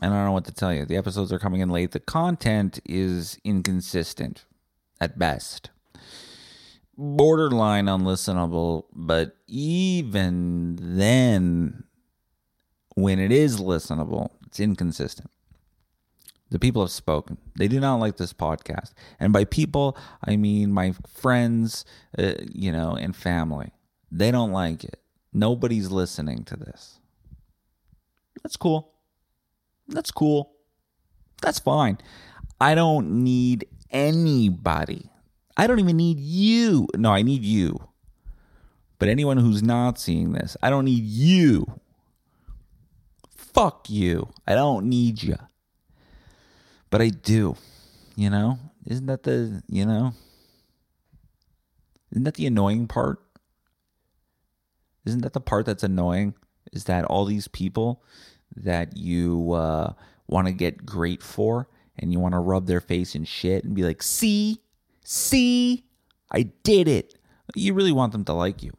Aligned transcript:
I 0.00 0.06
don't 0.06 0.24
know 0.24 0.32
what 0.32 0.44
to 0.44 0.52
tell 0.52 0.72
you. 0.72 0.84
The 0.84 0.96
episodes 0.96 1.32
are 1.32 1.38
coming 1.38 1.60
in 1.60 1.70
late. 1.70 1.90
The 1.90 2.00
content 2.00 2.78
is 2.84 3.38
inconsistent 3.44 4.44
at 5.00 5.18
best, 5.18 5.70
borderline 6.96 7.86
unlistenable. 7.86 8.84
But 8.92 9.36
even 9.48 10.78
then, 10.80 11.84
when 12.94 13.18
it 13.18 13.32
is 13.32 13.60
listenable, 13.60 14.30
it's 14.46 14.60
inconsistent. 14.60 15.30
The 16.50 16.58
people 16.58 16.82
have 16.82 16.90
spoken. 16.90 17.36
They 17.56 17.68
do 17.68 17.78
not 17.78 17.96
like 17.96 18.16
this 18.16 18.32
podcast. 18.32 18.92
And 19.20 19.32
by 19.32 19.44
people, 19.44 19.96
I 20.26 20.36
mean 20.36 20.72
my 20.72 20.94
friends, 21.06 21.84
uh, 22.16 22.34
you 22.52 22.72
know, 22.72 22.96
and 22.96 23.14
family. 23.14 23.72
They 24.10 24.30
don't 24.30 24.52
like 24.52 24.84
it. 24.84 25.00
Nobody's 25.32 25.90
listening 25.90 26.44
to 26.44 26.56
this. 26.56 27.00
That's 28.42 28.56
cool. 28.56 28.92
That's 29.88 30.10
cool. 30.10 30.52
That's 31.42 31.58
fine. 31.58 31.98
I 32.60 32.74
don't 32.74 33.22
need 33.22 33.66
anybody. 33.90 35.10
I 35.56 35.66
don't 35.66 35.80
even 35.80 35.96
need 35.96 36.18
you. 36.18 36.88
No, 36.96 37.12
I 37.12 37.22
need 37.22 37.42
you. 37.42 37.88
But 38.98 39.08
anyone 39.08 39.36
who's 39.36 39.62
not 39.62 39.98
seeing 39.98 40.32
this, 40.32 40.56
I 40.62 40.70
don't 40.70 40.86
need 40.86 41.04
you. 41.04 41.80
Fuck 43.36 43.90
you. 43.90 44.30
I 44.46 44.54
don't 44.54 44.88
need 44.88 45.22
you 45.22 45.36
but 46.90 47.00
I 47.00 47.08
do. 47.08 47.56
You 48.16 48.30
know, 48.30 48.58
isn't 48.86 49.06
that 49.06 49.22
the 49.22 49.62
you 49.68 49.86
know? 49.86 50.12
Isn't 52.10 52.24
that 52.24 52.34
the 52.34 52.46
annoying 52.46 52.88
part? 52.88 53.20
Isn't 55.04 55.22
that 55.22 55.34
the 55.34 55.40
part 55.40 55.66
that's 55.66 55.82
annoying? 55.82 56.34
Is 56.72 56.84
that 56.84 57.04
all 57.04 57.24
these 57.24 57.48
people 57.48 58.02
that 58.56 58.96
you 58.96 59.52
uh, 59.52 59.92
want 60.26 60.46
to 60.46 60.52
get 60.52 60.84
great 60.84 61.22
for, 61.22 61.68
and 61.98 62.12
you 62.12 62.18
want 62.18 62.32
to 62.34 62.38
rub 62.38 62.66
their 62.66 62.80
face 62.80 63.14
in 63.14 63.24
shit 63.24 63.64
and 63.64 63.74
be 63.74 63.84
like, 63.84 64.02
"See, 64.02 64.60
see, 65.04 65.84
I 66.30 66.42
did 66.62 66.88
it." 66.88 67.14
You 67.54 67.74
really 67.74 67.92
want 67.92 68.12
them 68.12 68.24
to 68.24 68.32
like 68.32 68.62
you. 68.62 68.72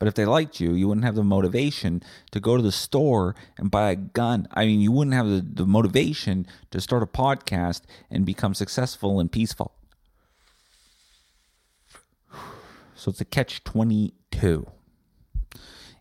But 0.00 0.08
if 0.08 0.14
they 0.14 0.24
liked 0.24 0.60
you, 0.60 0.72
you 0.72 0.88
wouldn't 0.88 1.04
have 1.04 1.14
the 1.14 1.22
motivation 1.22 2.02
to 2.32 2.40
go 2.40 2.56
to 2.56 2.62
the 2.62 2.72
store 2.72 3.36
and 3.58 3.70
buy 3.70 3.90
a 3.90 3.96
gun. 3.96 4.48
I 4.50 4.64
mean, 4.64 4.80
you 4.80 4.90
wouldn't 4.90 5.14
have 5.14 5.28
the, 5.28 5.46
the 5.46 5.66
motivation 5.66 6.46
to 6.70 6.80
start 6.80 7.02
a 7.02 7.06
podcast 7.06 7.82
and 8.10 8.24
become 8.24 8.54
successful 8.54 9.20
and 9.20 9.30
peaceful. 9.30 9.74
So 12.94 13.10
it's 13.10 13.20
a 13.20 13.26
catch 13.26 13.62
22. 13.62 14.66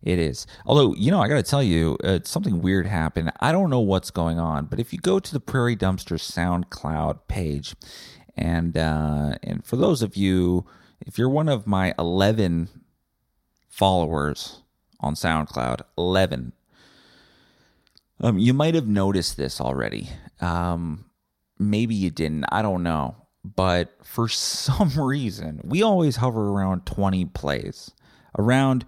It 0.02 0.18
is. 0.18 0.48
Although, 0.66 0.96
you 0.96 1.12
know, 1.12 1.22
I 1.22 1.28
got 1.28 1.36
to 1.36 1.44
tell 1.44 1.62
you, 1.62 1.98
uh, 2.02 2.20
something 2.24 2.62
weird 2.62 2.88
happened. 2.88 3.34
I 3.42 3.52
don't 3.52 3.70
know 3.70 3.82
what's 3.82 4.12
going 4.12 4.40
on, 4.40 4.66
but 4.66 4.80
if 4.80 4.94
you 4.94 5.00
go 5.00 5.20
to 5.20 5.34
the 5.34 5.42
Prairie 5.42 5.76
Dumpster 5.76 6.18
SoundCloud 6.18 7.20
page, 7.28 7.76
and 8.38 8.78
uh, 8.78 9.36
and 9.44 9.66
for 9.66 9.76
those 9.76 10.02
of 10.02 10.16
you, 10.16 10.66
if 11.02 11.18
you're 11.18 11.30
one 11.30 11.50
of 11.50 11.68
my 11.68 11.94
11 12.00 12.70
followers 13.70 14.62
on 15.00 15.16
SoundCloud, 15.16 15.82
11. 15.98 16.54
Um, 18.22 18.38
you 18.38 18.54
might 18.54 18.76
have 18.76 18.88
noticed 18.88 19.38
this 19.38 19.62
already. 19.62 20.10
Um, 20.42 21.06
maybe 21.58 21.96
you 21.96 22.10
didn't. 22.10 22.46
I 22.52 22.62
don't 22.62 22.84
know. 22.84 23.16
But 23.44 23.96
for 24.04 24.28
some 24.28 24.92
reason, 25.00 25.62
we 25.64 25.82
always 25.82 26.18
hover 26.18 26.50
around 26.50 26.86
20 26.86 27.26
plays. 27.26 27.92
Around 28.38 28.86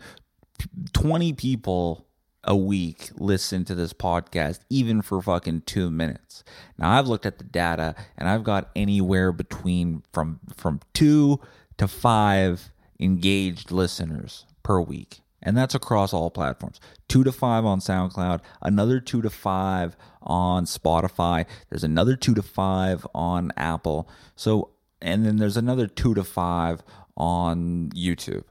20 0.94 1.34
people 1.34 2.06
a 2.44 2.56
week 2.56 3.09
listen 3.16 3.64
to 3.66 3.75
this 3.75 3.94
podcast, 3.94 4.59
even 4.70 5.02
for 5.02 5.22
fucking 5.22 5.62
two 5.62 5.91
minutes. 5.91 6.44
Now 6.78 6.91
I've 6.91 7.08
looked 7.08 7.25
at 7.25 7.38
the 7.38 7.44
data 7.44 7.96
and 8.18 8.28
I've 8.28 8.44
got 8.44 8.70
anywhere 8.75 9.31
between 9.31 10.03
from 10.12 10.40
from 10.56 10.80
two 10.94 11.40
to 11.78 11.88
five 11.88 12.72
engaged 13.00 13.72
listeners 13.72 14.46
per 14.64 14.82
week. 14.82 15.22
And 15.44 15.58
that's 15.58 15.74
across 15.74 16.14
all 16.14 16.30
platforms. 16.30 16.80
Two 17.08 17.24
to 17.24 17.32
five 17.32 17.66
on 17.66 17.80
SoundCloud, 17.80 18.42
another 18.62 19.00
two 19.00 19.22
to 19.24 19.30
five 19.30 19.98
on 20.22 20.66
Spotify. 20.66 21.46
There's 21.70 21.84
another 21.84 22.16
two 22.16 22.36
to 22.36 22.44
five 22.44 23.08
on 23.16 23.52
Apple. 23.58 24.08
So, 24.36 24.70
and 25.02 25.26
then 25.26 25.38
there's 25.38 25.58
another 25.58 25.88
two 25.88 26.14
to 26.14 26.24
five 26.24 26.84
on 27.18 27.90
YouTube. 27.96 28.44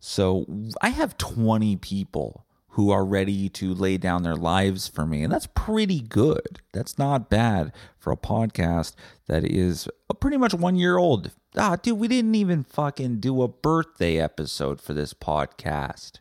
So 0.00 0.44
I 0.82 0.90
have 0.90 1.16
20 1.16 1.76
people 1.76 2.44
who 2.74 2.90
are 2.90 3.04
ready 3.04 3.48
to 3.48 3.72
lay 3.72 3.96
down 3.96 4.24
their 4.24 4.34
lives 4.34 4.88
for 4.88 5.06
me. 5.06 5.22
And 5.22 5.32
that's 5.32 5.46
pretty 5.54 6.00
good. 6.00 6.60
That's 6.72 6.98
not 6.98 7.30
bad 7.30 7.72
for 8.00 8.12
a 8.12 8.16
podcast 8.16 8.96
that 9.28 9.44
is 9.44 9.88
pretty 10.18 10.36
much 10.36 10.54
one 10.54 10.74
year 10.74 10.96
old. 10.96 11.30
Ah, 11.56 11.76
dude, 11.76 12.00
we 12.00 12.08
didn't 12.08 12.34
even 12.34 12.64
fucking 12.64 13.20
do 13.20 13.42
a 13.42 13.48
birthday 13.48 14.18
episode 14.18 14.80
for 14.80 14.92
this 14.92 15.14
podcast. 15.14 16.18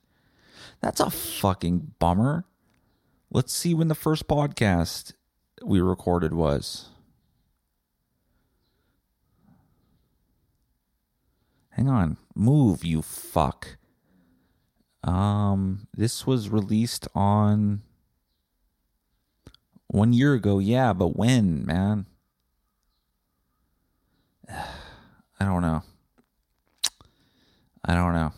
That's 0.79 0.99
a 0.99 1.09
fucking 1.09 1.93
bummer. 1.97 2.45
Let's 3.31 3.51
see 3.51 3.73
when 3.73 3.87
the 3.87 3.95
first 3.95 4.27
podcast 4.27 5.13
we 5.65 5.81
recorded 5.81 6.35
was. 6.35 6.89
Hang 11.71 11.89
on. 11.89 12.17
Move, 12.35 12.85
you 12.85 13.01
fuck. 13.01 13.77
Um, 15.03 15.87
this 15.95 16.25
was 16.25 16.49
released 16.49 17.07
on 17.13 17.81
one 19.87 20.13
year 20.13 20.33
ago. 20.33 20.59
Yeah, 20.59 20.93
but 20.93 21.15
when, 21.15 21.65
man? 21.65 22.05
I 24.49 25.45
don't 25.45 25.61
know. 25.61 25.83
I 27.83 27.93
don't 27.93 28.13
know. 28.13 28.31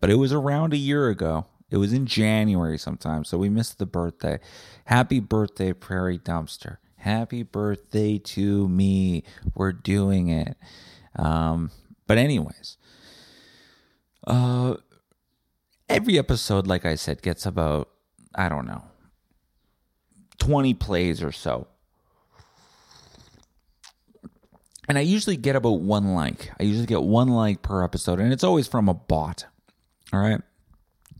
But 0.00 0.10
it 0.10 0.14
was 0.16 0.32
around 0.32 0.72
a 0.72 0.78
year 0.78 1.08
ago. 1.08 1.46
It 1.70 1.76
was 1.78 1.92
in 1.92 2.06
January 2.06 2.78
sometime, 2.78 3.24
so 3.24 3.36
we 3.36 3.48
missed 3.48 3.78
the 3.78 3.86
birthday. 3.86 4.38
Happy 4.84 5.20
birthday, 5.20 5.72
Prairie 5.72 6.18
Dumpster. 6.18 6.76
Happy 6.96 7.42
birthday 7.42 8.18
to 8.18 8.68
me. 8.68 9.24
We're 9.54 9.72
doing 9.72 10.28
it. 10.28 10.56
Um, 11.16 11.70
but 12.06 12.18
anyways, 12.18 12.78
uh, 14.26 14.76
every 15.88 16.18
episode, 16.18 16.66
like 16.66 16.84
I 16.84 16.94
said, 16.94 17.22
gets 17.22 17.46
about, 17.46 17.88
I 18.34 18.48
don't 18.48 18.66
know, 18.66 18.84
20 20.38 20.74
plays 20.74 21.22
or 21.22 21.32
so. 21.32 21.66
And 24.88 24.98
I 24.98 25.00
usually 25.00 25.36
get 25.36 25.56
about 25.56 25.80
one 25.80 26.14
like. 26.14 26.52
I 26.60 26.62
usually 26.62 26.86
get 26.86 27.02
one 27.02 27.28
like 27.28 27.62
per 27.62 27.82
episode, 27.82 28.20
and 28.20 28.32
it's 28.32 28.44
always 28.44 28.68
from 28.68 28.88
a 28.88 28.94
bot. 28.94 29.46
All 30.12 30.20
right. 30.20 30.40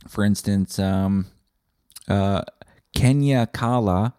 For 0.06 0.22
instance, 0.22 0.78
um, 0.78 1.26
uh, 2.06 2.42
Kenya 2.94 3.48
Kala, 3.52 4.14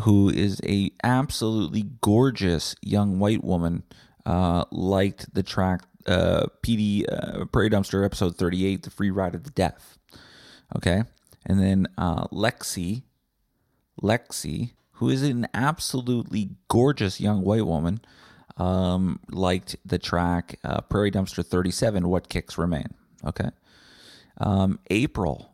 who 0.00 0.30
is 0.30 0.60
a 0.64 0.90
absolutely 1.04 1.84
gorgeous 2.00 2.74
young 2.80 3.18
white 3.18 3.44
woman, 3.44 3.82
uh, 4.24 4.64
liked 4.70 5.34
the 5.34 5.42
track 5.42 5.82
uh, 6.06 6.46
PD 6.62 7.04
uh, 7.10 7.44
Prairie 7.46 7.70
Dumpster 7.70 8.04
episode 8.04 8.36
38, 8.36 8.82
The 8.82 8.90
Free 8.90 9.10
Ride 9.10 9.34
of 9.34 9.44
the 9.44 9.50
Deaf. 9.50 9.98
Okay. 10.76 11.02
And 11.44 11.60
then 11.60 11.86
uh, 11.96 12.26
Lexi, 12.28 13.02
Lexi, 14.02 14.72
who 14.92 15.08
is 15.10 15.22
an 15.22 15.46
absolutely 15.54 16.50
gorgeous 16.68 17.20
young 17.20 17.42
white 17.42 17.66
woman, 17.66 18.00
um, 18.56 19.20
liked 19.30 19.76
the 19.84 19.98
track 19.98 20.58
uh, 20.64 20.80
Prairie 20.82 21.10
Dumpster 21.10 21.44
37, 21.44 22.08
What 22.08 22.28
Kicks 22.28 22.58
Remain. 22.58 22.88
Okay. 23.24 23.50
Um, 24.38 24.78
April, 24.90 25.52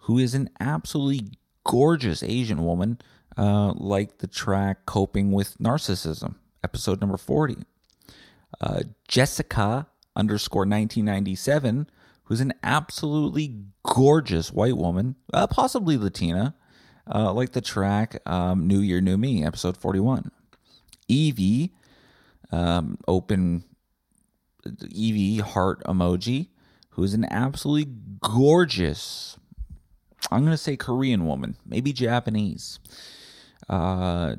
who 0.00 0.18
is 0.18 0.34
an 0.34 0.50
absolutely 0.60 1.32
gorgeous 1.64 2.22
Asian 2.22 2.64
woman, 2.64 2.98
uh, 3.36 3.72
liked 3.76 4.18
the 4.18 4.26
track 4.26 4.86
Coping 4.86 5.32
with 5.32 5.58
Narcissism, 5.58 6.36
episode 6.64 7.00
number 7.00 7.16
40. 7.16 7.58
Uh, 8.60 8.82
Jessica 9.08 9.86
underscore 10.14 10.62
1997, 10.62 11.88
who's 12.24 12.40
an 12.40 12.52
absolutely 12.62 13.56
gorgeous 13.82 14.52
white 14.52 14.76
woman, 14.76 15.16
uh, 15.32 15.46
possibly 15.46 15.96
Latina, 15.96 16.54
uh, 17.12 17.32
like 17.32 17.52
the 17.52 17.60
track 17.60 18.20
um, 18.28 18.66
New 18.66 18.80
Year, 18.80 19.00
New 19.00 19.16
Me, 19.16 19.44
episode 19.44 19.76
41. 19.76 20.30
Evie, 21.08 21.72
um, 22.50 22.98
open 23.06 23.64
Evie 24.90 25.38
heart 25.38 25.82
emoji, 25.84 26.48
who's 26.90 27.14
an 27.14 27.24
absolutely 27.30 27.92
gorgeous, 28.20 29.38
I'm 30.30 30.40
going 30.40 30.50
to 30.52 30.56
say 30.56 30.76
Korean 30.76 31.26
woman, 31.26 31.56
maybe 31.64 31.92
Japanese, 31.92 32.80
uh, 33.68 34.34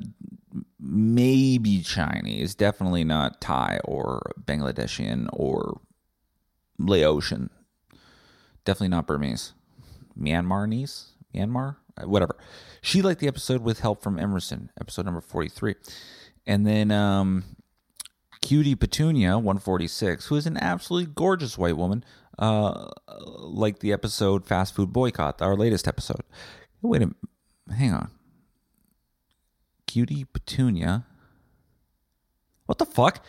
maybe 0.80 1.80
Chinese, 1.82 2.54
definitely 2.54 3.04
not 3.04 3.40
Thai 3.40 3.80
or 3.84 4.32
Bangladeshian 4.40 5.28
or 5.32 5.80
Laotian, 6.80 7.50
definitely 8.64 8.88
not 8.88 9.06
Burmese, 9.06 9.54
Myanmarese, 10.18 11.10
Myanmar, 11.34 11.76
whatever. 12.04 12.36
She 12.80 13.02
liked 13.02 13.20
the 13.20 13.28
episode 13.28 13.62
with 13.62 13.80
help 13.80 14.02
from 14.02 14.18
Emerson, 14.18 14.70
episode 14.80 15.04
number 15.04 15.20
43. 15.20 15.74
And 16.46 16.66
then 16.66 16.90
um, 16.90 17.44
Cutie 18.40 18.74
Petunia, 18.74 19.36
146, 19.36 20.26
who 20.26 20.36
is 20.36 20.46
an 20.46 20.56
absolutely 20.56 21.12
gorgeous 21.14 21.58
white 21.58 21.76
woman, 21.76 22.04
uh, 22.38 22.88
like 23.18 23.80
the 23.80 23.92
episode 23.92 24.46
Fast 24.46 24.74
Food 24.74 24.92
Boycott, 24.92 25.42
our 25.42 25.56
latest 25.56 25.88
episode. 25.88 26.22
Wait 26.80 27.02
a 27.02 27.06
minute. 27.06 27.16
Hang 27.76 27.92
on. 27.92 28.10
Cutie 29.88 30.24
Petunia. 30.24 31.06
What 32.66 32.78
the 32.78 32.84
fuck? 32.84 33.24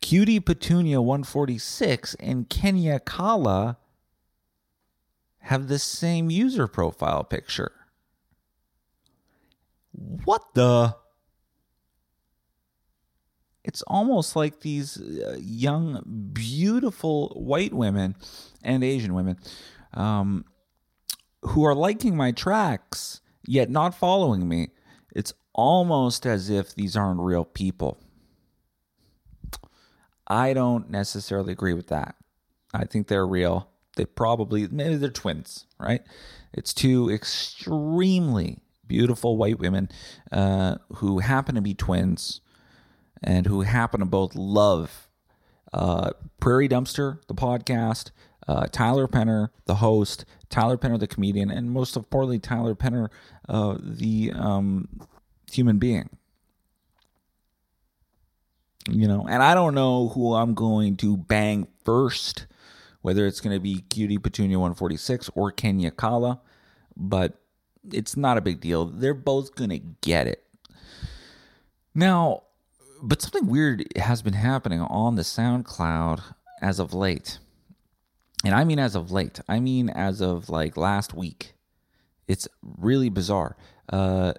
Cutie 0.00 0.40
Petunia 0.40 1.02
146 1.02 2.14
and 2.14 2.48
Kenya 2.48 3.00
Kala 3.00 3.78
have 5.40 5.68
the 5.68 5.78
same 5.78 6.30
user 6.30 6.66
profile 6.68 7.24
picture. 7.24 7.72
What 9.92 10.42
the? 10.54 10.96
It's 13.64 13.82
almost 13.82 14.36
like 14.36 14.60
these 14.60 15.00
uh, 15.00 15.36
young, 15.40 16.30
beautiful 16.32 17.30
white 17.30 17.74
women 17.74 18.14
and 18.62 18.84
Asian 18.84 19.14
women 19.14 19.38
um, 19.94 20.44
who 21.42 21.64
are 21.64 21.74
liking 21.74 22.16
my 22.16 22.30
tracks 22.30 23.20
yet 23.46 23.68
not 23.68 23.94
following 23.94 24.48
me. 24.48 24.68
It's 25.14 25.32
almost 25.54 26.26
as 26.26 26.50
if 26.50 26.74
these 26.74 26.96
aren't 26.96 27.20
real 27.20 27.44
people. 27.44 27.98
I 30.26 30.52
don't 30.52 30.90
necessarily 30.90 31.52
agree 31.52 31.74
with 31.74 31.88
that. 31.88 32.16
I 32.72 32.84
think 32.84 33.08
they're 33.08 33.26
real. 33.26 33.68
They 33.96 34.04
probably, 34.04 34.66
maybe 34.68 34.96
they're 34.96 35.10
twins, 35.10 35.66
right? 35.78 36.02
It's 36.52 36.74
two 36.74 37.10
extremely 37.10 38.58
beautiful 38.86 39.36
white 39.36 39.58
women 39.58 39.88
uh, 40.32 40.76
who 40.96 41.20
happen 41.20 41.54
to 41.54 41.60
be 41.60 41.74
twins 41.74 42.40
and 43.22 43.46
who 43.46 43.62
happen 43.62 44.00
to 44.00 44.06
both 44.06 44.34
love 44.34 45.08
uh, 45.72 46.10
Prairie 46.40 46.68
Dumpster, 46.68 47.18
the 47.26 47.34
podcast, 47.34 48.10
uh, 48.46 48.66
Tyler 48.70 49.08
Penner, 49.08 49.48
the 49.66 49.76
host, 49.76 50.24
Tyler 50.48 50.76
Penner, 50.76 50.98
the 50.98 51.08
comedian, 51.08 51.50
and 51.50 51.70
most 51.70 51.96
importantly, 51.96 52.38
Tyler 52.38 52.74
Penner, 52.74 53.08
uh, 53.48 53.76
the 53.80 54.32
um, 54.34 54.88
human 55.54 55.78
being. 55.78 56.10
You 58.88 59.08
know, 59.08 59.26
and 59.28 59.42
I 59.42 59.54
don't 59.54 59.74
know 59.74 60.08
who 60.08 60.34
I'm 60.34 60.52
going 60.52 60.96
to 60.98 61.16
bang 61.16 61.66
first, 61.84 62.46
whether 63.00 63.26
it's 63.26 63.40
going 63.40 63.56
to 63.56 63.60
be 63.60 63.80
Cutie 63.88 64.18
Petunia 64.18 64.58
146 64.58 65.30
or 65.34 65.50
Kenya 65.50 65.90
Kala, 65.90 66.40
but 66.94 67.40
it's 67.92 68.16
not 68.16 68.36
a 68.36 68.42
big 68.42 68.60
deal. 68.60 68.84
They're 68.84 69.14
both 69.14 69.54
going 69.54 69.70
to 69.70 69.78
get 69.78 70.26
it. 70.26 70.44
Now, 71.94 72.42
but 73.02 73.22
something 73.22 73.46
weird 73.46 73.86
has 73.96 74.22
been 74.22 74.34
happening 74.34 74.80
on 74.80 75.14
the 75.14 75.22
SoundCloud 75.22 76.22
as 76.60 76.78
of 76.78 76.92
late. 76.92 77.38
And 78.44 78.54
I 78.54 78.64
mean 78.64 78.78
as 78.78 78.94
of 78.94 79.10
late. 79.10 79.40
I 79.48 79.60
mean 79.60 79.88
as 79.88 80.20
of 80.20 80.50
like 80.50 80.76
last 80.76 81.14
week. 81.14 81.54
It's 82.26 82.48
really 82.62 83.08
bizarre. 83.10 83.56
Uh, 83.90 84.34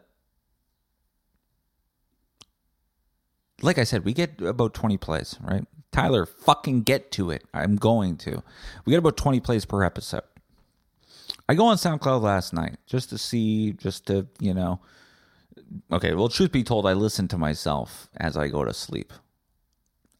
like 3.61 3.77
I 3.77 3.83
said, 3.83 4.05
we 4.05 4.13
get 4.13 4.41
about 4.41 4.73
20 4.73 4.97
plays, 4.97 5.37
right? 5.41 5.65
Tyler, 5.91 6.25
fucking 6.25 6.83
get 6.83 7.11
to 7.13 7.31
it. 7.31 7.43
I'm 7.53 7.77
going 7.77 8.17
to. 8.17 8.43
We 8.85 8.91
get 8.91 8.99
about 8.99 9.17
20 9.17 9.39
plays 9.39 9.65
per 9.65 9.83
episode. 9.83 10.23
I 11.47 11.55
go 11.55 11.65
on 11.67 11.77
SoundCloud 11.77 12.21
last 12.21 12.53
night 12.53 12.77
just 12.85 13.09
to 13.11 13.17
see, 13.17 13.73
just 13.73 14.07
to, 14.07 14.27
you 14.39 14.53
know. 14.53 14.81
Okay, 15.91 16.13
well, 16.13 16.29
truth 16.29 16.51
be 16.51 16.63
told, 16.63 16.85
I 16.85 16.93
listen 16.93 17.27
to 17.29 17.37
myself 17.37 18.09
as 18.17 18.35
I 18.35 18.49
go 18.49 18.65
to 18.65 18.73
sleep. 18.73 19.13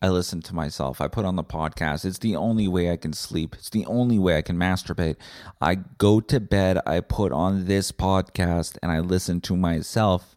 I 0.01 0.09
listen 0.09 0.41
to 0.43 0.55
myself. 0.55 1.01
I 1.01 1.07
put 1.07 1.25
on 1.25 1.35
the 1.35 1.43
podcast. 1.43 2.05
It's 2.05 2.19
the 2.19 2.35
only 2.35 2.67
way 2.67 2.91
I 2.91 2.97
can 2.97 3.13
sleep. 3.13 3.55
It's 3.55 3.69
the 3.69 3.85
only 3.85 4.19
way 4.19 4.37
I 4.37 4.41
can 4.41 4.57
masturbate. 4.57 5.15
I 5.59 5.75
go 5.75 6.19
to 6.19 6.39
bed, 6.39 6.79
I 6.85 6.99
put 6.99 7.31
on 7.31 7.65
this 7.65 7.91
podcast, 7.91 8.77
and 8.83 8.91
I 8.91 8.99
listen 8.99 9.41
to 9.41 9.55
myself 9.55 10.34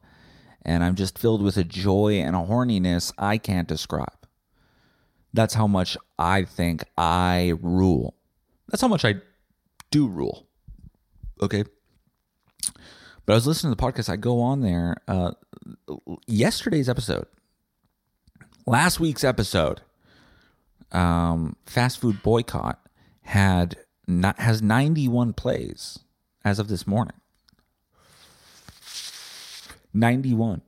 and 0.62 0.84
I'm 0.84 0.94
just 0.94 1.18
filled 1.18 1.42
with 1.42 1.56
a 1.56 1.64
joy 1.64 2.14
and 2.14 2.36
a 2.36 2.40
horniness 2.40 3.12
I 3.18 3.38
can't 3.38 3.68
describe. 3.68 4.26
That's 5.32 5.54
how 5.54 5.66
much 5.66 5.96
I 6.18 6.44
think 6.44 6.84
I 6.96 7.54
rule. 7.60 8.14
That's 8.68 8.80
how 8.80 8.88
much 8.88 9.04
I 9.04 9.16
do 9.90 10.08
rule. 10.08 10.46
Okay. 11.40 11.64
But 13.24 13.32
I 13.32 13.36
was 13.36 13.46
listening 13.46 13.74
to 13.74 13.76
the 13.76 13.82
podcast. 13.82 14.08
I 14.08 14.16
go 14.16 14.40
on 14.40 14.62
there. 14.62 14.96
Uh, 15.06 15.32
yesterday's 16.26 16.88
episode, 16.88 17.26
last 18.66 19.00
week's 19.00 19.22
episode, 19.22 19.82
um, 20.92 21.56
fast 21.66 22.00
food 22.00 22.22
boycott 22.22 22.80
had 23.22 23.76
not 24.06 24.38
has 24.40 24.62
91 24.62 25.34
plays 25.34 25.98
as 26.44 26.58
of 26.58 26.68
this 26.68 26.86
morning. 26.86 27.16
91, 29.92 30.62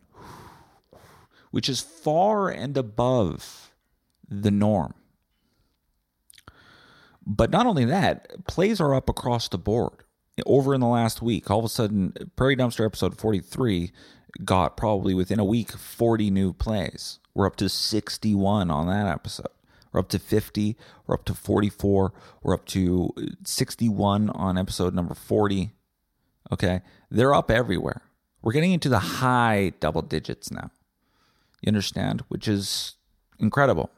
which 1.50 1.68
is 1.68 1.80
far 1.80 2.48
and 2.48 2.76
above 2.76 3.72
the 4.28 4.50
norm. 4.50 4.94
But 7.26 7.50
not 7.50 7.66
only 7.66 7.84
that, 7.84 8.46
plays 8.46 8.80
are 8.80 8.94
up 8.94 9.08
across 9.08 9.48
the 9.48 9.58
board. 9.58 10.04
Over 10.46 10.74
in 10.74 10.80
the 10.80 10.86
last 10.86 11.20
week, 11.20 11.50
all 11.50 11.58
of 11.58 11.64
a 11.64 11.68
sudden, 11.68 12.14
Prairie 12.34 12.56
Dumpster 12.56 12.86
episode 12.86 13.18
43 13.18 13.92
got 14.44 14.76
probably 14.76 15.12
within 15.12 15.38
a 15.38 15.44
week 15.44 15.72
40 15.72 16.30
new 16.30 16.52
plays. 16.52 17.18
We're 17.34 17.46
up 17.46 17.56
to 17.56 17.68
61 17.68 18.70
on 18.70 18.86
that 18.86 19.06
episode. 19.06 19.48
We're 19.92 20.00
up 20.00 20.08
to 20.10 20.18
50. 20.18 20.76
We're 21.06 21.14
up 21.14 21.24
to 21.26 21.34
44. 21.34 22.12
We're 22.42 22.54
up 22.54 22.64
to 22.66 23.12
61 23.44 24.30
on 24.30 24.56
episode 24.56 24.94
number 24.94 25.14
40. 25.14 25.72
Okay. 26.52 26.80
They're 27.10 27.34
up 27.34 27.50
everywhere. 27.50 28.02
We're 28.42 28.52
getting 28.52 28.72
into 28.72 28.88
the 28.88 28.98
high 28.98 29.72
double 29.80 30.02
digits 30.02 30.50
now. 30.50 30.70
You 31.60 31.68
understand? 31.68 32.22
Which 32.28 32.48
is 32.48 32.94
incredible. 33.38 33.90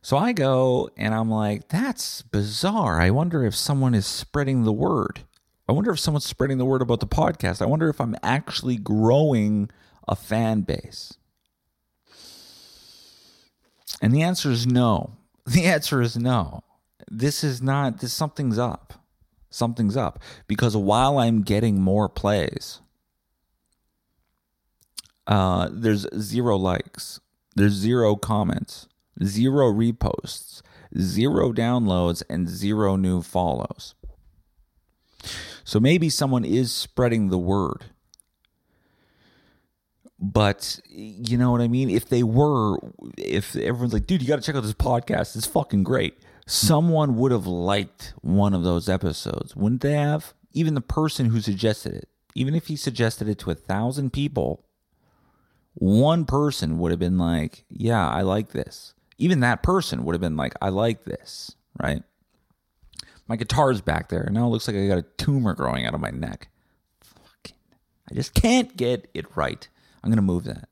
So 0.00 0.16
I 0.16 0.32
go 0.32 0.88
and 0.96 1.14
I'm 1.14 1.30
like, 1.30 1.68
that's 1.68 2.22
bizarre. 2.22 3.00
I 3.00 3.10
wonder 3.10 3.44
if 3.44 3.54
someone 3.54 3.94
is 3.94 4.06
spreading 4.06 4.64
the 4.64 4.72
word. 4.72 5.20
I 5.68 5.72
wonder 5.72 5.90
if 5.90 6.00
someone's 6.00 6.24
spreading 6.24 6.56
the 6.56 6.64
word 6.64 6.80
about 6.80 7.00
the 7.00 7.06
podcast. 7.06 7.60
I 7.60 7.66
wonder 7.66 7.90
if 7.90 8.00
I'm 8.00 8.16
actually 8.22 8.76
growing 8.76 9.70
a 10.06 10.16
fan 10.16 10.62
base. 10.62 11.14
And 14.00 14.14
the 14.14 14.22
answer 14.22 14.50
is 14.50 14.66
no. 14.66 15.12
The 15.48 15.64
answer 15.64 16.02
is 16.02 16.14
no. 16.14 16.62
This 17.10 17.42
is 17.42 17.62
not, 17.62 18.00
this 18.00 18.12
something's 18.12 18.58
up 18.58 18.92
something's 19.50 19.96
up 19.96 20.20
because 20.46 20.76
while 20.76 21.18
I'm 21.18 21.42
getting 21.42 21.80
more 21.80 22.08
plays, 22.08 22.80
uh, 25.26 25.68
there's 25.70 26.06
zero 26.18 26.56
likes, 26.56 27.20
there's 27.54 27.72
zero 27.72 28.16
comments, 28.16 28.88
zero 29.22 29.72
reposts, 29.72 30.62
zero 30.98 31.52
downloads, 31.52 32.22
and 32.30 32.48
zero 32.48 32.96
new 32.96 33.22
follows. 33.22 33.94
So 35.64 35.78
maybe 35.78 36.08
someone 36.08 36.44
is 36.44 36.72
spreading 36.72 37.28
the 37.28 37.38
word. 37.38 37.86
But 40.20 40.80
you 40.88 41.38
know 41.38 41.52
what 41.52 41.60
I 41.60 41.68
mean? 41.68 41.90
If 41.90 42.08
they 42.08 42.22
were, 42.22 42.78
if 43.16 43.54
everyone's 43.54 43.92
like, 43.92 44.06
dude, 44.06 44.20
you 44.20 44.26
got 44.26 44.36
to 44.36 44.42
check 44.42 44.56
out 44.56 44.62
this 44.62 44.72
podcast, 44.72 45.36
it's 45.36 45.46
fucking 45.46 45.84
great 45.84 46.18
someone 46.48 47.16
would 47.16 47.30
have 47.30 47.46
liked 47.46 48.14
one 48.22 48.54
of 48.54 48.62
those 48.64 48.88
episodes, 48.88 49.54
wouldn't 49.54 49.82
they 49.82 49.92
have? 49.92 50.32
Even 50.52 50.74
the 50.74 50.80
person 50.80 51.26
who 51.26 51.40
suggested 51.40 51.92
it, 51.94 52.08
even 52.34 52.54
if 52.54 52.68
he 52.68 52.76
suggested 52.76 53.28
it 53.28 53.38
to 53.40 53.50
a 53.50 53.54
thousand 53.54 54.12
people, 54.12 54.64
one 55.74 56.24
person 56.24 56.78
would 56.78 56.90
have 56.90 56.98
been 56.98 57.18
like, 57.18 57.64
Yeah, 57.68 58.08
I 58.08 58.22
like 58.22 58.50
this. 58.50 58.94
even 59.18 59.40
that 59.40 59.62
person 59.62 60.04
would 60.04 60.14
have 60.14 60.20
been 60.20 60.36
like, 60.36 60.54
I 60.62 60.70
like 60.70 61.04
this, 61.04 61.54
right? 61.82 62.02
My 63.26 63.36
guitar's 63.36 63.82
back 63.82 64.08
there, 64.08 64.28
now 64.32 64.46
it 64.46 64.50
looks 64.50 64.66
like 64.66 64.76
I 64.76 64.86
got 64.88 64.98
a 64.98 65.02
tumor 65.18 65.52
growing 65.54 65.84
out 65.84 65.92
of 65.94 66.00
my 66.00 66.10
neck. 66.10 66.48
Fucking, 67.02 67.56
I 68.10 68.14
just 68.14 68.32
can't 68.32 68.74
get 68.74 69.08
it 69.12 69.36
right. 69.36 69.68
I'm 70.02 70.10
gonna 70.10 70.22
move 70.22 70.44
that. 70.44 70.70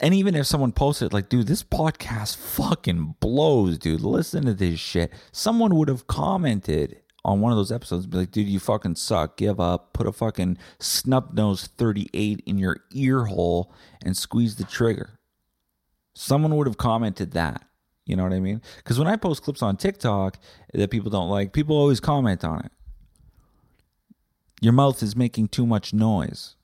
And 0.00 0.14
even 0.14 0.34
if 0.34 0.46
someone 0.46 0.72
posted 0.72 1.12
like, 1.12 1.28
dude, 1.28 1.46
this 1.46 1.62
podcast 1.62 2.36
fucking 2.36 3.16
blows, 3.20 3.78
dude. 3.78 4.00
Listen 4.00 4.46
to 4.46 4.54
this 4.54 4.80
shit. 4.80 5.12
Someone 5.30 5.74
would 5.74 5.88
have 5.88 6.06
commented 6.06 7.00
on 7.22 7.42
one 7.42 7.52
of 7.52 7.58
those 7.58 7.70
episodes, 7.70 8.06
be 8.06 8.16
like, 8.16 8.30
dude, 8.30 8.48
you 8.48 8.58
fucking 8.58 8.94
suck. 8.94 9.36
Give 9.36 9.60
up. 9.60 9.92
Put 9.92 10.06
a 10.06 10.12
fucking 10.12 10.56
snub 10.78 11.34
nose 11.34 11.66
38 11.66 12.42
in 12.46 12.58
your 12.58 12.78
ear 12.92 13.26
hole 13.26 13.74
and 14.02 14.16
squeeze 14.16 14.56
the 14.56 14.64
trigger. 14.64 15.18
Someone 16.14 16.56
would 16.56 16.66
have 16.66 16.78
commented 16.78 17.32
that. 17.32 17.62
You 18.06 18.16
know 18.16 18.24
what 18.24 18.32
I 18.32 18.40
mean? 18.40 18.62
Because 18.78 18.98
when 18.98 19.06
I 19.06 19.16
post 19.16 19.42
clips 19.42 19.62
on 19.62 19.76
TikTok 19.76 20.38
that 20.72 20.90
people 20.90 21.10
don't 21.10 21.28
like, 21.28 21.52
people 21.52 21.76
always 21.76 22.00
comment 22.00 22.42
on 22.42 22.64
it. 22.64 22.72
Your 24.62 24.72
mouth 24.72 25.02
is 25.02 25.14
making 25.14 25.48
too 25.48 25.66
much 25.66 25.92
noise. 25.92 26.56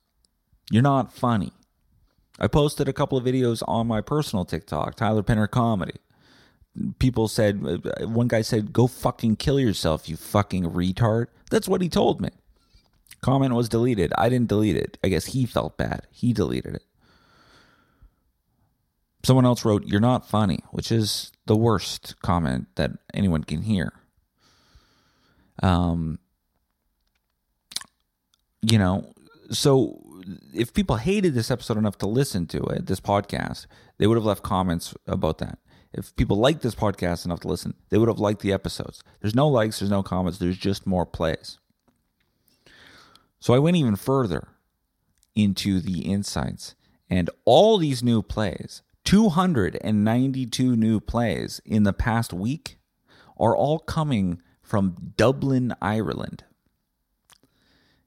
You're 0.70 0.82
not 0.82 1.12
funny. 1.12 1.52
I 2.38 2.46
posted 2.48 2.88
a 2.88 2.92
couple 2.92 3.16
of 3.16 3.24
videos 3.24 3.62
on 3.66 3.86
my 3.86 4.00
personal 4.00 4.44
TikTok, 4.44 4.94
Tyler 4.96 5.22
Penner 5.22 5.50
Comedy. 5.50 5.94
People 6.98 7.28
said, 7.28 7.62
one 8.00 8.28
guy 8.28 8.42
said, 8.42 8.72
go 8.72 8.86
fucking 8.86 9.36
kill 9.36 9.58
yourself, 9.58 10.08
you 10.08 10.16
fucking 10.16 10.64
retard. 10.64 11.26
That's 11.50 11.68
what 11.68 11.80
he 11.80 11.88
told 11.88 12.20
me. 12.20 12.28
Comment 13.22 13.54
was 13.54 13.68
deleted. 13.68 14.12
I 14.18 14.28
didn't 14.28 14.48
delete 14.48 14.76
it. 14.76 14.98
I 15.02 15.08
guess 15.08 15.26
he 15.26 15.46
felt 15.46 15.78
bad. 15.78 16.06
He 16.10 16.34
deleted 16.34 16.74
it. 16.74 16.84
Someone 19.24 19.46
else 19.46 19.64
wrote, 19.64 19.86
You're 19.86 20.00
not 20.00 20.28
funny, 20.28 20.60
which 20.70 20.92
is 20.92 21.32
the 21.46 21.56
worst 21.56 22.14
comment 22.22 22.68
that 22.76 22.92
anyone 23.14 23.42
can 23.42 23.62
hear. 23.62 23.92
Um, 25.62 26.18
you 28.62 28.78
know, 28.78 29.12
so 29.50 30.00
if 30.52 30.74
people 30.74 30.96
hated 30.96 31.34
this 31.34 31.50
episode 31.50 31.78
enough 31.78 31.98
to 31.98 32.06
listen 32.06 32.46
to 32.48 32.62
it, 32.64 32.86
this 32.86 33.00
podcast, 33.00 33.66
they 33.98 34.06
would 34.06 34.16
have 34.16 34.24
left 34.24 34.42
comments 34.42 34.94
about 35.06 35.38
that. 35.38 35.58
If 35.92 36.14
people 36.16 36.36
liked 36.36 36.62
this 36.62 36.74
podcast 36.74 37.24
enough 37.24 37.40
to 37.40 37.48
listen, 37.48 37.74
they 37.88 37.98
would 37.98 38.08
have 38.08 38.18
liked 38.18 38.42
the 38.42 38.52
episodes. 38.52 39.02
There's 39.20 39.34
no 39.34 39.48
likes, 39.48 39.78
there's 39.78 39.90
no 39.90 40.02
comments, 40.02 40.38
there's 40.38 40.58
just 40.58 40.86
more 40.86 41.06
plays. 41.06 41.58
So 43.40 43.54
I 43.54 43.58
went 43.58 43.76
even 43.76 43.96
further 43.96 44.48
into 45.34 45.80
the 45.80 46.00
insights, 46.00 46.74
and 47.08 47.30
all 47.44 47.78
these 47.78 48.02
new 48.02 48.22
plays, 48.22 48.82
292 49.04 50.76
new 50.76 51.00
plays 51.00 51.60
in 51.64 51.84
the 51.84 51.92
past 51.92 52.32
week, 52.32 52.78
are 53.38 53.56
all 53.56 53.78
coming 53.78 54.42
from 54.62 55.12
Dublin, 55.16 55.74
Ireland. 55.80 56.44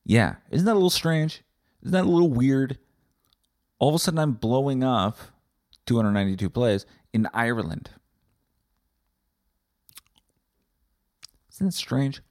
Yeah, 0.03 0.35
isn't 0.49 0.65
that 0.65 0.73
a 0.73 0.73
little 0.73 0.89
strange? 0.89 1.43
Isn't 1.81 1.93
that 1.93 2.05
a 2.05 2.09
little 2.09 2.29
weird? 2.29 2.77
All 3.77 3.89
of 3.89 3.95
a 3.95 3.99
sudden, 3.99 4.19
I'm 4.19 4.33
blowing 4.33 4.83
up 4.83 5.17
292 5.85 6.49
plays 6.49 6.85
in 7.13 7.27
Ireland. 7.33 7.91
Isn't 11.53 11.67
that 11.67 11.73
strange? 11.73 12.21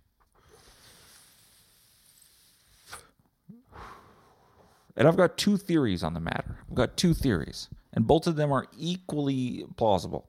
And 4.96 5.06
I've 5.06 5.16
got 5.16 5.36
two 5.36 5.56
theories 5.56 6.02
on 6.02 6.14
the 6.14 6.20
matter. 6.20 6.58
I've 6.68 6.74
got 6.74 6.96
two 6.96 7.14
theories, 7.14 7.68
and 7.92 8.06
both 8.06 8.26
of 8.26 8.36
them 8.36 8.52
are 8.52 8.66
equally 8.76 9.64
plausible. 9.76 10.28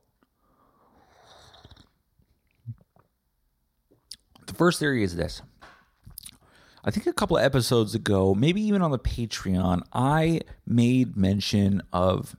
The 4.45 4.53
first 4.53 4.79
theory 4.79 5.03
is 5.03 5.15
this 5.15 5.41
I 6.83 6.91
think 6.91 7.07
a 7.07 7.13
couple 7.13 7.37
of 7.37 7.43
episodes 7.43 7.93
ago, 7.93 8.33
maybe 8.33 8.61
even 8.61 8.81
on 8.81 8.91
the 8.91 8.99
Patreon, 8.99 9.81
I 9.91 10.41
made 10.65 11.17
mention 11.17 11.81
of 11.91 12.35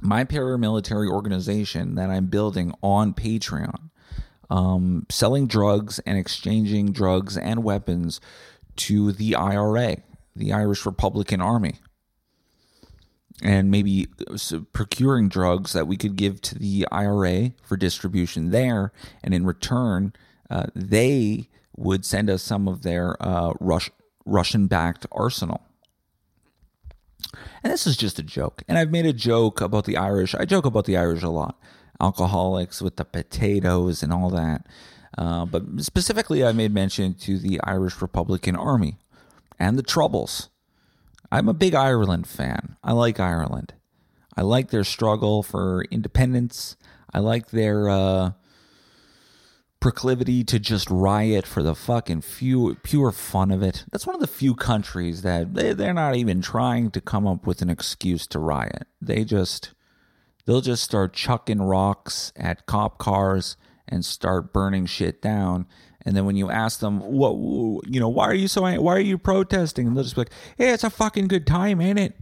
my 0.00 0.24
paramilitary 0.24 1.10
organization 1.10 1.96
that 1.96 2.10
I'm 2.10 2.26
building 2.26 2.72
on 2.82 3.12
Patreon, 3.12 3.90
um, 4.50 5.06
selling 5.10 5.46
drugs 5.46 5.98
and 6.00 6.16
exchanging 6.16 6.92
drugs 6.92 7.36
and 7.36 7.64
weapons 7.64 8.20
to 8.76 9.10
the 9.12 9.34
IRA, 9.34 9.96
the 10.36 10.52
Irish 10.52 10.86
Republican 10.86 11.40
Army, 11.40 11.76
and 13.42 13.70
maybe 13.70 14.06
procuring 14.72 15.28
drugs 15.28 15.72
that 15.72 15.86
we 15.86 15.96
could 15.96 16.14
give 16.16 16.40
to 16.42 16.58
the 16.58 16.86
IRA 16.92 17.52
for 17.62 17.76
distribution 17.76 18.50
there, 18.50 18.92
and 19.24 19.34
in 19.34 19.44
return, 19.44 20.12
uh, 20.50 20.66
they 20.74 21.48
would 21.76 22.04
send 22.04 22.30
us 22.30 22.42
some 22.42 22.68
of 22.68 22.82
their 22.82 23.16
uh, 23.22 23.52
Rus- 23.60 23.90
Russian 24.24 24.66
backed 24.66 25.06
arsenal. 25.12 25.62
And 27.62 27.72
this 27.72 27.86
is 27.86 27.96
just 27.96 28.18
a 28.18 28.22
joke. 28.22 28.62
And 28.68 28.78
I've 28.78 28.90
made 28.90 29.06
a 29.06 29.12
joke 29.12 29.60
about 29.60 29.84
the 29.84 29.96
Irish. 29.96 30.34
I 30.34 30.44
joke 30.44 30.64
about 30.64 30.84
the 30.84 30.96
Irish 30.96 31.22
a 31.22 31.28
lot. 31.28 31.58
Alcoholics 32.00 32.82
with 32.82 32.96
the 32.96 33.04
potatoes 33.04 34.02
and 34.02 34.12
all 34.12 34.30
that. 34.30 34.66
Uh, 35.16 35.46
but 35.46 35.62
specifically, 35.78 36.44
I 36.44 36.52
made 36.52 36.72
mention 36.72 37.14
to 37.14 37.38
the 37.38 37.60
Irish 37.64 38.02
Republican 38.02 38.54
Army 38.54 38.98
and 39.58 39.78
the 39.78 39.82
Troubles. 39.82 40.50
I'm 41.32 41.48
a 41.48 41.54
big 41.54 41.74
Ireland 41.74 42.26
fan. 42.26 42.76
I 42.84 42.92
like 42.92 43.18
Ireland. 43.18 43.74
I 44.36 44.42
like 44.42 44.70
their 44.70 44.84
struggle 44.84 45.42
for 45.42 45.84
independence. 45.90 46.76
I 47.12 47.20
like 47.20 47.50
their 47.50 47.88
uh, 47.88 48.32
proclivity 49.86 50.42
to 50.42 50.58
just 50.58 50.90
riot 50.90 51.46
for 51.46 51.62
the 51.62 51.72
fucking 51.72 52.20
few, 52.20 52.74
pure 52.82 53.12
fun 53.12 53.52
of 53.52 53.62
it. 53.62 53.84
That's 53.92 54.04
one 54.04 54.16
of 54.16 54.20
the 54.20 54.26
few 54.26 54.56
countries 54.56 55.22
that 55.22 55.54
they, 55.54 55.74
they're 55.74 55.94
not 55.94 56.16
even 56.16 56.42
trying 56.42 56.90
to 56.90 57.00
come 57.00 57.24
up 57.24 57.46
with 57.46 57.62
an 57.62 57.70
excuse 57.70 58.26
to 58.28 58.40
riot. 58.40 58.88
They 59.00 59.24
just, 59.24 59.74
they'll 60.44 60.60
just 60.60 60.82
start 60.82 61.12
chucking 61.12 61.62
rocks 61.62 62.32
at 62.34 62.66
cop 62.66 62.98
cars 62.98 63.56
and 63.86 64.04
start 64.04 64.52
burning 64.52 64.86
shit 64.86 65.22
down. 65.22 65.68
And 66.04 66.16
then 66.16 66.24
when 66.24 66.34
you 66.34 66.50
ask 66.50 66.80
them, 66.80 66.98
what, 66.98 67.34
you 67.88 68.00
know, 68.00 68.08
why 68.08 68.24
are 68.24 68.34
you 68.34 68.48
so, 68.48 68.62
why 68.62 68.92
are 68.92 68.98
you 68.98 69.18
protesting? 69.18 69.86
And 69.86 69.96
they'll 69.96 70.02
just 70.02 70.16
be 70.16 70.22
like, 70.22 70.32
hey, 70.58 70.72
it's 70.72 70.82
a 70.82 70.90
fucking 70.90 71.28
good 71.28 71.46
time, 71.46 71.80
ain't 71.80 72.00
it? 72.00 72.18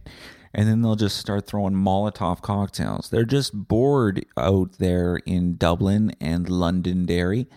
And 0.55 0.69
then 0.69 0.81
they'll 0.81 0.95
just 0.95 1.17
start 1.17 1.45
throwing 1.45 1.73
Molotov 1.73 2.41
cocktails. 2.41 3.09
They're 3.09 3.25
just 3.25 3.53
bored 3.53 4.25
out 4.37 4.77
there 4.79 5.17
in 5.25 5.57
Dublin 5.57 6.15
and 6.21 6.49
Londonderry, 6.49 7.47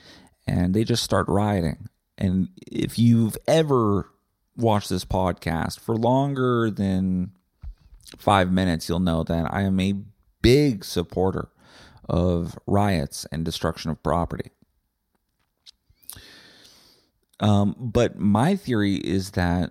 and 0.49 0.75
they 0.75 0.83
just 0.83 1.05
start 1.05 1.29
rioting. 1.29 1.89
And 2.19 2.49
if 2.67 2.99
you've 2.99 3.39
ever 3.47 4.11
watched 4.57 4.89
this 4.89 5.05
podcast 5.05 5.79
for 5.79 5.95
longer 5.95 6.73
than 6.73 7.31
five 8.17 8.51
minutes, 8.51 8.89
you'll 8.89 8.99
know 8.99 9.23
that 9.23 9.47
I 9.55 9.63
am 9.63 9.79
a 9.79 9.95
big 10.43 10.85
supporter 10.85 11.51
of 12.09 12.59
riots 12.67 13.27
and 13.31 13.45
destruction 13.45 13.93
of 13.93 14.03
property. 14.03 14.51
Um, 17.39 17.77
but 17.79 18.19
my 18.19 18.57
theory 18.57 18.97
is 18.97 19.31
that 19.33 19.71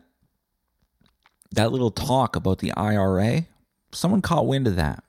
that 1.51 1.71
little 1.71 1.91
talk 1.91 2.35
about 2.35 2.59
the 2.59 2.73
IRA, 2.73 3.45
someone 3.91 4.21
caught 4.21 4.47
wind 4.47 4.67
of 4.67 4.75
that. 4.75 5.03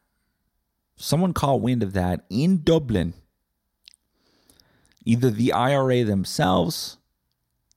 Someone 0.96 1.32
caught 1.32 1.60
wind 1.60 1.82
of 1.82 1.92
that 1.92 2.24
in 2.28 2.62
Dublin. 2.62 3.14
Either 5.04 5.30
the 5.30 5.52
IRA 5.52 6.04
themselves, 6.04 6.98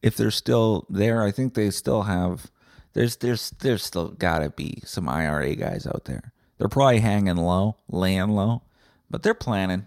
if 0.01 0.18
they're 0.18 0.32
still 0.32 0.86
there, 0.89 1.22
I 1.24 1.32
think 1.32 1.53
they 1.53 1.70
still 1.70 2.03
have. 2.03 2.51
There's 2.94 3.18
there's 3.18 3.51
there's 3.51 3.84
still 3.84 4.10
gotta 4.10 4.50
be 4.50 4.82
some 4.86 5.08
IRA 5.08 5.56
guys 5.56 5.88
out 5.88 6.06
there. 6.06 6.34
They're 6.58 6.68
probably 6.68 7.00
hanging 7.00 7.38
low, 7.38 7.77
laying 7.88 8.30
low, 8.30 8.63
but 9.10 9.24
they're 9.24 9.34
planning. 9.34 9.86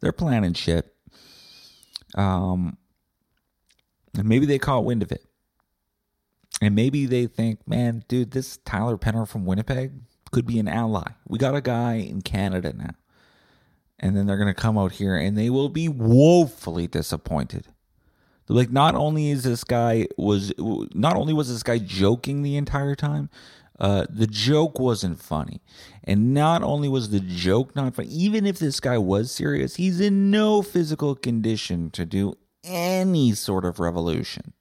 They're 0.00 0.12
planning 0.12 0.52
shit. 0.52 0.92
Um, 2.14 2.76
and 4.16 4.28
maybe 4.28 4.46
they 4.46 4.58
caught 4.58 4.84
wind 4.84 5.02
of 5.02 5.12
it. 5.12 5.24
And 6.60 6.74
maybe 6.74 7.06
they 7.06 7.26
think, 7.26 7.66
man, 7.68 8.04
dude, 8.08 8.30
this 8.30 8.58
Tyler 8.58 8.96
Penner 8.96 9.28
from 9.28 9.44
Winnipeg 9.44 9.92
could 10.30 10.46
be 10.46 10.58
an 10.58 10.68
ally. 10.68 11.12
We 11.28 11.38
got 11.38 11.54
a 11.54 11.60
guy 11.60 11.94
in 11.94 12.22
Canada 12.22 12.72
now. 12.72 12.94
And 13.98 14.16
then 14.16 14.26
they're 14.26 14.36
going 14.36 14.54
to 14.54 14.60
come 14.60 14.76
out 14.76 14.92
here 14.92 15.16
and 15.16 15.36
they 15.36 15.50
will 15.50 15.68
be 15.68 15.88
woefully 15.88 16.86
disappointed. 16.86 17.68
They're 18.46 18.56
like, 18.56 18.70
not 18.70 18.94
only 18.94 19.30
is 19.30 19.44
this 19.44 19.64
guy 19.64 20.06
was, 20.16 20.52
not 20.58 21.16
only 21.16 21.32
was 21.32 21.48
this 21.48 21.62
guy 21.62 21.78
joking 21.78 22.42
the 22.42 22.56
entire 22.56 22.94
time, 22.94 23.30
uh, 23.78 24.06
the 24.08 24.26
joke 24.26 24.78
wasn't 24.78 25.20
funny. 25.20 25.60
And 26.04 26.32
not 26.32 26.62
only 26.62 26.88
was 26.88 27.10
the 27.10 27.20
joke 27.20 27.74
not 27.74 27.94
funny, 27.94 28.08
even 28.08 28.46
if 28.46 28.58
this 28.58 28.80
guy 28.80 28.98
was 28.98 29.30
serious, 29.30 29.76
he's 29.76 30.00
in 30.00 30.30
no 30.30 30.62
physical 30.62 31.14
condition 31.14 31.90
to 31.90 32.06
do 32.06 32.34
any 32.64 33.32
sort 33.32 33.64
of 33.64 33.80
revolution. 33.80 34.52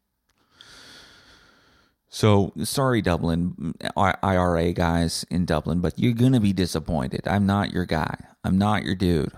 So 2.15 2.53
sorry, 2.63 3.01
Dublin 3.01 3.73
IRA 3.97 4.71
guys 4.71 5.25
in 5.29 5.43
Dublin, 5.43 5.81
but 5.81 5.99
you're 5.99 6.13
gonna 6.13 6.39
be 6.39 6.53
disappointed. 6.53 7.27
I'm 7.27 7.45
not 7.45 7.73
your 7.73 7.85
guy. 7.85 8.15
I'm 8.41 8.57
not 8.57 8.83
your 8.83 8.95
dude. 8.95 9.33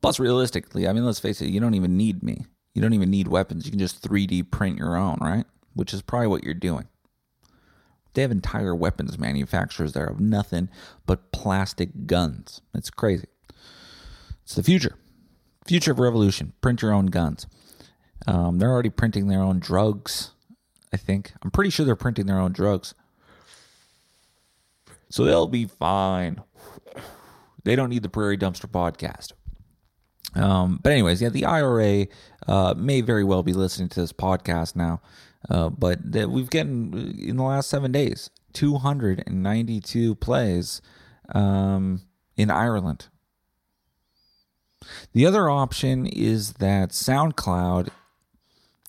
Plus, 0.00 0.20
realistically, 0.20 0.86
I 0.86 0.92
mean, 0.92 1.04
let's 1.04 1.18
face 1.18 1.40
it, 1.40 1.48
you 1.48 1.58
don't 1.58 1.74
even 1.74 1.96
need 1.96 2.22
me. 2.22 2.46
You 2.74 2.80
don't 2.80 2.92
even 2.92 3.10
need 3.10 3.26
weapons. 3.26 3.64
You 3.64 3.72
can 3.72 3.80
just 3.80 4.08
3D 4.08 4.52
print 4.52 4.78
your 4.78 4.94
own, 4.94 5.18
right? 5.20 5.46
Which 5.72 5.92
is 5.92 6.00
probably 6.00 6.28
what 6.28 6.44
you're 6.44 6.54
doing. 6.54 6.86
They 8.12 8.22
have 8.22 8.30
entire 8.30 8.72
weapons 8.72 9.18
manufacturers 9.18 9.94
there 9.94 10.06
of 10.06 10.20
nothing 10.20 10.68
but 11.06 11.32
plastic 11.32 12.06
guns. 12.06 12.60
It's 12.72 12.88
crazy. 12.88 13.26
It's 14.44 14.54
the 14.54 14.62
future. 14.62 14.94
Future 15.66 15.90
of 15.90 15.98
revolution. 15.98 16.52
Print 16.60 16.82
your 16.82 16.92
own 16.92 17.06
guns. 17.06 17.48
Um, 18.26 18.58
they're 18.58 18.70
already 18.70 18.90
printing 18.90 19.28
their 19.28 19.40
own 19.40 19.58
drugs, 19.58 20.30
I 20.92 20.96
think. 20.96 21.32
I'm 21.42 21.50
pretty 21.50 21.70
sure 21.70 21.84
they're 21.84 21.96
printing 21.96 22.26
their 22.26 22.38
own 22.38 22.52
drugs. 22.52 22.94
So 25.10 25.24
they'll 25.24 25.46
be 25.46 25.66
fine. 25.66 26.42
They 27.64 27.76
don't 27.76 27.90
need 27.90 28.02
the 28.02 28.08
Prairie 28.08 28.38
Dumpster 28.38 28.70
podcast. 28.70 29.32
Um, 30.34 30.80
but 30.82 30.92
anyways, 30.92 31.22
yeah, 31.22 31.28
the 31.28 31.44
IRA 31.44 32.06
uh, 32.46 32.74
may 32.76 33.00
very 33.00 33.24
well 33.24 33.42
be 33.42 33.52
listening 33.52 33.88
to 33.90 34.00
this 34.00 34.12
podcast 34.12 34.74
now. 34.76 35.00
Uh, 35.48 35.68
but 35.68 36.00
we've 36.04 36.50
gotten 36.50 37.18
in 37.18 37.36
the 37.36 37.42
last 37.42 37.68
seven 37.68 37.92
days 37.92 38.30
292 38.54 40.14
plays 40.16 40.80
um, 41.34 42.00
in 42.36 42.50
Ireland. 42.50 43.08
The 45.12 45.26
other 45.26 45.48
option 45.48 46.06
is 46.06 46.54
that 46.54 46.90
SoundCloud 46.90 47.88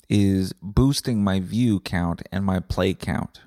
is 0.09 0.53
boosting 0.62 1.24
my 1.24 1.39
view 1.39 1.79
count 1.79 2.21
and 2.31 2.45
my 2.45 2.59
play 2.59 2.93
count 2.93 3.41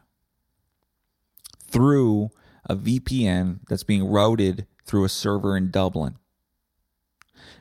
through 1.66 2.30
a 2.66 2.74
VPN 2.74 3.60
that's 3.68 3.84
being 3.84 4.06
routed 4.06 4.66
through 4.84 5.04
a 5.04 5.08
server 5.08 5.56
in 5.56 5.70
Dublin. 5.70 6.16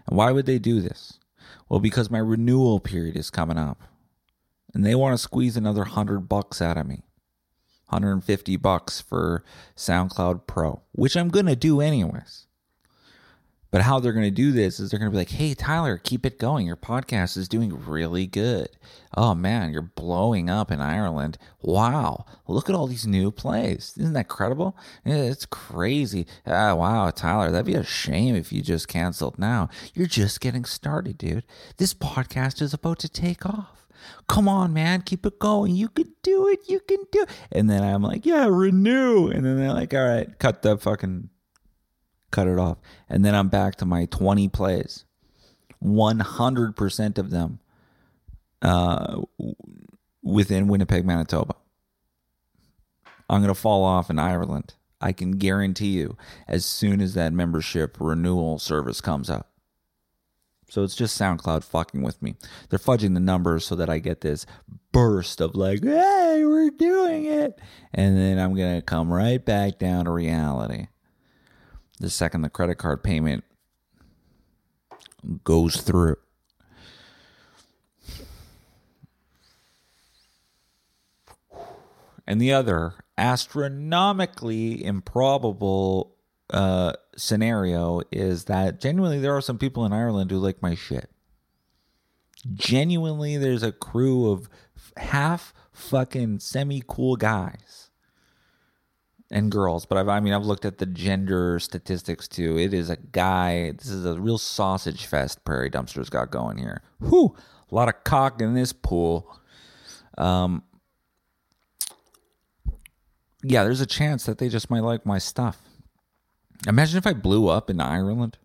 And 0.08 0.18
why 0.18 0.32
would 0.32 0.46
they 0.46 0.60
do 0.60 0.82
this? 0.82 1.20
Well, 1.70 1.80
because 1.80 2.10
my 2.10 2.20
renewal 2.20 2.80
period 2.80 3.16
is 3.16 3.30
coming 3.30 3.58
up. 3.58 3.82
And 4.74 4.86
they 4.86 4.96
want 4.96 5.14
to 5.14 5.18
squeeze 5.18 5.58
another 5.58 5.82
100 5.82 6.30
bucks 6.30 6.62
out 6.62 6.78
of 6.78 6.88
me. 6.88 7.04
150 7.90 8.58
bucks 8.58 9.00
for 9.00 9.44
SoundCloud 9.76 10.46
Pro, 10.46 10.82
which 10.92 11.16
I'm 11.16 11.30
going 11.30 11.46
to 11.46 11.56
do 11.56 11.80
anyways. 11.80 12.47
But 13.70 13.82
how 13.82 14.00
they're 14.00 14.14
going 14.14 14.24
to 14.24 14.32
do 14.32 14.52
this 14.52 14.80
is 14.80 14.90
they're 14.90 15.00
going 15.00 15.12
to 15.12 15.16
be 15.16 15.20
like, 15.20 15.32
hey, 15.32 15.54
Tyler, 15.54 15.98
keep 15.98 16.26
it 16.26 16.40
going. 16.40 16.66
Your 16.66 16.78
podcast 16.78 17.36
is 17.36 17.50
doing 17.50 17.86
really 17.86 18.26
good. 18.26 18.70
Oh, 19.16 19.36
man, 19.36 19.74
you're 19.74 19.82
blowing 19.82 20.50
up 20.50 20.72
in 20.72 20.80
Ireland. 20.80 21.38
Wow. 21.62 22.26
Look 22.48 22.70
at 22.70 22.76
all 22.76 22.88
these 22.88 23.06
new 23.06 23.32
plays. 23.32 23.94
Isn't 23.98 24.14
that 24.14 24.30
credible? 24.30 24.78
It's 25.04 25.46
crazy. 25.46 26.28
Ah, 26.46 26.76
wow, 26.76 27.10
Tyler, 27.12 27.52
that'd 27.52 27.66
be 27.66 27.76
a 27.76 27.84
shame 27.84 28.36
if 28.36 28.54
you 28.54 28.62
just 28.62 28.88
canceled 28.88 29.38
now. 29.38 29.70
You're 29.94 30.08
just 30.08 30.40
getting 30.40 30.64
started, 30.64 31.18
dude. 31.18 31.44
This 31.78 31.94
podcast 31.94 32.62
is 32.62 32.74
about 32.74 33.00
to 33.00 33.10
take 33.10 33.46
off. 33.46 33.88
Come 34.28 34.48
on, 34.48 34.74
man, 34.74 35.02
keep 35.02 35.26
it 35.26 35.40
going. 35.40 35.76
You 35.76 35.90
can 35.90 36.14
do 36.22 36.48
it. 36.48 36.60
You 36.68 36.80
can 36.80 37.00
do 37.12 37.24
it. 37.24 37.30
And 37.52 37.70
then 37.70 37.84
I'm 37.84 38.04
like, 38.04 38.26
yeah, 38.26 38.46
renew. 38.46 39.28
And 39.28 39.46
then 39.46 39.58
they're 39.58 39.74
like, 39.74 39.94
all 39.94 40.08
right, 40.08 40.38
cut 40.40 40.62
the 40.62 40.78
fucking 40.78 41.30
cut 42.32 42.48
it 42.48 42.60
off. 42.60 42.78
And 43.10 43.24
then 43.24 43.36
I'm 43.36 43.50
back 43.50 43.76
to 43.76 43.86
my 43.86 44.06
20 44.06 44.48
plays. 44.50 45.06
100% 45.84 47.18
of 47.18 47.30
them 47.30 47.60
uh, 48.62 49.22
within 50.24 50.68
Winnipeg, 50.68 51.06
Manitoba. 51.06 51.56
I'm 53.30 53.42
going 53.42 53.54
to 53.54 53.60
fall 53.60 53.84
off 53.84 54.10
in 54.10 54.20
Ireland. 54.20 54.74
I 55.00 55.12
can 55.12 55.32
guarantee 55.32 55.90
you 55.90 56.18
as 56.48 56.66
soon 56.66 57.02
as 57.02 57.14
that 57.14 57.34
membership 57.34 57.98
renewal 58.00 58.58
service 58.58 59.02
comes 59.02 59.30
up. 59.30 59.52
So 60.70 60.84
it's 60.84 60.96
just 60.96 61.20
SoundCloud 61.20 61.64
fucking 61.64 62.02
with 62.02 62.22
me. 62.22 62.36
They're 62.70 62.80
fudging 62.80 63.14
the 63.14 63.22
numbers 63.22 63.66
so 63.66 63.76
that 63.76 63.90
I 63.90 64.00
get 64.00 64.22
this 64.22 64.46
burst 64.92 65.40
of 65.40 65.56
like, 65.56 65.84
hey, 65.84 66.44
we're 66.44 66.72
doing 66.72 67.26
it. 67.26 67.60
And 67.94 68.18
then 68.18 68.38
I'm 68.38 68.56
going 68.56 68.76
to 68.76 68.82
come 68.82 69.14
right 69.14 69.44
back 69.44 69.78
down 69.80 70.06
to 70.06 70.12
reality 70.12 70.88
the 72.00 72.10
second 72.10 72.42
the 72.42 72.50
credit 72.50 72.76
card 72.76 73.04
payment 73.04 73.44
goes 75.44 75.82
through. 75.82 76.18
And 82.26 82.42
the 82.42 82.52
other 82.52 82.94
astronomically 83.18 84.84
improbable 84.84 86.16
uh, 86.50 86.94
scenario 87.16 88.02
is 88.12 88.46
that 88.46 88.80
genuinely 88.80 89.20
there 89.20 89.36
are 89.36 89.42
some 89.42 89.58
people 89.58 89.86
in 89.86 89.94
Ireland 89.94 90.30
who 90.30 90.38
like 90.38 90.62
my 90.62 90.76
shit. 90.76 91.10
Genuinely, 92.54 93.38
there's 93.38 93.64
a 93.64 93.72
crew 93.72 94.30
of 94.32 94.48
half 94.98 95.54
fucking 95.72 96.40
semi 96.40 96.84
cool 96.86 97.16
guys 97.16 97.87
and 99.30 99.52
girls, 99.52 99.86
but 99.86 99.98
I've, 99.98 100.08
I 100.08 100.20
mean, 100.20 100.34
I've 100.34 100.46
looked 100.46 100.66
at 100.66 100.78
the 100.78 100.86
gender 100.86 101.60
statistics 101.60 102.28
too. 102.28 102.58
It 102.58 102.74
is 102.74 102.90
a 102.90 102.96
guy. 102.96 103.72
This 103.72 103.90
is 103.90 104.06
a 104.06 104.20
real 104.20 104.38
sausage 104.38 105.06
fest. 105.06 105.44
Prairie 105.44 105.70
Dumpsters 105.70 106.10
got 106.10 106.32
going 106.32 106.58
here. 106.58 106.82
Whew, 107.00 107.36
a 107.70 107.76
lot 107.76 107.90
of 107.90 108.04
cock 108.04 108.42
in 108.42 108.54
this 108.54 108.72
pool. 108.72 109.40
Um, 110.18 110.64
yeah, 113.44 113.64
there's 113.64 113.82
a 113.82 113.86
chance 113.86 114.26
that 114.26 114.38
they 114.38 114.50
just 114.50 114.70
might 114.70 114.84
like 114.84 115.06
my 115.06 115.18
stuff. 115.18 115.62
Imagine 116.68 116.98
if 116.98 117.06
I 117.06 117.14
blew 117.14 117.50
up 117.50 117.70
in 117.70 117.80
Ireland, 117.80 118.38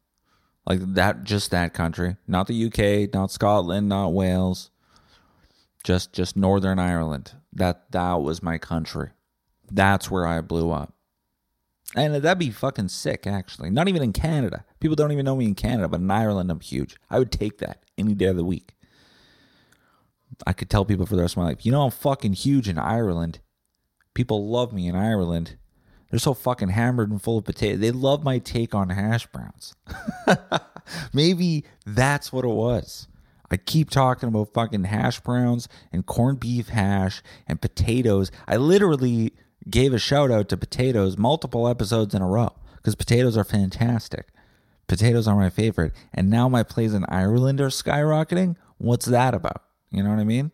like 0.67 0.81
that, 0.95 1.25
just 1.25 1.51
that 1.51 1.75
country, 1.75 2.17
not 2.27 2.47
the 2.47 2.67
UK, 2.67 3.13
not 3.15 3.31
Scotland, 3.31 3.89
not 3.89 4.13
Wales, 4.13 4.71
just 5.83 6.13
just 6.13 6.37
Northern 6.37 6.79
Ireland. 6.79 7.33
That 7.53 7.91
that 7.93 8.21
was 8.21 8.43
my 8.43 8.59
country. 8.59 9.11
That's 9.73 10.11
where 10.11 10.27
I 10.27 10.41
blew 10.43 10.71
up. 10.71 10.95
And 11.95 12.15
that'd 12.15 12.39
be 12.39 12.51
fucking 12.51 12.89
sick, 12.89 13.27
actually. 13.27 13.71
Not 13.71 13.89
even 13.89 14.03
in 14.03 14.13
Canada. 14.13 14.65
People 14.81 14.97
don't 14.97 15.13
even 15.13 15.25
know 15.25 15.37
me 15.37 15.47
in 15.47 15.55
Canada, 15.55 15.89
but 15.89 16.01
in 16.01 16.11
Ireland, 16.11 16.51
I'm 16.51 16.61
huge. 16.61 16.97
I 17.11 17.19
would 17.19 17.33
take 17.33 17.59
that 17.59 17.85
any 17.99 18.15
day 18.15 18.27
of 18.27 18.37
the 18.37 18.45
week. 18.45 18.75
I 20.47 20.53
could 20.53 20.71
tell 20.71 20.85
people 20.85 21.07
for 21.07 21.17
the 21.17 21.23
rest 21.23 21.35
of 21.35 21.39
my 21.39 21.45
life, 21.45 21.67
you 21.67 21.73
know, 21.73 21.83
I'm 21.83 21.91
fucking 21.91 22.33
huge 22.33 22.69
in 22.69 22.79
Ireland. 22.79 23.41
People 24.15 24.49
love 24.49 24.73
me 24.73 24.89
in 24.89 24.95
Ireland. 24.95 25.57
They're 26.11 26.19
so 26.19 26.35
fucking 26.35 26.71
hammered 26.71 27.11
and 27.11 27.21
full 27.21 27.39
of 27.39 27.45
potatoes. 27.45 27.81
They 27.81 27.91
love 27.91 28.25
my 28.25 28.39
take 28.39 28.75
on 28.75 28.91
hash 28.91 29.27
browns. 29.27 29.75
Maybe 31.13 31.65
that's 31.87 32.33
what 32.33 32.45
it 32.45 32.49
was. 32.49 33.09
I 33.51 33.59
keep 33.59 33.91
talking 33.91 34.29
about 34.29 34.53
fucking 34.55 34.85
hash 34.85 35.21
browns 35.21 35.69
and 35.93 36.07
corned 36.07 36.41
beef 36.41 36.69
hash 36.69 37.23
and 37.47 37.61
potatoes. 37.61 38.31
I 38.49 38.57
literally 38.57 39.35
gave 39.71 39.93
a 39.93 39.99
shout 39.99 40.31
out 40.31 40.49
to 40.49 40.57
potatoes 40.57 41.19
multiple 41.19 41.69
episodes 41.69 42.15
in 42.15 42.23
a 42.23 42.27
row 42.27 42.55
because 42.77 42.95
potatoes 42.95 43.37
are 43.37 43.45
fantastic. 43.45 44.29
Potatoes 44.89 45.29
are 45.29 45.37
my 45.37 45.51
favorite. 45.51 45.93
And 46.13 46.29
now 46.29 46.49
my 46.49 46.63
plays 46.63 46.95
in 46.95 47.05
Ireland 47.09 47.61
are 47.61 47.69
skyrocketing. 47.69 48.57
What's 48.79 49.07
that 49.07 49.35
about? 49.35 49.63
You 49.91 50.03
know 50.03 50.11
what 50.11 50.19
I 50.19 50.25
mean? 50.25 50.51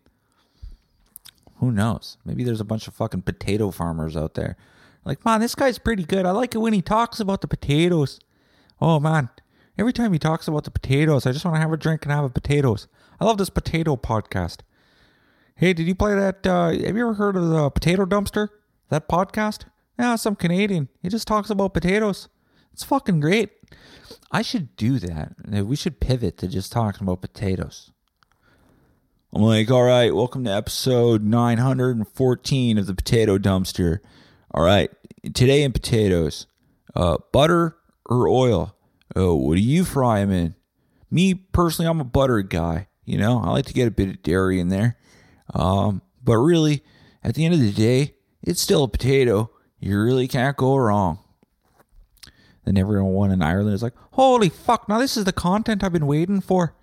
Who 1.56 1.72
knows? 1.72 2.18
Maybe 2.24 2.44
there's 2.44 2.60
a 2.60 2.64
bunch 2.64 2.86
of 2.86 2.94
fucking 2.94 3.22
potato 3.22 3.70
farmers 3.70 4.16
out 4.16 4.34
there. 4.34 4.56
Like, 5.04 5.24
man, 5.24 5.40
this 5.40 5.54
guy's 5.54 5.78
pretty 5.78 6.04
good. 6.04 6.26
I 6.26 6.30
like 6.30 6.54
it 6.54 6.58
when 6.58 6.72
he 6.72 6.82
talks 6.82 7.18
about 7.18 7.40
the 7.40 7.48
potatoes. 7.48 8.20
Oh, 8.80 9.00
man. 9.00 9.30
Every 9.76 9.92
time 9.92 10.12
he 10.12 10.18
talks 10.18 10.46
about 10.46 10.64
the 10.64 10.70
potatoes, 10.70 11.24
I 11.26 11.32
just 11.32 11.44
want 11.44 11.56
to 11.56 11.60
have 11.60 11.72
a 11.72 11.76
drink 11.76 12.04
and 12.04 12.12
have 12.12 12.24
a 12.24 12.28
potatoes. 12.28 12.88
I 13.20 13.24
love 13.24 13.38
this 13.38 13.50
potato 13.50 13.96
podcast. 13.96 14.58
Hey, 15.56 15.72
did 15.72 15.88
you 15.88 15.94
play 15.94 16.14
that? 16.14 16.46
Uh, 16.46 16.70
have 16.70 16.96
you 16.96 17.02
ever 17.02 17.14
heard 17.14 17.36
of 17.36 17.48
the 17.48 17.70
potato 17.70 18.04
dumpster? 18.04 18.50
That 18.90 19.08
podcast? 19.08 19.64
Yeah, 19.98 20.16
some 20.16 20.34
Canadian. 20.34 20.88
He 21.02 21.10
just 21.10 21.28
talks 21.28 21.50
about 21.50 21.74
potatoes. 21.74 22.28
It's 22.72 22.84
fucking 22.84 23.20
great. 23.20 23.50
I 24.30 24.40
should 24.40 24.76
do 24.76 24.98
that. 24.98 25.34
We 25.66 25.76
should 25.76 26.00
pivot 26.00 26.38
to 26.38 26.48
just 26.48 26.72
talking 26.72 27.02
about 27.02 27.20
potatoes. 27.20 27.90
I'm 29.34 29.42
like, 29.42 29.70
all 29.70 29.82
right, 29.82 30.14
welcome 30.14 30.44
to 30.44 30.50
episode 30.50 31.22
914 31.22 32.78
of 32.78 32.86
the 32.86 32.94
Potato 32.94 33.36
Dumpster. 33.36 33.98
All 34.52 34.64
right, 34.64 34.90
today 35.34 35.64
in 35.64 35.72
potatoes, 35.72 36.46
uh, 36.96 37.18
butter 37.30 37.76
or 38.06 38.26
oil? 38.26 38.74
Oh, 39.14 39.34
what 39.34 39.56
do 39.56 39.60
you 39.60 39.84
fry 39.84 40.20
them 40.20 40.30
in? 40.30 40.54
Me 41.10 41.34
personally, 41.34 41.90
I'm 41.90 42.00
a 42.00 42.04
butter 42.04 42.40
guy. 42.40 42.88
You 43.04 43.18
know, 43.18 43.38
I 43.40 43.50
like 43.50 43.66
to 43.66 43.74
get 43.74 43.88
a 43.88 43.90
bit 43.90 44.08
of 44.08 44.22
dairy 44.22 44.60
in 44.60 44.68
there. 44.68 44.96
Um, 45.52 46.00
but 46.24 46.38
really, 46.38 46.82
at 47.22 47.34
the 47.34 47.44
end 47.44 47.52
of 47.52 47.60
the 47.60 47.72
day, 47.72 48.14
it's 48.42 48.60
still 48.60 48.84
a 48.84 48.88
potato. 48.88 49.50
You 49.80 50.00
really 50.02 50.28
can't 50.28 50.56
go 50.56 50.76
wrong. 50.76 51.20
Then 52.64 52.76
everyone 52.76 53.30
in 53.30 53.42
Ireland 53.42 53.74
is 53.74 53.82
like, 53.82 53.94
holy 54.12 54.48
fuck, 54.48 54.88
now 54.88 54.98
this 54.98 55.16
is 55.16 55.24
the 55.24 55.32
content 55.32 55.82
I've 55.82 55.92
been 55.92 56.06
waiting 56.06 56.40
for. 56.40 56.74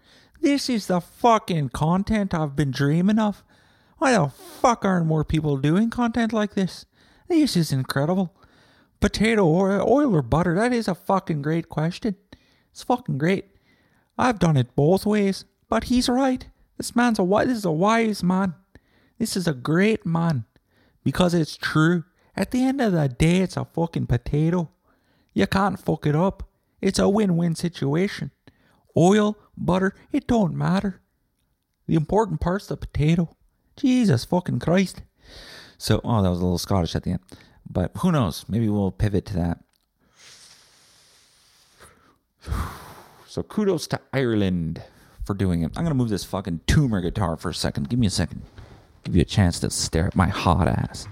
This 0.42 0.70
is 0.70 0.88
the 0.88 1.00
fucking 1.00 1.70
content 1.70 2.34
I've 2.34 2.56
been 2.56 2.72
dreaming 2.72 3.20
of. 3.20 3.44
Why 3.98 4.12
the 4.14 4.30
fuck 4.30 4.84
aren't 4.84 5.06
more 5.06 5.24
people 5.24 5.58
doing 5.58 5.90
content 5.90 6.34
like 6.34 6.56
this? 6.56 6.86
This 7.28 7.56
is 7.56 7.72
incredible. 7.72 8.36
potato 9.00 9.46
or 9.46 9.82
oil 9.82 10.16
or 10.16 10.22
butter? 10.22 10.56
That 10.56 10.74
is 10.74 10.88
a 10.88 10.96
fucking 10.96 11.42
great 11.42 11.70
question. 11.70 12.16
It's 12.72 12.84
fucking 12.84 13.18
great. 13.18 13.46
I've 14.18 14.40
done 14.40 14.58
it 14.58 14.76
both 14.76 15.06
ways, 15.06 15.46
but 15.70 15.86
he's 15.86 16.10
right. 16.10 16.48
This 16.78 16.96
man's 16.96 17.20
a. 17.20 17.24
This 17.46 17.58
is 17.60 17.66
a 17.66 17.72
wise 17.72 18.24
man. 18.24 18.56
This 19.20 19.38
is 19.38 19.48
a 19.48 19.54
great 19.54 20.06
man 20.06 20.46
because 21.06 21.34
it's 21.34 21.56
true. 21.56 22.04
At 22.36 22.52
the 22.52 22.66
end 22.66 22.82
of 22.82 22.92
the 22.92 23.08
day, 23.08 23.38
it's 23.38 23.56
a 23.56 23.64
fucking 23.64 24.08
potato. 24.08 24.70
You 25.34 25.48
can't 25.48 25.80
fuck 25.80 26.06
it 26.06 26.16
up. 26.16 26.50
It's 26.82 27.00
a 27.00 27.08
win-win 27.08 27.56
situation. 27.56 28.32
Oil, 28.98 29.38
butter, 29.56 29.96
it 30.12 30.28
don't 30.28 30.54
matter. 30.56 31.00
The 31.88 31.96
important 31.96 32.42
part's 32.42 32.68
the 32.68 32.76
potato. 32.76 33.38
Jesus 33.78 34.26
fucking 34.26 34.60
Christ. 34.60 35.04
So, 35.78 36.02
oh, 36.04 36.22
that 36.22 36.30
was 36.30 36.40
a 36.40 36.44
little 36.44 36.58
Scottish 36.58 36.96
at 36.96 37.04
the 37.04 37.12
end. 37.12 37.20
But 37.70 37.92
who 37.98 38.12
knows? 38.12 38.46
Maybe 38.50 38.68
we'll 38.68 38.92
pivot 38.92 39.26
to 39.28 39.34
that. 39.36 39.60
So 43.28 43.44
kudos 43.44 43.86
to 43.88 44.00
Ireland 44.14 44.82
for 45.26 45.34
doing 45.34 45.62
it. 45.62 45.74
I'm 45.76 45.84
gonna 45.84 45.94
move 45.94 46.08
this 46.08 46.24
fucking 46.24 46.62
tumor 46.68 47.02
guitar 47.02 47.36
for 47.36 47.50
a 47.50 47.54
second. 47.54 47.90
Give 47.90 48.00
me 48.00 48.08
a 48.08 48.10
second. 48.10 48.44
Give 49.06 49.16
you 49.16 49.22
a 49.22 49.26
chance 49.26 49.60
to 49.60 49.70
stare 49.70 50.08
at 50.08 50.16
my 50.16 50.28
hot 50.28 50.68
ass. 50.68 51.08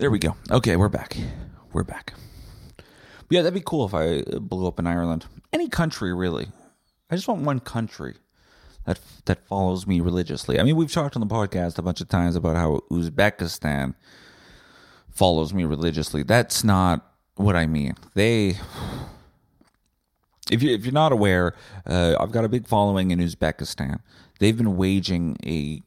There 0.00 0.10
we 0.10 0.18
go. 0.18 0.34
Okay, 0.50 0.76
we're 0.76 0.88
back. 0.88 1.14
We're 1.74 1.84
back. 1.84 2.14
Yeah, 3.28 3.42
that'd 3.42 3.52
be 3.52 3.60
cool 3.62 3.84
if 3.84 3.92
I 3.92 4.22
blew 4.38 4.66
up 4.66 4.78
in 4.78 4.86
Ireland. 4.86 5.26
Any 5.52 5.68
country, 5.68 6.14
really. 6.14 6.48
I 7.10 7.16
just 7.16 7.28
want 7.28 7.42
one 7.42 7.60
country 7.60 8.14
that 8.86 8.98
that 9.26 9.46
follows 9.46 9.86
me 9.86 10.00
religiously. 10.00 10.58
I 10.58 10.62
mean, 10.62 10.76
we've 10.76 10.90
talked 10.90 11.16
on 11.16 11.20
the 11.20 11.26
podcast 11.26 11.76
a 11.76 11.82
bunch 11.82 12.00
of 12.00 12.08
times 12.08 12.34
about 12.34 12.56
how 12.56 12.80
Uzbekistan 12.90 13.94
follows 15.10 15.52
me 15.52 15.64
religiously. 15.64 16.22
That's 16.22 16.64
not 16.64 17.06
what 17.34 17.54
I 17.54 17.66
mean. 17.66 17.92
They 18.14 18.56
if 20.50 20.62
you 20.62 20.74
if 20.74 20.82
you're 20.82 20.94
not 20.94 21.12
aware, 21.12 21.54
uh, 21.84 22.16
I've 22.18 22.32
got 22.32 22.46
a 22.46 22.48
big 22.48 22.66
following 22.66 23.10
in 23.10 23.18
Uzbekistan. 23.18 24.00
They've 24.38 24.56
been 24.56 24.78
waging 24.78 25.36
a 25.44 25.82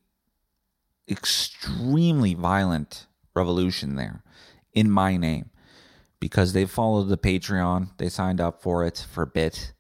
extremely 1.10 2.36
violent 2.36 3.08
revolution 3.36 3.96
there 3.96 4.24
in 4.74 4.90
my 4.90 5.18
name 5.18 5.50
because 6.20 6.54
they 6.54 6.66
followed 6.66 7.10
the 7.10 7.18
Patreon. 7.18 7.90
They 7.98 8.10
signed 8.10 8.40
up 8.40 8.62
for 8.62 8.86
it 8.86 9.06
for 9.12 9.24
a 9.24 9.28
bit, 9.28 9.74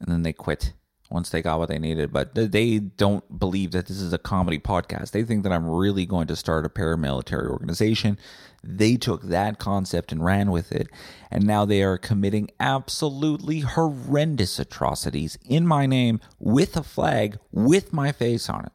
and 0.00 0.10
then 0.10 0.22
they 0.22 0.32
quit 0.32 0.72
once 1.10 1.28
they 1.28 1.42
got 1.42 1.58
what 1.58 1.68
they 1.68 1.78
needed. 1.78 2.12
But 2.12 2.34
they 2.34 2.78
don't 2.78 3.38
believe 3.38 3.72
that 3.72 3.86
this 3.86 4.00
is 4.00 4.12
a 4.14 4.18
comedy 4.18 4.58
podcast. 4.58 5.10
They 5.10 5.22
think 5.22 5.42
that 5.42 5.52
I'm 5.52 5.68
really 5.68 6.06
going 6.06 6.28
to 6.28 6.36
start 6.36 6.64
a 6.64 6.70
paramilitary 6.70 7.48
organization. 7.48 8.18
They 8.64 8.96
took 8.96 9.24
that 9.24 9.58
concept 9.58 10.12
and 10.12 10.24
ran 10.24 10.50
with 10.50 10.72
it, 10.72 10.88
and 11.30 11.44
now 11.44 11.64
they 11.64 11.82
are 11.82 11.98
committing 11.98 12.48
absolutely 12.58 13.60
horrendous 13.60 14.58
atrocities 14.58 15.36
in 15.44 15.66
my 15.66 15.84
name 15.84 16.20
with 16.38 16.76
a 16.76 16.82
flag 16.82 17.38
with 17.50 17.92
my 17.92 18.12
face 18.12 18.48
on 18.48 18.64
it. 18.64 18.72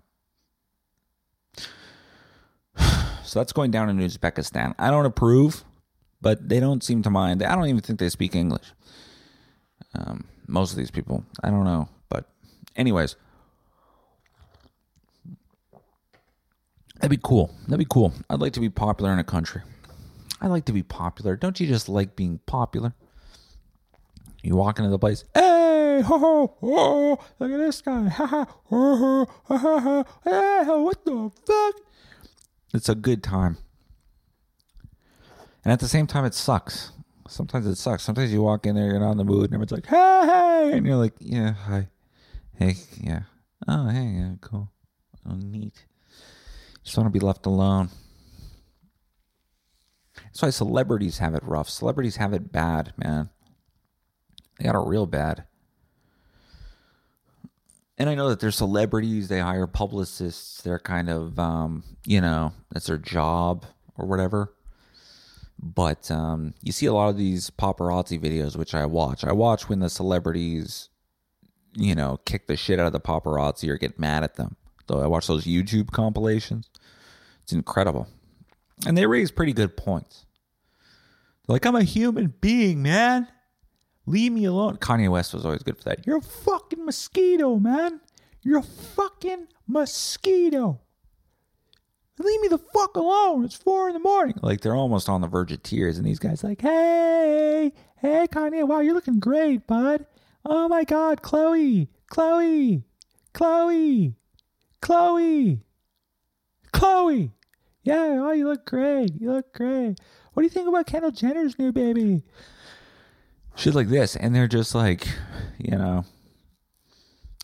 So 3.27 3.39
that's 3.39 3.51
going 3.51 3.71
down 3.71 3.89
in 3.89 3.97
Uzbekistan. 3.97 4.73
I 4.79 4.89
don't 4.89 5.05
approve, 5.05 5.65
but 6.21 6.47
they 6.47 6.61
don't 6.61 6.81
seem 6.81 7.03
to 7.03 7.09
mind. 7.09 7.43
I 7.43 7.55
don't 7.55 7.67
even 7.67 7.81
think 7.81 7.99
they 7.99 8.09
speak 8.09 8.35
English. 8.35 8.71
Um, 9.93 10.25
most 10.47 10.71
of 10.71 10.77
these 10.77 10.91
people, 10.91 11.25
I 11.43 11.49
don't 11.49 11.65
know. 11.65 11.89
But, 12.07 12.29
anyways, 12.77 13.17
that'd 16.95 17.09
be 17.09 17.19
cool. 17.21 17.53
That'd 17.63 17.79
be 17.79 17.87
cool. 17.89 18.13
I'd 18.29 18.39
like 18.39 18.53
to 18.53 18.61
be 18.61 18.69
popular 18.69 19.11
in 19.11 19.19
a 19.19 19.25
country. 19.25 19.61
I 20.39 20.47
like 20.47 20.65
to 20.65 20.73
be 20.73 20.83
popular. 20.83 21.35
Don't 21.35 21.59
you 21.59 21.67
just 21.67 21.89
like 21.89 22.15
being 22.15 22.39
popular? 22.45 22.93
You 24.41 24.55
walk 24.55 24.79
into 24.79 24.89
the 24.89 24.99
place, 24.99 25.25
hey, 25.33 26.01
ho, 26.05 26.17
ho, 26.17 26.55
ho, 26.61 27.19
look 27.39 27.51
at 27.51 27.57
this 27.57 27.81
guy, 27.81 28.07
ha, 28.07 28.25
ha, 28.25 28.47
ho, 28.65 28.95
ho, 28.95 29.27
ha, 29.45 29.57
ha, 29.57 29.79
ha, 29.79 30.03
hey, 30.23 30.63
what 30.67 31.03
the 31.03 31.31
fuck? 31.45 31.86
It's 32.77 32.89
a 32.89 32.95
good 32.95 33.23
time. 33.23 33.57
And 35.63 35.73
at 35.73 35.79
the 35.79 35.87
same 35.87 36.07
time, 36.07 36.25
it 36.25 36.35
sucks. 36.35 36.91
Sometimes 37.27 37.65
it 37.65 37.75
sucks. 37.75 38.03
Sometimes 38.03 38.31
you 38.31 38.41
walk 38.41 38.65
in 38.65 38.75
there, 38.75 38.85
you're 38.85 38.99
not 38.99 39.11
in 39.11 39.17
the 39.17 39.25
mood, 39.25 39.45
and 39.51 39.53
everyone's 39.55 39.71
like, 39.71 39.87
hey, 39.87 40.21
hey, 40.25 40.77
and 40.77 40.85
you're 40.85 40.95
like, 40.95 41.13
yeah, 41.19 41.53
hi, 41.53 41.89
hey, 42.55 42.75
yeah, 43.01 43.23
oh, 43.67 43.89
hey, 43.89 44.05
yeah, 44.05 44.31
cool, 44.39 44.71
oh, 45.27 45.35
neat. 45.35 45.85
Just 46.83 46.95
want 46.97 47.11
to 47.11 47.19
be 47.19 47.25
left 47.25 47.45
alone. 47.45 47.89
That's 50.23 50.41
why 50.41 50.49
celebrities 50.51 51.17
have 51.17 51.35
it 51.35 51.43
rough. 51.43 51.69
Celebrities 51.69 52.15
have 52.15 52.31
it 52.31 52.51
bad, 52.51 52.93
man. 52.95 53.29
They 54.57 54.65
got 54.65 54.75
it 54.75 54.87
real 54.87 55.05
bad. 55.05 55.43
And 57.97 58.09
I 58.09 58.15
know 58.15 58.29
that 58.29 58.39
they're 58.39 58.51
celebrities, 58.51 59.27
they 59.27 59.39
hire 59.39 59.65
publicists, 59.65 60.61
they're 60.61 60.79
kind 60.79 61.09
of, 61.09 61.39
um, 61.39 61.83
you 62.05 62.21
know, 62.21 62.53
that's 62.71 62.87
their 62.87 62.97
job 62.97 63.65
or 63.97 64.05
whatever. 64.05 64.53
But 65.59 66.11
um, 66.11 66.53
you 66.61 66.71
see 66.71 66.85
a 66.85 66.93
lot 66.93 67.09
of 67.09 67.17
these 67.17 67.49
paparazzi 67.49 68.19
videos, 68.19 68.55
which 68.55 68.75
I 68.75 68.85
watch. 68.85 69.23
I 69.23 69.31
watch 69.31 69.67
when 69.67 69.79
the 69.79 69.89
celebrities, 69.89 70.89
you 71.75 71.95
know, 71.95 72.19
kick 72.25 72.45
the 72.45 72.55
shit 72.55 72.79
out 72.79 72.85
of 72.85 72.93
the 72.93 72.99
paparazzi 72.99 73.67
or 73.67 73.77
get 73.77 73.99
mad 73.99 74.23
at 74.23 74.35
them. 74.35 74.55
Though 74.85 75.01
I 75.01 75.07
watch 75.07 75.25
those 75.25 75.45
YouTube 75.45 75.91
compilations. 75.91 76.69
It's 77.41 77.53
incredible. 77.53 78.07
And 78.85 78.95
they 78.95 79.07
raise 79.07 79.31
pretty 79.31 79.53
good 79.53 79.75
points. 79.75 80.25
They're 81.47 81.55
like, 81.55 81.65
I'm 81.65 81.75
a 81.75 81.83
human 81.83 82.35
being, 82.41 82.83
man. 82.83 83.27
Leave 84.07 84.31
me 84.31 84.45
alone. 84.45 84.77
Kanye 84.77 85.11
West 85.11 85.33
was 85.33 85.45
always 85.45 85.63
good 85.63 85.77
for 85.77 85.83
that. 85.83 86.07
You're 86.07 86.17
a 86.17 86.21
fucking 86.21 86.83
mosquito, 86.85 87.57
man. 87.57 87.99
You're 88.41 88.59
a 88.59 88.63
fucking 88.63 89.47
mosquito. 89.67 90.79
Leave 92.17 92.41
me 92.41 92.47
the 92.47 92.57
fuck 92.57 92.95
alone. 92.95 93.43
It's 93.43 93.55
four 93.55 93.89
in 93.89 93.93
the 93.93 93.99
morning. 93.99 94.35
Like 94.41 94.61
they're 94.61 94.75
almost 94.75 95.09
on 95.09 95.21
the 95.21 95.27
verge 95.27 95.51
of 95.51 95.61
tears, 95.61 95.97
and 95.97 96.07
these 96.07 96.19
guys 96.19 96.43
like, 96.43 96.61
hey, 96.61 97.73
hey, 97.97 98.27
Kanye, 98.31 98.65
wow, 98.65 98.79
you're 98.79 98.95
looking 98.95 99.19
great, 99.19 99.67
bud. 99.67 100.05
Oh 100.45 100.69
my 100.69 100.85
God, 100.85 101.21
Chloe, 101.21 101.89
Chloe, 102.09 102.83
Chloe, 103.33 104.15
Chloe, 104.81 105.59
Chloe. 106.71 107.31
Yeah, 107.83 108.17
oh, 108.21 108.31
you 108.31 108.47
look 108.47 108.65
great. 108.65 109.11
You 109.19 109.33
look 109.33 109.53
great. 109.53 109.99
What 110.33 110.41
do 110.41 110.43
you 110.43 110.49
think 110.49 110.67
about 110.67 110.87
Kendall 110.87 111.11
Jenner's 111.11 111.59
new 111.59 111.71
baby? 111.71 112.23
Shit 113.57 113.73
like 113.73 113.89
this. 113.89 114.15
And 114.15 114.35
they're 114.35 114.47
just 114.47 114.75
like, 114.75 115.07
you 115.57 115.75
know, 115.75 116.05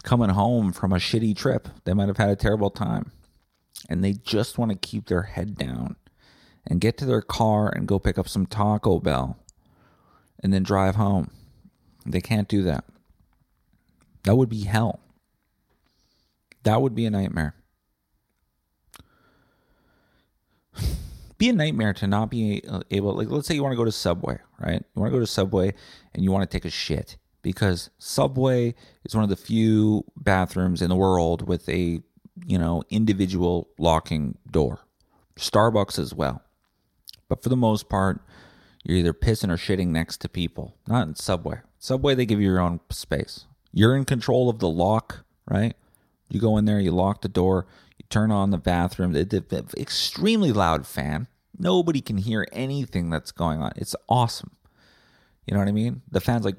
coming 0.04 0.30
home 0.30 0.71
from 0.71 0.93
a 0.93 0.97
shitty 0.97 1.36
trip. 1.36 1.67
They 1.86 1.93
might 1.93 2.08
have 2.08 2.17
had 2.17 2.30
a 2.30 2.36
terrible 2.36 2.69
time. 2.69 3.12
And 3.89 4.04
they 4.04 4.13
just 4.13 4.60
want 4.60 4.71
to 4.71 4.78
keep 4.78 5.08
their 5.08 5.23
head 5.23 5.58
down 5.58 5.95
and 6.67 6.80
get 6.80 6.97
to 6.99 7.06
their 7.06 7.23
car 7.23 7.67
and 7.67 7.88
go 7.88 7.97
pick 7.97 8.19
up 8.19 8.30
some 8.30 8.45
Taco 8.45 8.99
Bell 8.99 9.39
and 10.41 10.54
then 10.54 10.62
drive 10.62 10.95
home. 10.95 11.32
They 12.06 12.21
can't 12.21 12.47
do 12.47 12.62
that. 12.62 12.86
That 14.23 14.36
would 14.36 14.49
be 14.49 14.65
hell. 14.65 14.99
That 16.62 16.82
would 16.82 16.93
be 16.93 17.08
a 17.08 17.10
nightmare. 17.10 17.56
Be 21.43 21.49
a 21.49 21.53
nightmare 21.53 21.93
to 21.93 22.08
not 22.08 22.29
be 22.29 22.63
uh, 22.69 22.79
able 22.91 23.13
like 23.15 23.29
let's 23.29 23.47
say 23.47 23.53
you 23.53 23.62
want 23.62 23.73
to 23.73 23.77
go 23.77 23.84
to 23.84 23.91
subway 23.91 24.39
right? 24.60 24.84
You 24.95 25.01
want 25.01 25.12
to 25.12 25.17
go 25.17 25.19
to 25.19 25.27
subway 25.27 25.73
and 26.13 26.23
you 26.23 26.32
want 26.32 26.49
to 26.49 26.58
take 26.58 26.63
a 26.63 26.69
shit 26.69 27.17
because 27.41 27.89
subway 27.97 28.73
is 29.03 29.13
one 29.13 29.25
of 29.25 29.29
the 29.29 29.36
few 29.36 30.06
bathrooms 30.15 30.82
in 30.82 30.89
the 30.89 30.95
world 30.95 31.47
with 31.47 31.67
a 31.67 32.01
you 32.45 32.58
know 32.58 32.84
individual 32.89 33.67
locking 33.77 34.38
door. 34.49 34.79
Starbucks 35.36 35.99
as 35.99 36.13
well. 36.13 36.41
But 37.27 37.43
for 37.43 37.49
the 37.49 37.58
most 37.58 37.89
part 37.89 38.21
you're 38.86 38.97
either 38.97 39.13
pissing 39.13 39.49
or 39.49 39.58
shitting 39.58 39.88
next 39.88 40.17
to 40.21 40.29
people. 40.29 40.75
Not 40.88 41.08
in 41.08 41.15
subway. 41.15 41.60
Subway 41.77 42.15
they 42.15 42.25
give 42.25 42.39
you 42.39 42.47
your 42.47 42.62
own 42.62 42.79
space. 42.89 43.45
You're 43.73 43.97
in 43.97 44.06
control 44.06 44.49
of 44.49 44.60
the 44.60 44.69
lock 44.69 45.25
right? 45.45 45.75
You 46.29 46.39
go 46.39 46.58
in 46.58 46.63
there 46.63 46.79
you 46.79 46.91
lock 46.91 47.21
the 47.21 47.27
door 47.27 47.67
you 47.97 48.06
turn 48.10 48.32
on 48.32 48.49
the 48.49 48.58
bathroom, 48.58 49.13
the, 49.13 49.23
the, 49.23 49.65
extremely 49.79 50.51
loud 50.51 50.88
fan. 50.88 51.27
Nobody 51.57 52.01
can 52.01 52.17
hear 52.17 52.47
anything 52.51 53.09
that's 53.09 53.31
going 53.31 53.61
on. 53.61 53.71
It's 53.75 53.95
awesome. 54.09 54.51
You 55.45 55.53
know 55.53 55.59
what 55.59 55.67
I 55.67 55.73
mean? 55.73 56.01
The 56.11 56.21
fan's 56.21 56.45
like, 56.45 56.57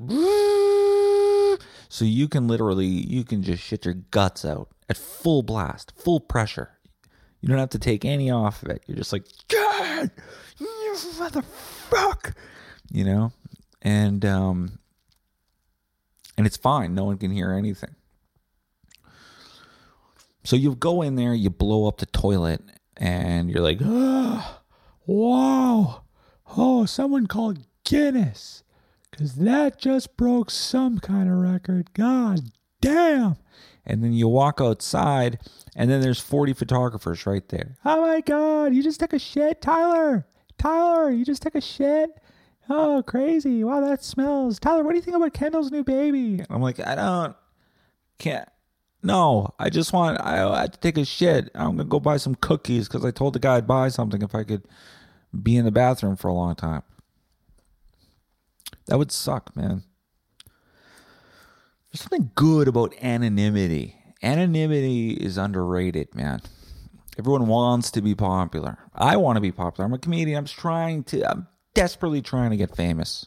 So 1.88 2.04
you 2.04 2.28
can 2.28 2.48
literally 2.48 2.86
you 2.86 3.24
can 3.24 3.42
just 3.42 3.62
shit 3.62 3.84
your 3.84 3.94
guts 3.94 4.44
out 4.44 4.68
at 4.88 4.96
full 4.96 5.42
blast, 5.42 5.92
full 5.96 6.20
pressure. 6.20 6.70
You 7.40 7.48
don't 7.48 7.58
have 7.58 7.70
to 7.70 7.78
take 7.78 8.04
any 8.04 8.30
off 8.30 8.62
of 8.62 8.70
it. 8.70 8.82
You're 8.86 8.96
just 8.96 9.12
like, 9.12 9.26
God, 9.48 10.10
you 10.58 10.66
you 12.90 13.04
know, 13.04 13.32
and 13.82 14.24
um, 14.24 14.78
and 16.36 16.46
it's 16.46 16.56
fine. 16.56 16.94
No 16.94 17.04
one 17.04 17.18
can 17.18 17.30
hear 17.30 17.52
anything. 17.52 17.94
So 20.44 20.56
you 20.56 20.74
go 20.74 21.02
in 21.02 21.16
there, 21.16 21.34
you 21.34 21.50
blow 21.50 21.86
up 21.86 21.98
the 21.98 22.06
toilet, 22.06 22.60
and 22.96 23.50
you're 23.50 23.62
like, 23.62 23.78
wow, 25.06 26.02
oh, 26.56 26.86
someone 26.86 27.26
called 27.26 27.66
Guinness, 27.84 28.62
because 29.10 29.34
that 29.36 29.78
just 29.78 30.16
broke 30.16 30.50
some 30.50 30.98
kind 30.98 31.30
of 31.30 31.36
record. 31.36 31.92
God 31.94 32.40
damn. 32.80 33.36
And 33.86 34.02
then 34.02 34.12
you 34.12 34.28
walk 34.28 34.60
outside, 34.60 35.38
and 35.76 35.90
then 35.90 36.00
there's 36.00 36.20
40 36.20 36.54
photographers 36.54 37.26
right 37.26 37.46
there. 37.48 37.76
Oh 37.84 38.00
my 38.00 38.20
God, 38.20 38.74
you 38.74 38.82
just 38.82 39.00
took 39.00 39.12
a 39.12 39.18
shit, 39.18 39.60
Tyler. 39.60 40.26
Tyler, 40.58 41.10
you 41.10 41.24
just 41.24 41.42
took 41.42 41.54
a 41.54 41.60
shit. 41.60 42.10
Oh, 42.70 43.02
crazy. 43.06 43.62
Wow, 43.62 43.80
that 43.82 44.02
smells. 44.02 44.58
Tyler, 44.58 44.82
what 44.84 44.92
do 44.92 44.96
you 44.96 45.02
think 45.02 45.16
about 45.16 45.34
Kendall's 45.34 45.70
new 45.70 45.84
baby? 45.84 46.42
I'm 46.48 46.62
like, 46.62 46.80
I 46.80 46.94
don't, 46.94 47.36
can't. 48.18 48.48
No, 49.04 49.52
I 49.58 49.68
just 49.68 49.92
want, 49.92 50.18
I, 50.22 50.62
had 50.62 50.72
to 50.72 50.80
take 50.80 50.96
a 50.96 51.04
shit. 51.04 51.50
I'm 51.54 51.76
to 51.76 51.84
go 51.84 52.00
buy 52.00 52.16
some 52.16 52.34
cookies 52.34 52.88
because 52.88 53.04
I 53.04 53.10
told 53.10 53.34
the 53.34 53.38
guy 53.38 53.56
I'd 53.56 53.66
buy 53.66 53.88
something 53.90 54.22
if 54.22 54.34
I 54.34 54.44
could 54.44 54.64
be 55.42 55.58
in 55.58 55.66
the 55.66 55.70
bathroom 55.70 56.16
for 56.16 56.28
a 56.28 56.32
long 56.32 56.54
time. 56.54 56.82
That 58.86 58.96
would 58.96 59.12
suck, 59.12 59.54
man. 59.54 59.82
There's 61.92 62.00
something 62.00 62.30
good 62.34 62.66
about 62.66 62.94
anonymity. 63.02 63.94
Anonymity 64.22 65.10
is 65.10 65.36
underrated, 65.36 66.14
man. 66.14 66.40
Everyone 67.18 67.46
wants 67.46 67.90
to 67.90 68.00
be 68.00 68.14
popular. 68.14 68.78
I 68.94 69.18
want 69.18 69.36
to 69.36 69.42
be 69.42 69.52
popular. 69.52 69.84
I'm 69.84 69.92
a 69.92 69.98
comedian. 69.98 70.38
I'm 70.38 70.46
trying 70.46 71.04
to, 71.04 71.30
I'm 71.30 71.46
desperately 71.74 72.22
trying 72.22 72.52
to 72.52 72.56
get 72.56 72.74
famous. 72.74 73.26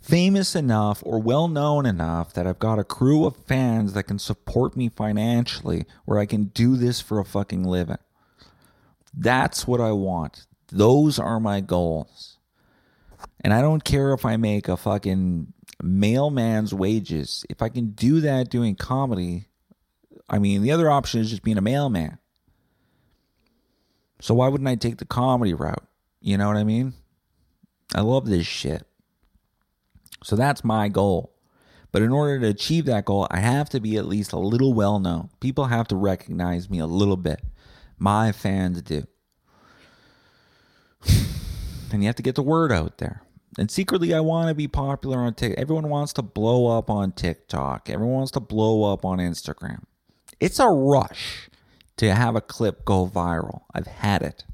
Famous 0.00 0.54
enough 0.54 1.02
or 1.04 1.20
well 1.20 1.48
known 1.48 1.84
enough 1.84 2.32
that 2.34 2.46
I've 2.46 2.58
got 2.58 2.78
a 2.78 2.84
crew 2.84 3.26
of 3.26 3.36
fans 3.36 3.92
that 3.92 4.04
can 4.04 4.18
support 4.18 4.76
me 4.76 4.88
financially 4.88 5.84
where 6.04 6.18
I 6.18 6.26
can 6.26 6.44
do 6.44 6.76
this 6.76 7.00
for 7.00 7.18
a 7.18 7.24
fucking 7.24 7.64
living. 7.64 7.98
That's 9.12 9.66
what 9.66 9.80
I 9.80 9.92
want. 9.92 10.46
Those 10.68 11.18
are 11.18 11.40
my 11.40 11.60
goals. 11.60 12.38
And 13.40 13.52
I 13.52 13.60
don't 13.60 13.84
care 13.84 14.12
if 14.12 14.24
I 14.24 14.36
make 14.36 14.68
a 14.68 14.76
fucking 14.76 15.52
mailman's 15.82 16.74
wages. 16.74 17.44
If 17.50 17.62
I 17.62 17.68
can 17.68 17.90
do 17.90 18.20
that 18.20 18.50
doing 18.50 18.74
comedy, 18.74 19.46
I 20.28 20.38
mean, 20.38 20.62
the 20.62 20.72
other 20.72 20.90
option 20.90 21.20
is 21.20 21.30
just 21.30 21.42
being 21.42 21.58
a 21.58 21.62
mailman. 21.62 22.18
So 24.20 24.34
why 24.34 24.48
wouldn't 24.48 24.68
I 24.68 24.74
take 24.74 24.98
the 24.98 25.04
comedy 25.04 25.54
route? 25.54 25.86
You 26.20 26.36
know 26.36 26.48
what 26.48 26.56
I 26.56 26.64
mean? 26.64 26.94
I 27.94 28.00
love 28.00 28.26
this 28.26 28.46
shit. 28.46 28.87
So 30.22 30.36
that's 30.36 30.64
my 30.64 30.88
goal. 30.88 31.34
But 31.90 32.02
in 32.02 32.12
order 32.12 32.38
to 32.40 32.48
achieve 32.48 32.84
that 32.86 33.06
goal, 33.06 33.26
I 33.30 33.40
have 33.40 33.70
to 33.70 33.80
be 33.80 33.96
at 33.96 34.06
least 34.06 34.32
a 34.32 34.38
little 34.38 34.74
well 34.74 34.98
known. 34.98 35.30
People 35.40 35.66
have 35.66 35.88
to 35.88 35.96
recognize 35.96 36.68
me 36.68 36.78
a 36.78 36.86
little 36.86 37.16
bit. 37.16 37.40
My 37.98 38.32
fans 38.32 38.82
do. 38.82 39.04
and 41.92 42.02
you 42.02 42.06
have 42.06 42.16
to 42.16 42.22
get 42.22 42.34
the 42.34 42.42
word 42.42 42.70
out 42.72 42.98
there. 42.98 43.22
And 43.58 43.70
secretly, 43.70 44.14
I 44.14 44.20
want 44.20 44.48
to 44.48 44.54
be 44.54 44.68
popular 44.68 45.18
on 45.18 45.34
TikTok. 45.34 45.58
Everyone 45.58 45.88
wants 45.88 46.12
to 46.14 46.22
blow 46.22 46.78
up 46.78 46.90
on 46.90 47.12
TikTok. 47.12 47.88
Everyone 47.88 48.16
wants 48.16 48.32
to 48.32 48.40
blow 48.40 48.92
up 48.92 49.04
on 49.04 49.18
Instagram. 49.18 49.82
It's 50.38 50.60
a 50.60 50.68
rush 50.68 51.48
to 51.96 52.14
have 52.14 52.36
a 52.36 52.40
clip 52.40 52.84
go 52.84 53.06
viral. 53.06 53.62
I've 53.74 53.86
had 53.86 54.22
it. 54.22 54.44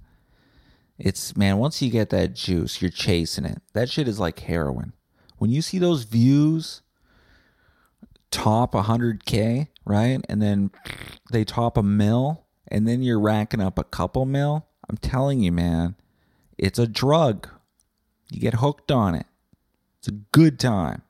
It's 0.98 1.36
man, 1.36 1.58
once 1.58 1.82
you 1.82 1.90
get 1.90 2.10
that 2.10 2.34
juice, 2.34 2.80
you're 2.80 2.90
chasing 2.90 3.44
it. 3.44 3.60
That 3.72 3.90
shit 3.90 4.08
is 4.08 4.20
like 4.20 4.38
heroin. 4.38 4.92
When 5.38 5.50
you 5.50 5.62
see 5.62 5.78
those 5.78 6.04
views 6.04 6.82
top 8.30 8.72
100k, 8.72 9.68
right? 9.84 10.20
And 10.28 10.40
then 10.42 10.70
they 11.30 11.44
top 11.44 11.76
a 11.76 11.82
mill 11.82 12.44
and 12.68 12.88
then 12.88 13.02
you're 13.02 13.20
racking 13.20 13.60
up 13.60 13.78
a 13.78 13.84
couple 13.84 14.24
mil, 14.24 14.66
I'm 14.88 14.96
telling 14.96 15.40
you, 15.40 15.52
man, 15.52 15.96
it's 16.58 16.78
a 16.78 16.86
drug. 16.86 17.48
You 18.30 18.40
get 18.40 18.54
hooked 18.54 18.90
on 18.90 19.14
it. 19.14 19.26
It's 19.98 20.08
a 20.08 20.12
good 20.12 20.58
time. 20.58 21.02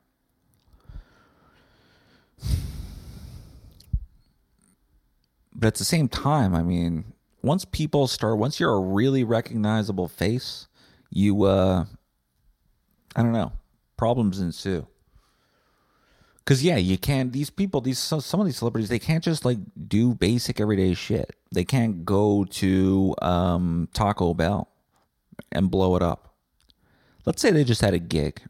But 5.57 5.67
at 5.67 5.75
the 5.75 5.85
same 5.85 6.09
time, 6.09 6.53
I 6.53 6.61
mean, 6.61 7.13
once 7.45 7.63
people 7.63 8.07
start 8.07 8.39
once 8.39 8.59
you're 8.59 8.73
a 8.73 8.79
really 8.79 9.23
recognizable 9.23 10.07
face 10.07 10.67
you 11.11 11.43
uh 11.43 11.85
i 13.15 13.21
don't 13.21 13.31
know 13.31 13.51
problems 13.97 14.39
ensue 14.39 14.85
because 16.39 16.63
yeah 16.63 16.77
you 16.77 16.97
can't 16.97 17.33
these 17.33 17.49
people 17.49 17.81
these 17.81 17.99
some 17.99 18.39
of 18.39 18.45
these 18.45 18.57
celebrities 18.57 18.89
they 18.89 18.99
can't 18.99 19.23
just 19.23 19.45
like 19.45 19.57
do 19.87 20.13
basic 20.13 20.59
everyday 20.59 20.93
shit 20.93 21.35
they 21.51 21.63
can't 21.63 22.05
go 22.05 22.45
to 22.45 23.15
um 23.21 23.87
taco 23.93 24.33
bell 24.33 24.69
and 25.51 25.71
blow 25.71 25.95
it 25.95 26.01
up 26.01 26.25
let's 27.25 27.41
say 27.41 27.51
they 27.51 27.63
just 27.63 27.81
had 27.81 27.93
a 27.93 27.99
gig. 27.99 28.41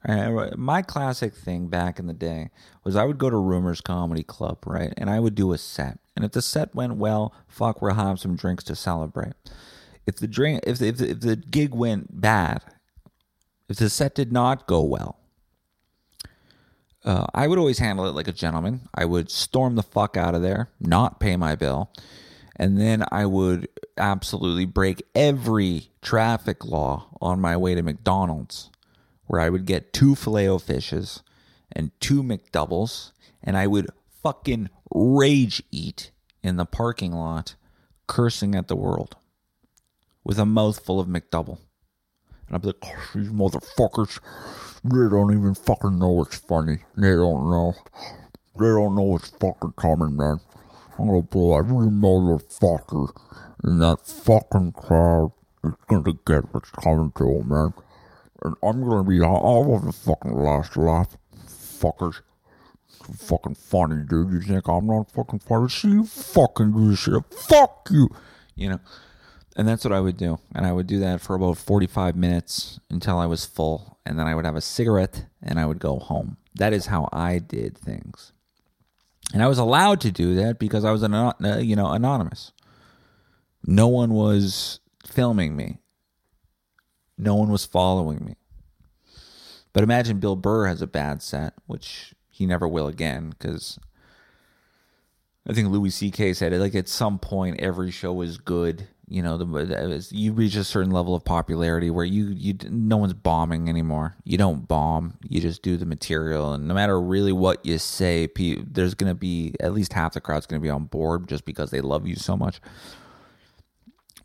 My 0.55 0.81
classic 0.81 1.33
thing 1.33 1.67
back 1.67 1.97
in 1.97 2.07
the 2.07 2.13
day 2.13 2.49
was 2.83 2.95
I 2.95 3.05
would 3.05 3.17
go 3.17 3.29
to 3.29 3.37
Rumors 3.37 3.81
Comedy 3.81 4.23
Club, 4.23 4.59
right? 4.65 4.93
And 4.97 5.09
I 5.09 5.19
would 5.19 5.35
do 5.35 5.53
a 5.53 5.57
set. 5.57 5.99
And 6.15 6.23
if 6.23 6.31
the 6.31 6.41
set 6.41 6.75
went 6.75 6.95
well, 6.97 7.33
fuck, 7.47 7.81
we'll 7.81 7.95
have 7.95 8.19
some 8.19 8.35
drinks 8.35 8.63
to 8.65 8.75
celebrate. 8.75 9.33
If 10.05 10.17
the 10.17 10.27
drink, 10.27 10.61
if 10.67 10.81
if 10.81 11.01
if 11.01 11.21
the 11.21 11.35
gig 11.35 11.73
went 11.73 12.21
bad, 12.21 12.61
if 13.67 13.77
the 13.77 13.89
set 13.89 14.13
did 14.13 14.31
not 14.31 14.67
go 14.67 14.81
well, 14.83 15.17
uh, 17.05 17.27
I 17.33 17.47
would 17.47 17.59
always 17.59 17.79
handle 17.79 18.07
it 18.07 18.15
like 18.15 18.27
a 18.27 18.33
gentleman. 18.33 18.81
I 18.93 19.05
would 19.05 19.29
storm 19.29 19.75
the 19.75 19.83
fuck 19.83 20.17
out 20.17 20.35
of 20.35 20.41
there, 20.41 20.69
not 20.79 21.19
pay 21.19 21.37
my 21.37 21.55
bill, 21.55 21.91
and 22.55 22.79
then 22.79 23.03
I 23.11 23.25
would 23.25 23.69
absolutely 23.97 24.65
break 24.65 25.03
every 25.13 25.91
traffic 26.01 26.65
law 26.65 27.07
on 27.21 27.39
my 27.39 27.55
way 27.55 27.75
to 27.75 27.83
McDonald's, 27.83 28.71
where 29.27 29.39
I 29.39 29.49
would 29.49 29.65
get 29.65 29.93
two 29.93 30.15
filet 30.15 30.47
o 30.47 30.57
fishes 30.57 31.21
and 31.71 31.91
two 31.99 32.23
McDoubles, 32.23 33.11
and 33.43 33.55
I 33.55 33.67
would 33.67 33.87
fucking 34.23 34.69
rage 34.93 35.61
eat 35.71 36.11
in 36.41 36.57
the 36.57 36.65
parking 36.65 37.11
lot, 37.11 37.55
cursing 38.07 38.55
at 38.55 38.67
the 38.67 38.75
world 38.75 39.15
with 40.23 40.39
a 40.39 40.45
mouthful 40.45 40.99
of 40.99 41.07
McDouble. 41.07 41.59
And 42.47 42.55
I'd 42.55 42.61
be 42.61 42.67
like, 42.67 42.77
oh, 42.83 43.09
these 43.13 43.29
motherfuckers, 43.29 44.19
they 44.85 45.09
don't 45.09 45.35
even 45.35 45.55
fucking 45.55 45.97
know 45.97 46.21
it's 46.21 46.37
funny. 46.37 46.77
They 46.95 47.15
don't 47.15 47.49
know. 47.49 47.73
They 48.59 48.67
don't 48.67 48.95
know 48.95 49.15
it's 49.15 49.29
fucking 49.29 49.73
coming, 49.77 50.15
man. 50.15 50.39
I'm 50.99 51.07
gonna 51.07 51.23
blow 51.23 51.57
every 51.57 51.87
motherfucker 51.87 53.09
in 53.63 53.79
that 53.79 54.05
fucking 54.05 54.73
crowd 54.73 55.31
is 55.63 55.73
gonna 55.87 56.13
get 56.25 56.53
what's 56.53 56.69
coming 56.69 57.11
to 57.17 57.23
them, 57.23 57.49
man. 57.49 57.73
And 58.43 58.55
I'm 58.61 58.87
gonna 58.87 59.03
be 59.03 59.21
all 59.21 59.75
of 59.75 59.85
the 59.85 59.91
fucking 59.91 60.35
last 60.35 60.77
laugh. 60.77 61.17
Fuckers. 61.47 62.21
Fucking 63.17 63.55
funny, 63.55 64.03
dude. 64.07 64.31
You 64.31 64.41
think 64.41 64.67
I'm 64.67 64.85
not 64.85 65.11
fucking 65.11 65.39
funny? 65.39 65.69
See 65.69 65.89
you 65.89 66.05
fucking 66.05 66.71
do 66.73 66.95
shit. 66.95 67.23
Fuck 67.33 67.87
you. 67.91 68.09
You 68.55 68.69
know? 68.69 68.79
And 69.55 69.67
that's 69.67 69.85
what 69.85 69.93
I 69.93 70.01
would 70.01 70.17
do. 70.17 70.39
And 70.53 70.65
I 70.65 70.73
would 70.73 70.87
do 70.87 70.99
that 70.99 71.21
for 71.21 71.35
about 71.35 71.57
45 71.57 72.15
minutes 72.15 72.79
until 72.89 73.17
I 73.17 73.25
was 73.25 73.45
full. 73.45 73.99
And 74.05 74.19
then 74.19 74.27
I 74.27 74.35
would 74.35 74.45
have 74.45 74.55
a 74.55 74.61
cigarette 74.61 75.25
and 75.41 75.59
I 75.59 75.65
would 75.65 75.79
go 75.79 75.97
home. 75.97 76.37
That 76.55 76.73
is 76.73 76.87
how 76.87 77.07
I 77.13 77.39
did 77.39 77.77
things. 77.77 78.33
And 79.33 79.41
I 79.41 79.47
was 79.47 79.57
allowed 79.57 80.01
to 80.01 80.11
do 80.11 80.35
that 80.35 80.59
because 80.59 80.85
I 80.85 80.91
was 80.91 81.03
an, 81.03 81.13
uh, 81.13 81.33
you 81.59 81.75
know 81.75 81.91
anonymous. 81.91 82.51
No 83.65 83.87
one 83.87 84.13
was 84.13 84.79
filming 85.05 85.55
me. 85.55 85.79
No 87.17 87.35
one 87.35 87.49
was 87.49 87.65
following 87.65 88.23
me. 88.23 88.35
But 89.73 89.83
imagine 89.83 90.19
Bill 90.19 90.35
Burr 90.35 90.67
has 90.67 90.81
a 90.81 90.87
bad 90.87 91.21
set, 91.21 91.53
which 91.65 92.13
he 92.29 92.45
never 92.45 92.67
will 92.67 92.87
again 92.87 93.31
because 93.31 93.79
I 95.47 95.53
think 95.53 95.69
Louis 95.69 95.89
C.K. 95.89 96.33
said 96.33 96.53
it. 96.53 96.59
Like 96.59 96.75
at 96.75 96.87
some 96.87 97.19
point, 97.19 97.59
every 97.59 97.91
show 97.91 98.21
is 98.21 98.37
good 98.37 98.87
you 99.07 99.21
know 99.21 99.37
the 99.37 100.07
you 100.11 100.33
reach 100.33 100.55
a 100.55 100.63
certain 100.63 100.91
level 100.91 101.13
of 101.13 101.23
popularity 101.23 101.89
where 101.89 102.05
you 102.05 102.27
you 102.29 102.55
no 102.69 102.97
one's 102.97 103.13
bombing 103.13 103.69
anymore. 103.69 104.15
You 104.23 104.37
don't 104.37 104.67
bomb. 104.67 105.17
You 105.27 105.41
just 105.41 105.61
do 105.61 105.77
the 105.77 105.85
material. 105.85 106.53
And 106.53 106.67
no 106.67 106.73
matter 106.73 106.99
really 106.99 107.31
what 107.31 107.65
you 107.65 107.77
say 107.77 108.27
there's 108.35 108.95
going 108.95 109.11
to 109.11 109.15
be 109.15 109.53
at 109.59 109.73
least 109.73 109.93
half 109.93 110.13
the 110.13 110.21
crowd's 110.21 110.45
going 110.47 110.59
to 110.59 110.63
be 110.63 110.69
on 110.69 110.85
board 110.85 111.27
just 111.27 111.45
because 111.45 111.71
they 111.71 111.81
love 111.81 112.07
you 112.07 112.15
so 112.15 112.35
much. 112.35 112.59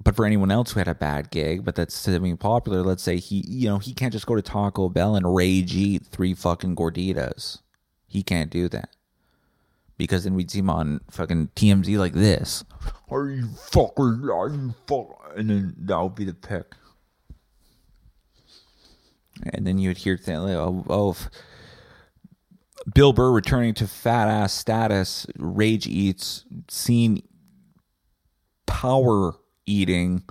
But 0.03 0.17
for 0.17 0.25
anyone 0.25 0.51
else 0.51 0.73
who 0.73 0.81
had 0.81 0.89
a 0.89 0.95
bad 0.95 1.31
gig 1.31 1.65
but 1.65 1.75
that's 1.75 1.95
semi 1.95 2.35
popular 2.37 2.83
let's 2.83 3.03
say 3.03 3.19
he 3.19 3.45
you 3.47 3.69
know 3.69 3.79
he 3.79 3.93
can't 3.93 4.15
just 4.15 4.27
go 4.27 4.35
to 4.35 4.43
taco 4.43 4.89
bell 4.89 5.15
and 5.15 5.35
rage 5.35 5.75
eat 5.75 6.07
three 6.07 6.35
fucking 6.35 6.75
gorditas. 6.75 7.59
He 8.07 8.23
can't 8.23 8.51
do 8.51 8.69
that 8.71 8.97
because 10.01 10.25
then 10.25 10.33
we'd 10.35 10.51
see 10.51 10.61
him 10.61 10.71
on 10.71 11.03
fucking 11.11 11.51
TMZ 11.55 11.99
like 11.99 12.15
this. 12.15 12.65
Are 13.11 13.29
you 13.29 13.45
fuckers? 13.45 14.35
Are 14.35 14.49
you 14.49 14.75
fuck? 14.87 15.35
And 15.37 15.51
then 15.51 15.75
that 15.77 16.01
would 16.01 16.15
be 16.15 16.25
the 16.25 16.33
pick. 16.33 16.73
And 19.53 19.67
then 19.67 19.77
you'd 19.77 19.99
hear 19.99 20.17
things 20.17 20.41
like, 20.41 20.57
oh, 20.57 20.87
oh 20.89 21.17
Bill 22.95 23.13
Burr 23.13 23.31
returning 23.31 23.75
to 23.75 23.87
fat 23.87 24.29
ass 24.29 24.55
status, 24.55 25.27
rage 25.37 25.87
eats, 25.87 26.47
seen 26.71 27.23
power 28.65 29.35
eating 29.67 30.23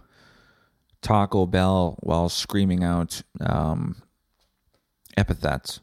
Taco 1.03 1.45
Bell 1.45 1.95
while 1.99 2.27
screaming 2.27 2.83
out 2.83 3.21
um, 3.39 4.01
epithets 5.15 5.81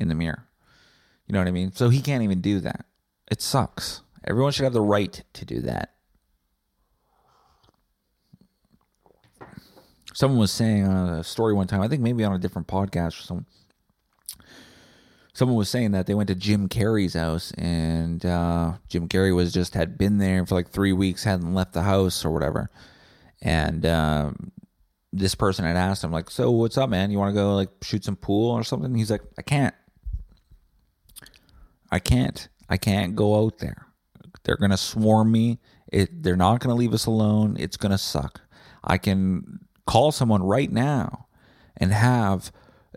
in 0.00 0.08
the 0.08 0.16
mirror. 0.16 0.48
You 1.28 1.34
know 1.34 1.38
what 1.38 1.46
I 1.46 1.52
mean? 1.52 1.70
So 1.70 1.90
he 1.90 2.00
can't 2.00 2.24
even 2.24 2.40
do 2.40 2.58
that. 2.58 2.86
It 3.30 3.40
sucks. 3.40 4.02
Everyone 4.26 4.52
should 4.52 4.64
have 4.64 4.72
the 4.72 4.82
right 4.82 5.22
to 5.34 5.44
do 5.44 5.60
that. 5.60 5.94
Someone 10.12 10.40
was 10.40 10.50
saying 10.50 10.86
on 10.86 11.08
a 11.08 11.24
story 11.24 11.54
one 11.54 11.68
time, 11.68 11.80
I 11.80 11.88
think 11.88 12.02
maybe 12.02 12.24
on 12.24 12.34
a 12.34 12.38
different 12.38 12.68
podcast 12.68 13.20
or 13.20 13.22
something. 13.22 13.46
Someone 15.32 15.56
was 15.56 15.70
saying 15.70 15.92
that 15.92 16.06
they 16.06 16.14
went 16.14 16.26
to 16.28 16.34
Jim 16.34 16.68
Carrey's 16.68 17.14
house 17.14 17.52
and 17.52 18.26
uh, 18.26 18.74
Jim 18.88 19.08
Carrey 19.08 19.34
was 19.34 19.52
just 19.52 19.74
had 19.74 19.96
been 19.96 20.18
there 20.18 20.44
for 20.44 20.56
like 20.56 20.68
three 20.68 20.92
weeks, 20.92 21.24
hadn't 21.24 21.54
left 21.54 21.72
the 21.72 21.82
house 21.82 22.24
or 22.24 22.30
whatever. 22.30 22.68
And 23.40 23.86
uh, 23.86 24.32
this 25.12 25.36
person 25.36 25.64
had 25.64 25.76
asked 25.76 26.02
him, 26.02 26.10
like, 26.10 26.30
so 26.30 26.50
what's 26.50 26.76
up, 26.76 26.90
man? 26.90 27.10
You 27.10 27.18
want 27.18 27.30
to 27.30 27.40
go 27.40 27.54
like 27.54 27.70
shoot 27.82 28.04
some 28.04 28.16
pool 28.16 28.50
or 28.50 28.64
something? 28.64 28.94
He's 28.94 29.10
like, 29.10 29.22
I 29.38 29.42
can't. 29.42 29.74
I 31.90 32.00
can't. 32.00 32.48
I 32.70 32.76
can't 32.76 33.16
go 33.16 33.44
out 33.44 33.58
there. 33.58 33.86
They're 34.44 34.56
gonna 34.56 34.76
swarm 34.78 35.32
me. 35.32 35.58
It, 35.92 36.22
they're 36.22 36.36
not 36.36 36.60
gonna 36.60 36.76
leave 36.76 36.94
us 36.94 37.06
alone. 37.06 37.56
It's 37.58 37.76
gonna 37.76 37.98
suck. 37.98 38.40
I 38.82 38.96
can 38.96 39.60
call 39.86 40.12
someone 40.12 40.42
right 40.42 40.70
now 40.70 41.26
and 41.76 41.92
have, 41.92 42.52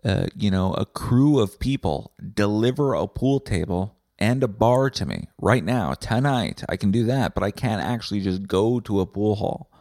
uh, 0.06 0.28
you 0.36 0.52
know, 0.52 0.74
a 0.74 0.86
crew 0.86 1.40
of 1.40 1.60
people 1.60 2.14
deliver 2.34 2.94
a 2.94 3.08
pool 3.08 3.40
table 3.40 3.98
and 4.20 4.44
a 4.44 4.48
bar 4.48 4.90
to 4.92 5.06
me 5.06 5.28
right 5.42 5.64
now 5.64 5.94
tonight. 5.96 6.64
I 6.70 6.78
can 6.78 6.92
do 6.92 7.04
that, 7.06 7.34
but 7.34 7.44
I 7.44 7.52
can't 7.52 7.82
actually 7.82 8.22
just 8.22 8.48
go 8.48 8.80
to 8.82 9.02
a 9.02 9.06
pool 9.06 9.36
hall 9.36 9.72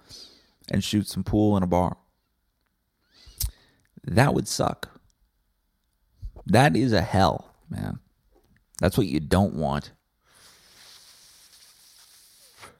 and 0.70 0.83
shoot 0.83 1.07
some 1.07 1.22
pool 1.22 1.57
in 1.57 1.62
a 1.62 1.66
bar. 1.66 1.98
That 4.05 4.35
would 4.35 4.48
suck. 4.48 4.88
That 6.46 6.74
is 6.76 6.92
a 6.92 7.02
hell, 7.02 7.55
man. 7.68 8.00
That's 8.83 8.99
what 8.99 9.07
you 9.07 9.21
don't 9.21 9.55
want. 9.55 9.92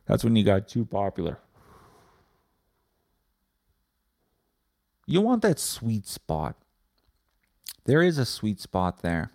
That's 0.07 0.25
when 0.25 0.35
you 0.35 0.43
got 0.43 0.67
too 0.67 0.85
popular. 0.85 1.38
You 5.07 5.21
want 5.21 5.43
that 5.43 5.61
sweet 5.61 6.09
spot. 6.09 6.57
There 7.85 8.03
is 8.03 8.19
a 8.19 8.25
sweet 8.25 8.61
spot 8.61 9.03
there. 9.03 9.31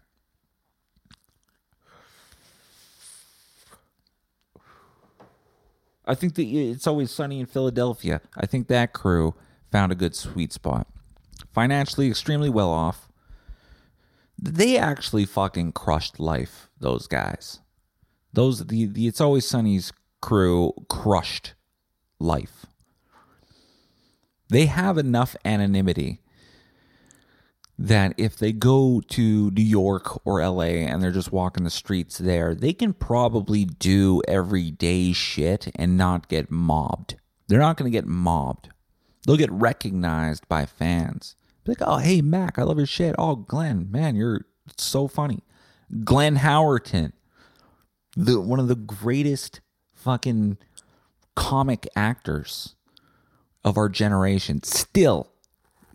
I 6.06 6.16
think 6.16 6.36
that 6.36 6.44
it's 6.44 6.86
always 6.86 7.12
sunny 7.12 7.40
in 7.40 7.46
Philadelphia. 7.46 8.20
I 8.36 8.46
think 8.46 8.68
that 8.68 8.92
crew 8.92 9.36
found 9.72 9.94
a 9.94 9.96
good 9.96 10.18
sweet 10.18 10.52
spot. 10.52 10.86
Financially 11.54 12.10
extremely 12.10 12.50
well 12.50 12.72
off 12.72 13.07
they 14.40 14.78
actually 14.78 15.26
fucking 15.26 15.72
crushed 15.74 16.20
life. 16.20 16.70
Those 16.80 17.08
guys, 17.08 17.60
those 18.34 18.66
the, 18.66 18.86
the 18.86 19.08
It's 19.08 19.22
Always 19.22 19.48
Sunny's 19.48 19.92
crew 20.22 20.74
crushed 20.90 21.54
life. 22.20 22.66
They 24.50 24.68
have 24.68 24.98
enough 24.98 25.36
anonymity 25.44 26.22
that 27.80 28.14
if 28.18 28.38
they 28.38 28.52
go 28.52 29.02
to 29.08 29.52
New 29.52 29.64
York 29.64 30.26
or 30.26 30.44
LA 30.44 30.64
and 30.64 31.02
they're 31.02 31.12
just 31.12 31.32
walking 31.32 31.64
the 31.64 31.70
streets 31.70 32.18
there, 32.18 32.56
they 32.56 32.74
can 32.74 32.94
probably 32.94 33.66
do 33.66 34.22
everyday 34.28 35.14
shit 35.14 35.68
and 35.76 35.98
not 35.98 36.28
get 36.28 36.50
mobbed. 36.50 37.16
They're 37.48 37.60
not 37.60 37.78
going 37.78 37.92
to 37.92 37.96
get 37.96 38.08
mobbed. 38.08 38.70
They'll 39.26 39.38
get 39.38 39.52
recognized 39.52 40.48
by 40.48 40.66
fans. 40.66 41.36
Be 41.68 41.74
like, 41.74 41.82
oh, 41.82 41.98
hey, 41.98 42.22
Mac, 42.22 42.58
I 42.58 42.64
love 42.64 42.78
your 42.78 42.86
shit. 42.86 43.14
Oh, 43.18 43.36
Glenn, 43.36 43.92
man, 43.92 44.16
you're 44.16 44.46
so 44.78 45.10
funny. 45.10 45.44
Glenn 46.06 46.38
Howerton, 46.38 47.12
the 48.16 48.40
one 48.40 48.60
of 48.60 48.70
the 48.70 48.76
greatest 48.76 49.60
fucking 49.94 50.58
comic 51.36 51.86
actors 51.94 52.76
of 53.66 53.78
our 53.78 53.90
generation, 53.90 54.64
still 54.64 55.30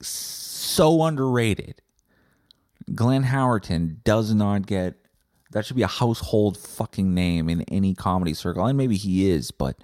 so 0.02 1.02
underrated. 1.02 1.80
Glenn 2.94 3.24
Howerton 3.24 4.04
does 4.04 4.34
not 4.34 4.66
get 4.66 4.96
that 5.52 5.64
should 5.64 5.76
be 5.76 5.82
a 5.82 5.86
household 5.86 6.58
fucking 6.58 7.14
name 7.14 7.48
in 7.48 7.62
any 7.62 7.94
comedy 7.94 8.34
circle, 8.34 8.66
and 8.66 8.76
maybe 8.76 8.96
he 8.96 9.30
is, 9.30 9.50
but 9.50 9.76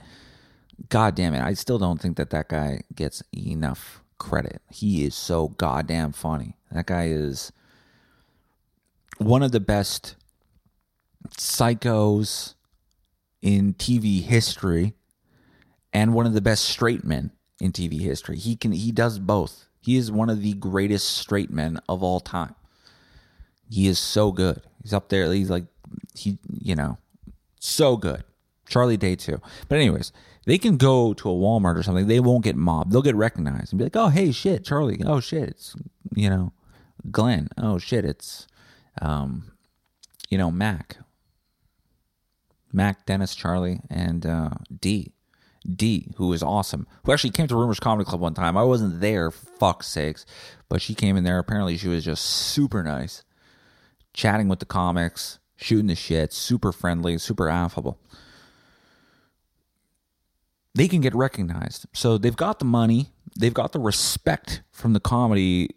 god 0.91 1.15
damn 1.15 1.33
it, 1.33 1.41
I 1.41 1.55
still 1.55 1.79
don't 1.79 2.01
think 2.01 2.19
that 2.19 2.31
that 2.31 2.49
guy 2.49 2.83
gets 2.95 3.23
enough 3.35 4.03
credit. 4.19 4.61
He 4.71 5.05
is 5.05 5.15
so 5.15 5.49
goddamn 5.49 6.13
funny. 6.13 6.57
That 6.71 6.87
guy 6.87 7.09
is 7.09 7.53
one 9.19 9.43
of 9.43 9.53
the 9.53 9.61
best 9.61 10.17
psychos 11.37 12.55
in 13.43 13.75
TV 13.75 14.23
history 14.23 14.95
and 15.93 16.15
one 16.15 16.27
of 16.27 16.35
the 16.35 16.41
best 16.41 16.65
straight 16.65 17.05
men 17.05 17.31
in 17.61 17.73
TV 17.73 18.01
history. 18.01 18.37
He 18.37 18.57
can 18.57 18.73
he 18.73 18.93
does 18.93 19.19
both. 19.19 19.67
He 19.81 19.97
is 19.97 20.11
one 20.11 20.29
of 20.29 20.43
the 20.43 20.55
greatest 20.55 21.17
straight 21.17 21.51
men 21.51 21.81
of 21.89 22.03
all 22.03 22.21
time. 22.21 22.55
He 23.71 23.87
is 23.87 23.99
so 23.99 24.33
good. 24.33 24.63
He's 24.83 24.93
up 24.93 25.09
there. 25.09 25.33
He's 25.33 25.51
like 25.51 25.65
he, 26.15 26.39
you 26.61 26.75
know, 26.75 26.99
so 27.61 27.97
good. 27.97 28.25
Charlie 28.69 28.97
Day 28.97 29.17
too. 29.17 29.41
But 29.69 29.77
anyways, 29.77 30.13
they 30.47 30.59
can 30.59 30.77
go 30.77 31.13
to 31.15 31.31
a 31.31 31.35
Walmart 31.35 31.77
or 31.77 31.83
something. 31.83 32.07
They 32.07 32.21
won't 32.21 32.45
get 32.45 32.57
mobbed. 32.57 32.93
They'll 32.93 33.03
get 33.03 33.17
recognized 33.17 33.73
and 33.73 33.79
be 33.79 33.85
like, 33.85 33.97
"Oh, 33.97 34.09
hey, 34.09 34.33
shit, 34.33 34.65
Charlie. 34.65 35.03
Oh, 35.05 35.21
shit, 35.21 35.49
it's 35.49 35.77
you 36.15 36.31
know, 36.31 36.53
Glenn. 37.11 37.49
Oh, 37.59 37.79
shit, 37.79 38.05
it's 38.05 38.47
um, 39.03 39.53
you 40.29 40.39
know, 40.39 40.51
Mac, 40.51 40.99
Mac, 42.73 43.07
Dennis, 43.07 43.35
Charlie, 43.35 43.81
and 43.91 44.25
uh, 44.25 44.51
Dee. 44.81 45.13
Dee, 45.71 46.13
who 46.17 46.33
is 46.33 46.43
awesome, 46.43 46.87
who 47.05 47.13
actually 47.13 47.31
came 47.31 47.47
to 47.49 47.57
Rumors 47.57 47.81
Comedy 47.81 48.09
Club 48.09 48.23
one 48.23 48.33
time. 48.33 48.57
I 48.57 48.63
wasn't 48.63 49.01
there, 49.01 49.31
fuck's 49.31 49.87
sakes, 49.89 50.25
but 50.71 50.81
she 50.81 50.95
came 50.95 51.15
in 51.17 51.25
there. 51.25 51.39
Apparently, 51.39 51.77
she 51.77 51.89
was 51.89 52.05
just 52.05 52.25
super 52.25 52.83
nice, 52.83 53.23
chatting 54.15 54.49
with 54.49 54.61
the 54.61 54.65
comics, 54.67 55.41
shooting 55.57 55.89
the 55.89 55.95
shit, 55.95 56.33
super 56.33 56.73
friendly, 56.73 57.19
super 57.19 57.51
affable 57.51 57.99
they 60.79 60.89
can 60.89 61.01
get 61.01 61.15
recognized. 61.15 61.87
So 61.93 62.19
they've 62.19 62.37
got 62.37 62.61
the 62.61 62.65
money, 62.65 63.11
they've 63.37 63.53
got 63.53 63.73
the 63.73 63.81
respect 63.81 64.63
from 64.71 64.93
the 64.93 65.01
comedy 65.01 65.71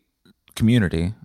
community 0.56 1.16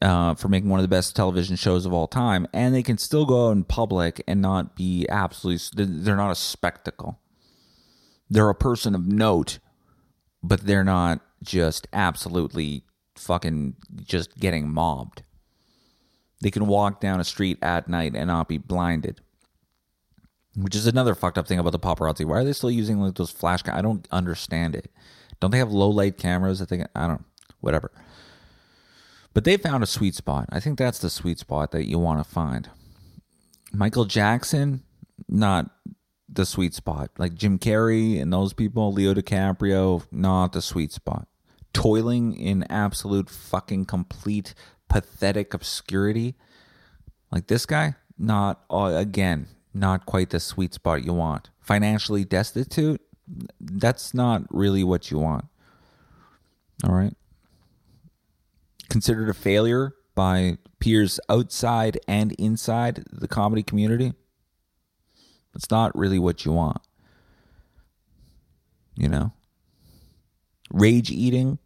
uh, 0.00 0.34
for 0.34 0.48
making 0.48 0.68
one 0.70 0.78
of 0.78 0.84
the 0.84 0.88
best 0.88 1.16
television 1.16 1.56
shows 1.56 1.84
of 1.84 1.92
all 1.92 2.06
time, 2.06 2.46
and 2.52 2.74
they 2.74 2.82
can 2.82 2.96
still 2.96 3.26
go 3.26 3.48
out 3.48 3.52
in 3.52 3.64
public 3.64 4.22
and 4.28 4.40
not 4.40 4.76
be 4.76 5.06
absolutely. 5.08 5.84
They're 5.84 6.16
not 6.16 6.30
a 6.30 6.36
spectacle. 6.36 7.18
They're 8.30 8.48
a 8.50 8.54
person 8.54 8.94
of 8.94 9.06
note, 9.06 9.58
but 10.42 10.60
they're 10.60 10.84
not 10.84 11.20
just 11.42 11.88
absolutely 11.92 12.84
fucking 13.16 13.76
just 14.04 14.38
getting 14.38 14.68
mobbed. 14.68 15.22
They 16.40 16.50
can 16.50 16.66
walk 16.66 17.00
down 17.00 17.20
a 17.20 17.24
street 17.24 17.58
at 17.62 17.88
night 17.88 18.14
and 18.14 18.28
not 18.28 18.48
be 18.48 18.58
blinded. 18.58 19.20
Which 20.56 20.76
is 20.76 20.86
another 20.86 21.14
fucked 21.14 21.38
up 21.38 21.48
thing 21.48 21.58
about 21.58 21.72
the 21.72 21.80
paparazzi. 21.80 22.24
Why 22.24 22.38
are 22.38 22.44
they 22.44 22.52
still 22.52 22.70
using 22.70 23.00
like 23.00 23.16
those 23.16 23.30
flash? 23.30 23.62
Cam- 23.62 23.76
I 23.76 23.82
don't 23.82 24.06
understand 24.10 24.76
it. 24.76 24.90
Don't 25.40 25.50
they 25.50 25.58
have 25.58 25.72
low 25.72 25.88
light 25.88 26.16
cameras? 26.16 26.62
I 26.62 26.64
think 26.64 26.86
I 26.94 27.08
don't. 27.08 27.24
Whatever. 27.60 27.90
But 29.32 29.44
they 29.44 29.56
found 29.56 29.82
a 29.82 29.86
sweet 29.86 30.14
spot. 30.14 30.48
I 30.52 30.60
think 30.60 30.78
that's 30.78 31.00
the 31.00 31.10
sweet 31.10 31.40
spot 31.40 31.72
that 31.72 31.88
you 31.88 31.98
want 31.98 32.24
to 32.24 32.30
find. 32.30 32.70
Michael 33.72 34.04
Jackson, 34.04 34.84
not 35.28 35.70
the 36.28 36.46
sweet 36.46 36.72
spot. 36.74 37.10
Like 37.18 37.34
Jim 37.34 37.58
Carrey 37.58 38.20
and 38.22 38.32
those 38.32 38.52
people, 38.52 38.92
Leo 38.92 39.12
DiCaprio, 39.12 40.06
not 40.12 40.52
the 40.52 40.62
sweet 40.62 40.92
spot. 40.92 41.26
Toiling 41.72 42.36
in 42.36 42.62
absolute 42.70 43.28
fucking 43.28 43.86
complete 43.86 44.54
pathetic 44.88 45.52
obscurity. 45.52 46.36
Like 47.32 47.48
this 47.48 47.66
guy, 47.66 47.96
not 48.16 48.62
uh, 48.70 48.92
again, 48.94 49.48
not 49.74 50.06
quite 50.06 50.30
the 50.30 50.40
sweet 50.40 50.72
spot 50.72 51.04
you 51.04 51.12
want. 51.12 51.50
Financially 51.60 52.24
destitute, 52.24 53.00
that's 53.60 54.14
not 54.14 54.42
really 54.50 54.84
what 54.84 55.10
you 55.10 55.18
want. 55.18 55.46
All 56.84 56.94
right. 56.94 57.14
Considered 58.88 59.28
a 59.28 59.34
failure 59.34 59.94
by 60.14 60.58
peers 60.78 61.18
outside 61.28 61.98
and 62.06 62.32
inside 62.32 63.04
the 63.10 63.28
comedy 63.28 63.62
community. 63.62 64.12
It's 65.54 65.70
not 65.70 65.96
really 65.96 66.18
what 66.18 66.44
you 66.44 66.52
want. 66.52 66.78
You 68.96 69.08
know? 69.08 69.32
Rage 70.70 71.10
eating 71.10 71.58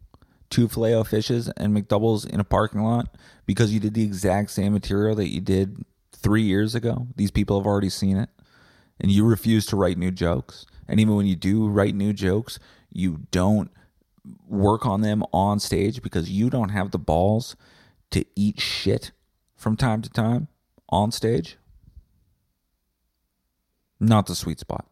two 0.49 0.67
filet 0.67 1.03
fishes 1.03 1.49
and 1.57 1.75
McDoubles 1.75 2.27
in 2.27 2.39
a 2.39 2.43
parking 2.43 2.81
lot 2.81 3.15
because 3.45 3.71
you 3.73 3.79
did 3.79 3.93
the 3.93 4.03
exact 4.03 4.51
same 4.51 4.73
material 4.73 5.15
that 5.15 5.29
you 5.29 5.41
did 5.41 5.83
three 6.21 6.43
years 6.43 6.75
ago. 6.75 7.07
These 7.15 7.31
people 7.31 7.59
have 7.59 7.67
already 7.67 7.89
seen 7.89 8.17
it. 8.17 8.29
And 8.99 9.11
you 9.11 9.25
refuse 9.25 9.65
to 9.67 9.75
write 9.75 9.97
new 9.97 10.11
jokes. 10.11 10.65
And 10.87 10.99
even 10.99 11.15
when 11.15 11.25
you 11.25 11.35
do 11.35 11.67
write 11.67 11.95
new 11.95 12.13
jokes, 12.13 12.59
you 12.91 13.21
don't 13.31 13.71
work 14.47 14.85
on 14.85 15.01
them 15.01 15.23
on 15.31 15.59
stage 15.59 16.01
because 16.01 16.29
you 16.29 16.49
don't 16.49 16.69
have 16.69 16.91
the 16.91 16.99
balls 16.99 17.55
to 18.11 18.25
eat 18.35 18.59
shit 18.59 19.11
from 19.55 19.77
time 19.77 20.01
to 20.01 20.09
time 20.09 20.47
on 20.89 21.11
stage. 21.11 21.57
Not 23.99 24.27
the 24.27 24.35
sweet 24.35 24.59
spot. 24.59 24.85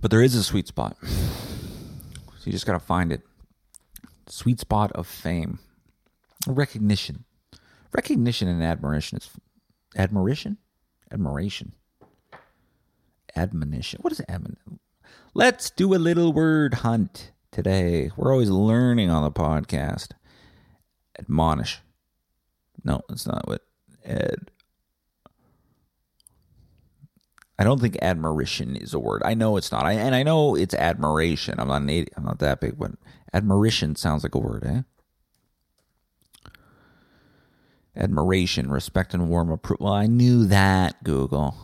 But 0.00 0.10
there 0.10 0.22
is 0.22 0.34
a 0.34 0.42
sweet 0.44 0.68
spot. 0.68 0.96
So 1.02 2.46
you 2.46 2.52
just 2.52 2.66
got 2.66 2.74
to 2.74 2.78
find 2.78 3.12
it. 3.12 3.22
Sweet 4.28 4.60
spot 4.60 4.92
of 4.92 5.06
fame. 5.06 5.58
Recognition. 6.46 7.24
Recognition 7.94 8.48
and 8.48 8.62
admiration 8.62 9.18
is 9.18 9.30
admiration? 9.96 10.58
Admiration. 11.12 11.72
Admonition. 13.36 14.00
What 14.02 14.12
is 14.12 14.20
admonition? 14.28 14.80
Let's 15.32 15.70
do 15.70 15.94
a 15.94 15.96
little 15.96 16.32
word 16.32 16.74
hunt 16.74 17.32
today. 17.52 18.10
We're 18.16 18.32
always 18.32 18.50
learning 18.50 19.10
on 19.10 19.22
the 19.22 19.30
podcast. 19.30 20.10
Admonish. 21.18 21.80
No, 22.82 23.02
that's 23.08 23.26
not 23.26 23.46
what 23.46 23.62
ed. 24.04 24.50
I 27.56 27.62
don't 27.62 27.80
think 27.80 27.96
admiration 28.02 28.74
is 28.74 28.92
a 28.92 28.98
word. 28.98 29.22
I 29.24 29.34
know 29.34 29.56
it's 29.56 29.70
not. 29.70 29.84
I, 29.84 29.92
and 29.92 30.16
I 30.16 30.24
know 30.24 30.56
it's 30.56 30.74
admiration. 30.74 31.60
I'm 31.60 31.68
not 31.68 31.82
an. 31.82 32.06
I'm 32.16 32.24
not 32.24 32.40
that 32.40 32.60
big, 32.60 32.76
but 32.76 32.92
admiration 33.32 33.94
sounds 33.94 34.24
like 34.24 34.34
a 34.34 34.40
word, 34.40 34.64
eh? 34.66 34.82
Admiration, 37.96 38.70
respect, 38.70 39.14
and 39.14 39.28
warm 39.28 39.50
approval. 39.50 39.86
Well, 39.86 39.94
I 39.94 40.06
knew 40.06 40.46
that, 40.46 41.02
Google. 41.04 41.54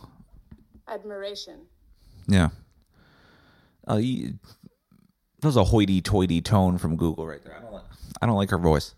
Admiration. 0.87 1.61
Yeah. 2.27 2.49
Uh, 3.89 3.97
you, 3.97 4.39
that 5.41 5.47
was 5.47 5.57
a 5.57 5.63
hoity-toity 5.65 6.41
tone 6.41 6.77
from 6.77 6.95
Google 6.95 7.27
right 7.27 7.43
there. 7.43 7.57
I 7.57 7.61
don't 7.61 7.73
like. 7.73 7.83
I 8.21 8.25
don't 8.27 8.35
like 8.35 8.49
her 8.51 8.57
voice. 8.57 8.93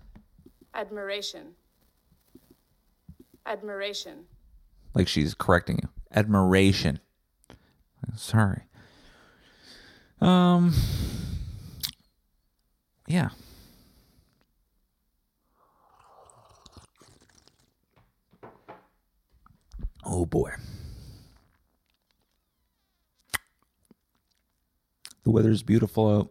Admiration. 0.74 1.54
Admiration. 3.46 4.26
Like 4.94 5.08
she's 5.08 5.34
correcting 5.34 5.80
you. 5.82 5.90
Admiration. 6.14 7.00
Sorry. 8.16 8.64
Um. 10.22 10.74
Yeah. 13.08 13.30
Oh 20.06 20.26
boy. 20.26 20.52
The 25.24 25.32
weather 25.32 25.52
is 25.52 25.64
beautiful 25.64 26.10
out. 26.10 26.30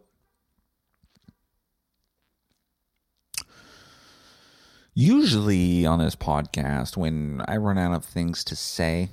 Usually 4.93 5.87
on 5.87 5.97
this 5.97 6.15
podcast, 6.15 6.95
when 6.95 7.41
I 7.47 7.57
run 7.57 7.79
out 7.79 7.95
of 7.95 8.05
things 8.05 8.43
to 8.43 8.55
say, 8.55 9.09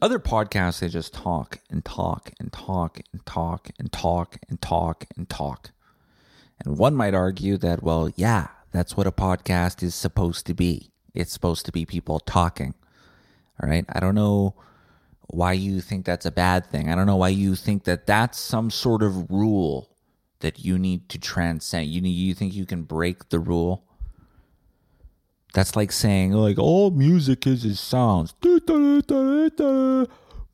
other 0.00 0.20
podcasts, 0.20 0.78
they 0.78 0.88
just 0.88 1.12
talk 1.12 1.58
and 1.68 1.84
talk 1.84 2.30
and 2.38 2.52
talk 2.52 3.00
and 3.12 3.26
talk 3.26 3.70
and 3.78 3.90
talk 3.92 4.38
and 4.48 4.62
talk 4.62 5.06
and 5.16 5.28
talk. 5.28 5.72
And 6.64 6.78
one 6.78 6.94
might 6.94 7.14
argue 7.14 7.56
that, 7.56 7.82
well, 7.82 8.10
yeah, 8.14 8.48
that's 8.70 8.96
what 8.96 9.08
a 9.08 9.12
podcast 9.12 9.82
is 9.82 9.96
supposed 9.96 10.46
to 10.46 10.54
be. 10.54 10.89
It's 11.14 11.32
supposed 11.32 11.66
to 11.66 11.72
be 11.72 11.84
people 11.84 12.20
talking. 12.20 12.74
All 13.62 13.68
right. 13.68 13.84
I 13.88 14.00
don't 14.00 14.14
know 14.14 14.54
why 15.28 15.52
you 15.52 15.80
think 15.80 16.04
that's 16.04 16.26
a 16.26 16.30
bad 16.30 16.66
thing. 16.66 16.90
I 16.90 16.94
don't 16.94 17.06
know 17.06 17.16
why 17.16 17.28
you 17.28 17.54
think 17.54 17.84
that 17.84 18.06
that's 18.06 18.38
some 18.38 18.70
sort 18.70 19.02
of 19.02 19.30
rule 19.30 19.90
that 20.40 20.64
you 20.64 20.78
need 20.78 21.08
to 21.10 21.18
transcend. 21.18 21.88
You 21.88 22.00
need, 22.00 22.10
you 22.10 22.34
think 22.34 22.54
you 22.54 22.66
can 22.66 22.82
break 22.82 23.28
the 23.28 23.38
rule? 23.38 23.84
That's 25.52 25.76
like 25.76 25.92
saying 25.92 26.32
like 26.32 26.58
all 26.58 26.90
music 26.90 27.46
is 27.46 27.64
is 27.64 27.80
sounds. 27.80 28.34
But 28.40 28.60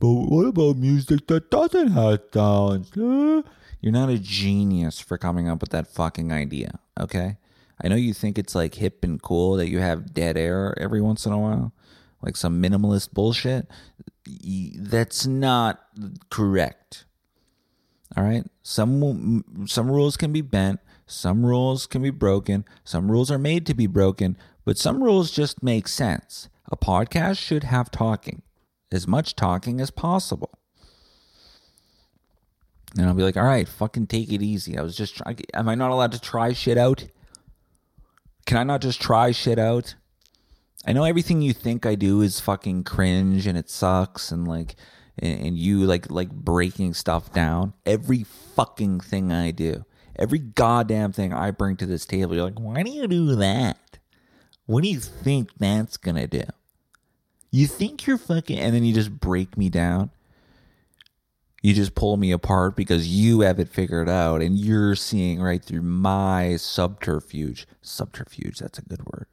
what 0.01 0.47
about 0.47 0.77
music 0.77 1.27
that 1.27 1.51
doesn't 1.51 1.89
have 1.89 2.21
sounds? 2.33 2.91
You're 2.95 3.93
not 3.93 4.09
a 4.09 4.19
genius 4.19 5.01
for 5.01 5.19
coming 5.19 5.49
up 5.49 5.61
with 5.61 5.71
that 5.71 5.87
fucking 5.87 6.33
idea, 6.33 6.81
okay? 6.99 7.37
I 7.83 7.89
know 7.89 7.97
you 7.97 8.15
think 8.15 8.39
it's 8.39 8.55
like 8.55 8.75
hip 8.75 9.05
and 9.05 9.21
cool 9.21 9.57
that 9.57 9.69
you 9.69 9.81
have 9.81 10.15
dead 10.15 10.37
air 10.37 10.75
every 10.79 11.01
once 11.01 11.27
in 11.27 11.33
a 11.33 11.39
while, 11.39 11.73
like 12.23 12.37
some 12.37 12.63
minimalist 12.63 13.13
bullshit. 13.13 13.67
That's 14.79 15.27
not 15.27 15.83
correct. 16.31 17.05
All 18.17 18.25
right. 18.25 18.45
Some 18.63 19.67
some 19.67 19.91
rules 19.91 20.17
can 20.17 20.33
be 20.33 20.41
bent, 20.41 20.81
some 21.07 21.45
rules 21.45 21.87
can 21.87 22.03
be 22.03 22.11
broken, 22.11 22.65
some 22.85 23.11
rules 23.11 23.31
are 23.31 23.39
made 23.39 23.67
to 23.67 23.75
be 23.75 23.87
broken, 23.87 24.37
but 24.65 24.79
some 24.79 25.03
rules 25.03 25.31
just 25.31 25.63
make 25.63 25.87
sense. 25.87 26.49
A 26.71 26.77
podcast 26.77 27.39
should 27.39 27.65
have 27.65 27.91
talking, 27.91 28.43
as 28.91 29.07
much 29.07 29.37
talking 29.37 29.81
as 29.81 29.91
possible. 29.91 30.59
And 32.97 33.07
I'll 33.07 33.15
be 33.15 33.23
like, 33.23 33.37
all 33.37 33.45
right, 33.45 33.69
fucking 33.69 34.07
take 34.07 34.33
it 34.33 34.43
easy. 34.43 34.79
I 34.79 34.83
was 34.83 34.97
just 34.97 35.17
trying. 35.17 35.39
Am 35.53 35.69
I 35.69 35.75
not 35.75 35.91
allowed 35.91 36.13
to 36.13 36.21
try 36.21 36.53
shit 36.53 36.79
out? 36.79 37.05
Can 38.47 38.57
I 38.57 38.63
not 38.63 38.81
just 38.81 39.01
try 39.01 39.33
shit 39.33 39.59
out? 39.59 39.97
I 40.87 40.93
know 40.93 41.05
everything 41.05 41.43
you 41.43 41.53
think 41.53 41.85
I 41.85 41.97
do 41.97 42.21
is 42.23 42.39
fucking 42.39 42.85
cringe 42.85 43.47
and 43.47 43.59
it 43.59 43.69
sucks 43.69 44.31
and 44.31 44.47
like 44.47 44.77
and, 45.19 45.57
you 45.59 45.85
like 45.85 46.11
like 46.11 46.31
breaking 46.31 46.95
stuff 46.95 47.33
down. 47.33 47.73
Every 47.85 48.25
fucking 48.55 49.01
thing 49.01 49.33
I 49.33 49.51
do, 49.51 49.85
every 50.17 50.39
goddamn 50.39 51.13
thing 51.13 51.33
I 51.33 51.51
bring 51.51 51.77
to 51.79 51.87
this 51.87 52.07
table, 52.07 52.35
you're 52.35 52.45
like, 52.45 52.61
why 52.61 52.83
do 52.83 52.91
you 52.91 53.09
do 53.09 53.35
that? 53.37 53.99
What 54.67 54.83
do 54.83 54.89
you 54.89 55.01
think 55.01 55.51
that's 55.59 55.97
gonna 55.97 56.27
do? 56.27 56.43
You 57.51 57.67
think 57.67 58.07
you're 58.07 58.19
fucking, 58.19 58.59
and 58.59 58.75
then 58.75 58.85
you 58.85 58.93
just 58.93 59.19
break 59.19 59.57
me 59.57 59.71
down. 59.71 60.11
You 61.67 61.75
just 61.75 61.97
pull 61.97 62.17
me 62.17 62.31
apart 62.31 62.77
because 62.77 63.09
you 63.09 63.41
have 63.41 63.59
it 63.59 63.69
figured 63.69 64.09
out 64.09 64.41
and 64.41 64.57
you're 64.57 64.95
seeing 64.95 65.41
right 65.41 65.61
through 65.61 65.83
my 65.83 66.55
subterfuge. 66.55 67.67
Subterfuge, 67.83 68.61
that's 68.61 68.79
a 68.79 68.83
good 68.83 69.05
word. 69.05 69.27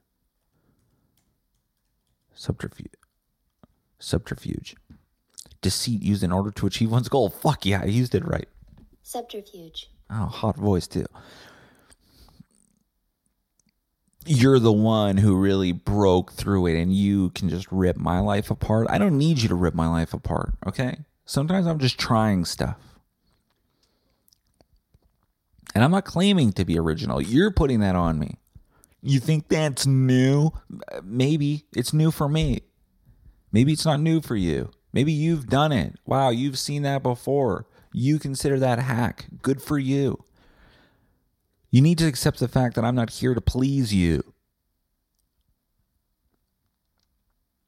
Subterfuge. 2.33 2.95
Subterfuge 3.99 4.75
deceit 5.61 6.01
used 6.01 6.23
in 6.23 6.31
order 6.31 6.49
to 6.49 6.65
achieve 6.65 6.89
one's 6.89 7.07
goal. 7.07 7.29
Fuck 7.29 7.67
yeah, 7.67 7.81
I 7.83 7.85
used 7.85 8.15
it 8.15 8.25
right. 8.25 8.49
Subterfuge. 9.03 9.91
Oh, 10.09 10.25
hot 10.25 10.57
voice 10.57 10.87
too. 10.87 11.05
You're 14.25 14.57
the 14.57 14.73
one 14.73 15.17
who 15.17 15.35
really 15.35 15.71
broke 15.71 16.31
through 16.31 16.65
it 16.65 16.81
and 16.81 16.91
you 16.91 17.29
can 17.29 17.47
just 17.47 17.71
rip 17.71 17.95
my 17.95 18.19
life 18.21 18.49
apart. 18.49 18.87
I 18.89 18.97
don't 18.97 19.19
need 19.19 19.43
you 19.43 19.49
to 19.49 19.55
rip 19.55 19.75
my 19.75 19.87
life 19.87 20.15
apart, 20.15 20.55
okay? 20.65 20.97
Sometimes 21.33 21.65
I'm 21.65 21.79
just 21.79 21.97
trying 21.97 22.45
stuff. 22.45 22.77
And 25.73 25.83
I'm 25.83 25.89
not 25.89 26.05
claiming 26.05 26.53
to 26.53 26.63
be 26.63 26.77
original. 26.77 27.19
You're 27.19 27.49
putting 27.49 27.79
that 27.79 27.95
on 27.95 28.19
me. 28.19 28.37
You 29.01 29.19
think 29.19 29.47
that's 29.47 29.87
new? 29.87 30.51
Maybe 31.03 31.65
it's 31.75 31.91
new 31.91 32.11
for 32.11 32.29
me. 32.29 32.61
Maybe 33.51 33.73
it's 33.73 33.83
not 33.83 33.99
new 33.99 34.21
for 34.21 34.35
you. 34.35 34.69
Maybe 34.93 35.11
you've 35.11 35.47
done 35.47 35.71
it. 35.71 35.95
Wow, 36.05 36.29
you've 36.29 36.59
seen 36.59 36.83
that 36.83 37.01
before. 37.01 37.65
You 37.91 38.19
consider 38.19 38.59
that 38.59 38.77
hack. 38.77 39.25
Good 39.41 39.59
for 39.59 39.79
you. 39.79 40.23
You 41.71 41.81
need 41.81 41.97
to 41.97 42.05
accept 42.05 42.41
the 42.41 42.47
fact 42.47 42.75
that 42.75 42.85
I'm 42.85 42.93
not 42.93 43.09
here 43.09 43.33
to 43.33 43.41
please 43.41 43.91
you. 43.91 44.23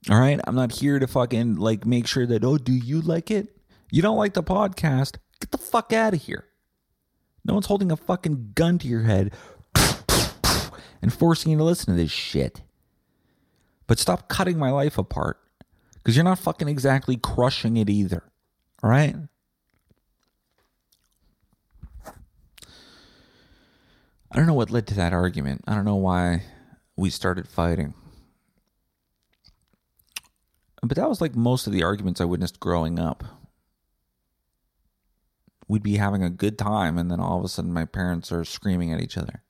All 0.07 0.19
right? 0.19 0.39
I'm 0.45 0.53
not 0.53 0.73
here 0.73 0.99
to 0.99 1.07
fucking 1.07 1.55
like 1.55 1.87
make 1.87 2.05
sure 2.05 2.27
that, 2.27 2.43
oh, 2.43 2.59
do 2.59 2.71
you 2.71 3.01
like 3.01 3.31
it? 3.31 3.53
You 3.95 4.01
don't 4.01 4.17
like 4.17 4.33
the 4.33 4.43
podcast? 4.43 5.19
Get 5.39 5.51
the 5.51 5.57
fuck 5.57 5.93
out 5.93 6.13
of 6.13 6.21
here. 6.21 6.47
No 7.45 7.53
one's 7.53 7.67
holding 7.67 7.93
a 7.93 7.95
fucking 7.95 8.51
gun 8.53 8.77
to 8.79 8.89
your 8.89 9.03
head 9.03 9.33
and 11.01 11.13
forcing 11.13 11.53
you 11.53 11.57
to 11.59 11.63
listen 11.63 11.93
to 11.95 12.01
this 12.01 12.11
shit. 12.11 12.61
But 13.87 13.97
stop 13.97 14.27
cutting 14.27 14.57
my 14.59 14.69
life 14.69 14.97
apart 14.97 15.39
because 15.93 16.17
you're 16.17 16.25
not 16.25 16.39
fucking 16.39 16.67
exactly 16.67 17.15
crushing 17.15 17.77
it 17.77 17.89
either. 17.89 18.23
All 18.83 18.89
right? 18.89 19.15
I 24.29 24.35
don't 24.35 24.45
know 24.45 24.55
what 24.55 24.71
led 24.71 24.87
to 24.87 24.93
that 24.95 25.13
argument. 25.13 25.63
I 25.67 25.73
don't 25.73 25.85
know 25.85 25.95
why 25.95 26.43
we 26.97 27.09
started 27.09 27.47
fighting. 27.47 27.93
But 30.83 30.97
that 30.97 31.07
was 31.07 31.21
like 31.21 31.33
most 31.33 31.65
of 31.65 31.71
the 31.71 31.83
arguments 31.83 32.19
I 32.19 32.25
witnessed 32.25 32.59
growing 32.59 32.99
up. 32.99 33.23
We'd 35.67 35.83
be 35.83 35.97
having 35.97 36.23
a 36.23 36.29
good 36.29 36.57
time, 36.57 36.97
and 36.97 37.09
then 37.09 37.19
all 37.19 37.39
of 37.39 37.45
a 37.45 37.47
sudden, 37.47 37.73
my 37.73 37.85
parents 37.85 38.31
are 38.31 38.45
screaming 38.45 38.93
at 38.93 39.01
each 39.01 39.17
other. 39.17 39.43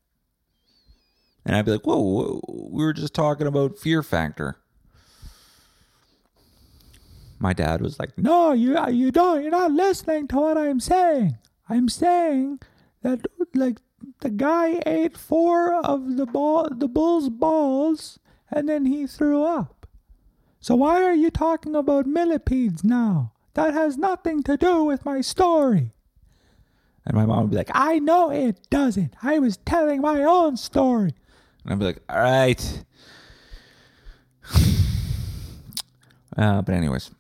And 1.46 1.56
I'd 1.56 1.66
be 1.66 1.72
like, 1.72 1.86
whoa, 1.86 2.00
whoa 2.00 2.70
we 2.72 2.84
were 2.84 2.94
just 2.94 3.14
talking 3.14 3.48
about 3.48 3.78
fear 3.78 4.02
factor. 4.02 4.58
My 7.38 7.54
dad 7.54 7.82
was 7.82 8.00
like, 8.00 8.18
no, 8.18 8.54
you, 8.54 8.80
you 8.90 9.12
don't, 9.12 9.42
you're 9.42 9.52
not 9.52 9.72
listening 9.72 10.28
to 10.30 10.38
what 10.38 10.58
I'm 10.58 10.80
saying. 10.80 11.38
I'm 11.70 11.90
saying 11.90 12.60
that, 13.02 13.26
like, 13.54 13.78
the 14.22 14.30
guy 14.30 14.82
ate 14.86 15.18
four 15.18 15.74
of 15.74 16.16
the 16.18 16.26
ball, 16.26 16.70
the 16.72 16.88
bull's 16.88 17.30
balls, 17.30 18.20
and 18.52 18.70
then 18.70 18.86
he 18.86 19.06
threw 19.06 19.44
up. 19.44 19.88
So 20.60 20.76
why 20.76 21.04
are 21.04 21.14
you 21.14 21.30
talking 21.30 21.76
about 21.76 22.08
millipedes 22.08 22.84
now? 22.84 23.34
That 23.54 23.74
has 23.74 23.98
nothing 23.98 24.44
to 24.44 24.58
do 24.58 24.84
with 24.84 25.06
my 25.06 25.22
story. 25.22 25.95
And 27.06 27.16
my 27.16 27.26
mom 27.26 27.44
would 27.44 27.52
be 27.52 27.58
like, 27.58 27.72
I 27.74 28.00
know 28.00 28.32
it 28.32 28.70
doesn't. 28.70 29.14
I 29.22 29.40
was 29.40 29.58
telling 29.58 30.02
my 30.02 30.24
own 30.24 30.58
story. 30.58 31.14
And 31.64 31.74
I'd 31.74 31.80
be 31.80 31.86
like, 31.86 32.02
all 32.10 32.20
right. 32.20 32.84
uh, 36.38 36.62
but, 36.62 36.74
anyways, 36.74 37.12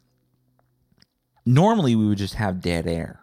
normally 1.45 1.95
we 1.95 2.07
would 2.07 2.17
just 2.17 2.35
have 2.35 2.61
dead 2.61 2.87
air. 2.87 3.21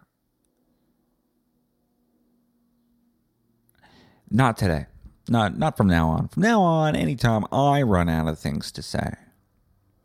Not 4.31 4.57
today. 4.57 4.87
Not 5.29 5.57
not 5.57 5.77
from 5.77 5.87
now 5.87 6.09
on. 6.09 6.27
From 6.27 6.43
now 6.43 6.61
on, 6.61 6.95
anytime 6.95 7.45
I 7.51 7.81
run 7.81 8.09
out 8.09 8.27
of 8.27 8.39
things 8.39 8.71
to 8.73 8.81
say, 8.81 9.13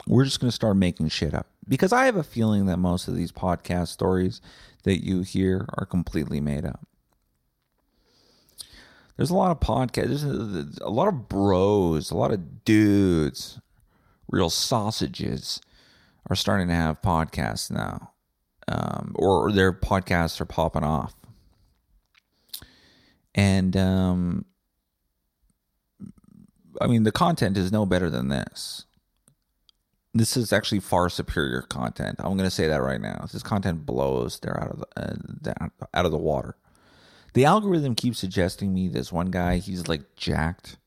we're 0.07 0.25
just 0.25 0.39
going 0.39 0.51
to 0.51 0.55
start 0.55 0.77
making 0.77 1.09
shit 1.09 1.35
up. 1.35 1.49
Because 1.67 1.93
I 1.93 2.05
have 2.05 2.17
a 2.17 2.23
feeling 2.23 2.67
that 2.67 2.79
most 2.79 3.09
of 3.09 3.17
these 3.17 3.33
podcast 3.33 3.89
stories 3.89 4.41
that 4.85 5.05
you 5.05 5.23
hear 5.23 5.67
are 5.77 5.87
completely 5.87 6.41
made 6.41 6.65
up. 6.65 6.87
There's 9.17 9.31
a 9.31 9.37
lot 9.37 9.51
of 9.51 9.61
podcasts, 9.61 10.23
there's 10.23 10.79
a 10.79 10.91
lot 10.91 11.09
of 11.09 11.29
bros, 11.29 12.11
a 12.11 12.17
lot 12.17 12.33
of 12.33 12.65
dudes, 12.65 13.61
real 14.29 14.51
sausages 14.51 15.61
are 16.31 16.37
starting 16.37 16.69
to 16.69 16.75
have 16.75 17.03
podcasts 17.03 17.71
now. 17.71 18.13
Um, 18.69 19.13
or 19.15 19.51
their 19.51 19.73
podcasts 19.73 20.41
are 20.41 20.45
popping 20.45 20.85
off. 20.85 21.15
And 23.35 23.77
um, 23.77 24.45
I 26.81 26.87
mean, 26.87 27.05
the 27.05 27.13
content 27.13 27.57
is 27.57 27.73
no 27.73 27.87
better 27.87 28.11
than 28.11 28.29
this. 28.29 28.85
This 30.15 30.37
is 30.37 30.53
actually 30.53 30.81
far 30.81 31.11
superior 31.11 31.63
content. 31.63 32.17
I'm 32.19 32.37
going 32.37 32.49
to 32.49 32.51
say 32.51 32.67
that 32.67 32.83
right 32.83 33.01
now. 33.01 33.27
This 33.31 33.43
content 33.43 33.85
blows. 33.85 34.39
They're 34.41 34.59
out 34.59 34.71
of 34.71 34.85
the 35.43 35.55
uh, 35.63 35.69
out 35.93 36.07
of 36.07 36.13
the 36.13 36.19
water. 36.19 36.57
The 37.35 37.45
algorithm 37.45 37.95
keeps 37.95 38.19
suggesting 38.19 38.75
me 38.75 38.89
this 38.89 39.13
one 39.13 39.31
guy. 39.31 39.59
He's 39.59 39.87
like 39.87 40.17
jacked. 40.17 40.79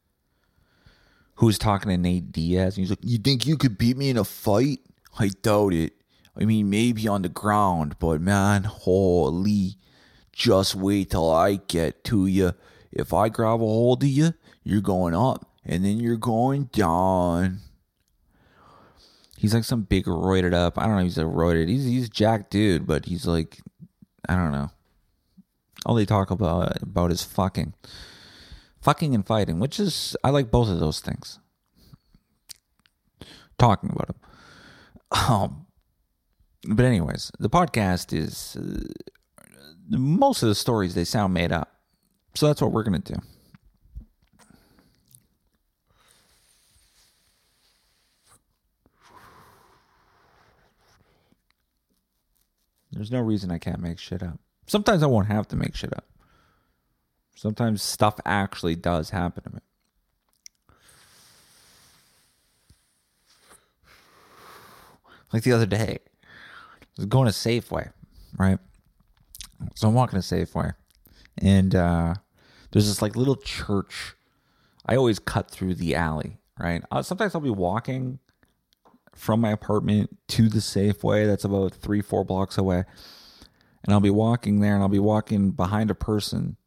Who's 1.35 1.57
talking 1.57 1.89
to 1.89 1.97
Nate 1.97 2.31
Diaz? 2.31 2.75
And 2.75 2.83
he's 2.83 2.89
like, 2.89 2.99
"You 3.03 3.19
think 3.19 3.45
you 3.45 3.57
could 3.57 3.77
beat 3.77 3.95
me 3.95 4.09
in 4.09 4.17
a 4.17 4.23
fight? 4.23 4.79
I 5.19 5.29
doubt 5.29 5.73
it. 5.73 5.93
I 6.35 6.45
mean, 6.45 6.69
maybe 6.69 7.07
on 7.07 7.21
the 7.21 7.29
ground, 7.29 7.97
but 7.99 8.21
man, 8.21 8.63
holy, 8.63 9.75
just 10.33 10.75
wait 10.75 11.11
till 11.11 11.29
I 11.29 11.55
get 11.55 12.03
to 12.05 12.25
you. 12.25 12.53
If 12.91 13.13
I 13.13 13.29
grab 13.29 13.61
a 13.61 13.65
hold 13.65 14.03
of 14.03 14.09
you, 14.09 14.33
you're 14.63 14.81
going 14.81 15.13
up, 15.15 15.49
and 15.63 15.85
then 15.85 15.99
you're 15.99 16.17
going 16.17 16.65
down." 16.65 17.59
He's 19.41 19.55
like 19.55 19.63
some 19.63 19.81
big 19.81 20.05
roided 20.05 20.53
up. 20.53 20.77
I 20.77 20.85
don't 20.85 20.97
know. 20.97 21.01
He's 21.03 21.17
a 21.17 21.23
roided. 21.23 21.67
He's 21.67 21.83
he's 21.83 22.07
jack 22.09 22.51
dude, 22.51 22.85
but 22.85 23.05
he's 23.05 23.25
like, 23.25 23.57
I 24.29 24.35
don't 24.35 24.51
know. 24.51 24.69
All 25.83 25.95
they 25.95 26.05
talk 26.05 26.29
about 26.29 26.79
about 26.83 27.11
is 27.11 27.23
fucking, 27.23 27.73
fucking 28.83 29.15
and 29.15 29.25
fighting, 29.25 29.59
which 29.59 29.79
is 29.79 30.15
I 30.23 30.29
like 30.29 30.51
both 30.51 30.69
of 30.69 30.79
those 30.79 30.99
things. 30.99 31.39
Talking 33.57 33.89
about 33.89 34.09
them. 34.09 34.19
Um, 35.27 35.65
but 36.67 36.85
anyways, 36.85 37.31
the 37.39 37.49
podcast 37.49 38.15
is 38.15 38.55
uh, 38.55 38.77
most 39.89 40.43
of 40.43 40.49
the 40.49 40.55
stories 40.55 40.93
they 40.93 41.03
sound 41.03 41.33
made 41.33 41.51
up, 41.51 41.79
so 42.35 42.45
that's 42.45 42.61
what 42.61 42.71
we're 42.71 42.83
gonna 42.83 42.99
do. 42.99 43.15
There's 52.91 53.11
no 53.11 53.21
reason 53.21 53.51
I 53.51 53.57
can't 53.57 53.79
make 53.79 53.99
shit 53.99 54.21
up. 54.21 54.39
Sometimes 54.67 55.03
I 55.03 55.07
won't 55.07 55.27
have 55.27 55.47
to 55.49 55.55
make 55.55 55.75
shit 55.75 55.93
up. 55.95 56.05
Sometimes 57.35 57.81
stuff 57.81 58.19
actually 58.25 58.75
does 58.75 59.09
happen 59.09 59.43
to 59.43 59.49
me. 59.53 59.59
Like 65.33 65.43
the 65.43 65.53
other 65.53 65.65
day, 65.65 65.99
I 66.23 66.27
was 66.97 67.05
going 67.05 67.25
to 67.25 67.33
Safeway, 67.33 67.91
right? 68.37 68.59
So 69.75 69.87
I'm 69.87 69.93
walking 69.93 70.21
to 70.21 70.25
Safeway, 70.25 70.73
and 71.37 71.73
uh, 71.73 72.15
there's 72.71 72.87
this 72.87 73.01
like 73.01 73.15
little 73.15 73.37
church. 73.37 74.15
I 74.85 74.95
always 74.97 75.19
cut 75.19 75.49
through 75.49 75.75
the 75.75 75.95
alley, 75.95 76.37
right? 76.59 76.83
Uh, 76.91 77.01
sometimes 77.01 77.33
I'll 77.33 77.41
be 77.41 77.49
walking 77.49 78.19
from 79.15 79.41
my 79.41 79.51
apartment 79.51 80.17
to 80.29 80.49
the 80.49 80.59
Safeway 80.59 81.27
that's 81.27 81.43
about 81.43 81.73
three, 81.73 82.01
four 82.01 82.23
blocks 82.23 82.57
away. 82.57 82.83
And 83.83 83.93
I'll 83.93 83.99
be 83.99 84.09
walking 84.09 84.59
there 84.59 84.73
and 84.73 84.83
I'll 84.83 84.89
be 84.89 84.99
walking 84.99 85.51
behind 85.51 85.89
a 85.89 85.95
person 85.95 86.57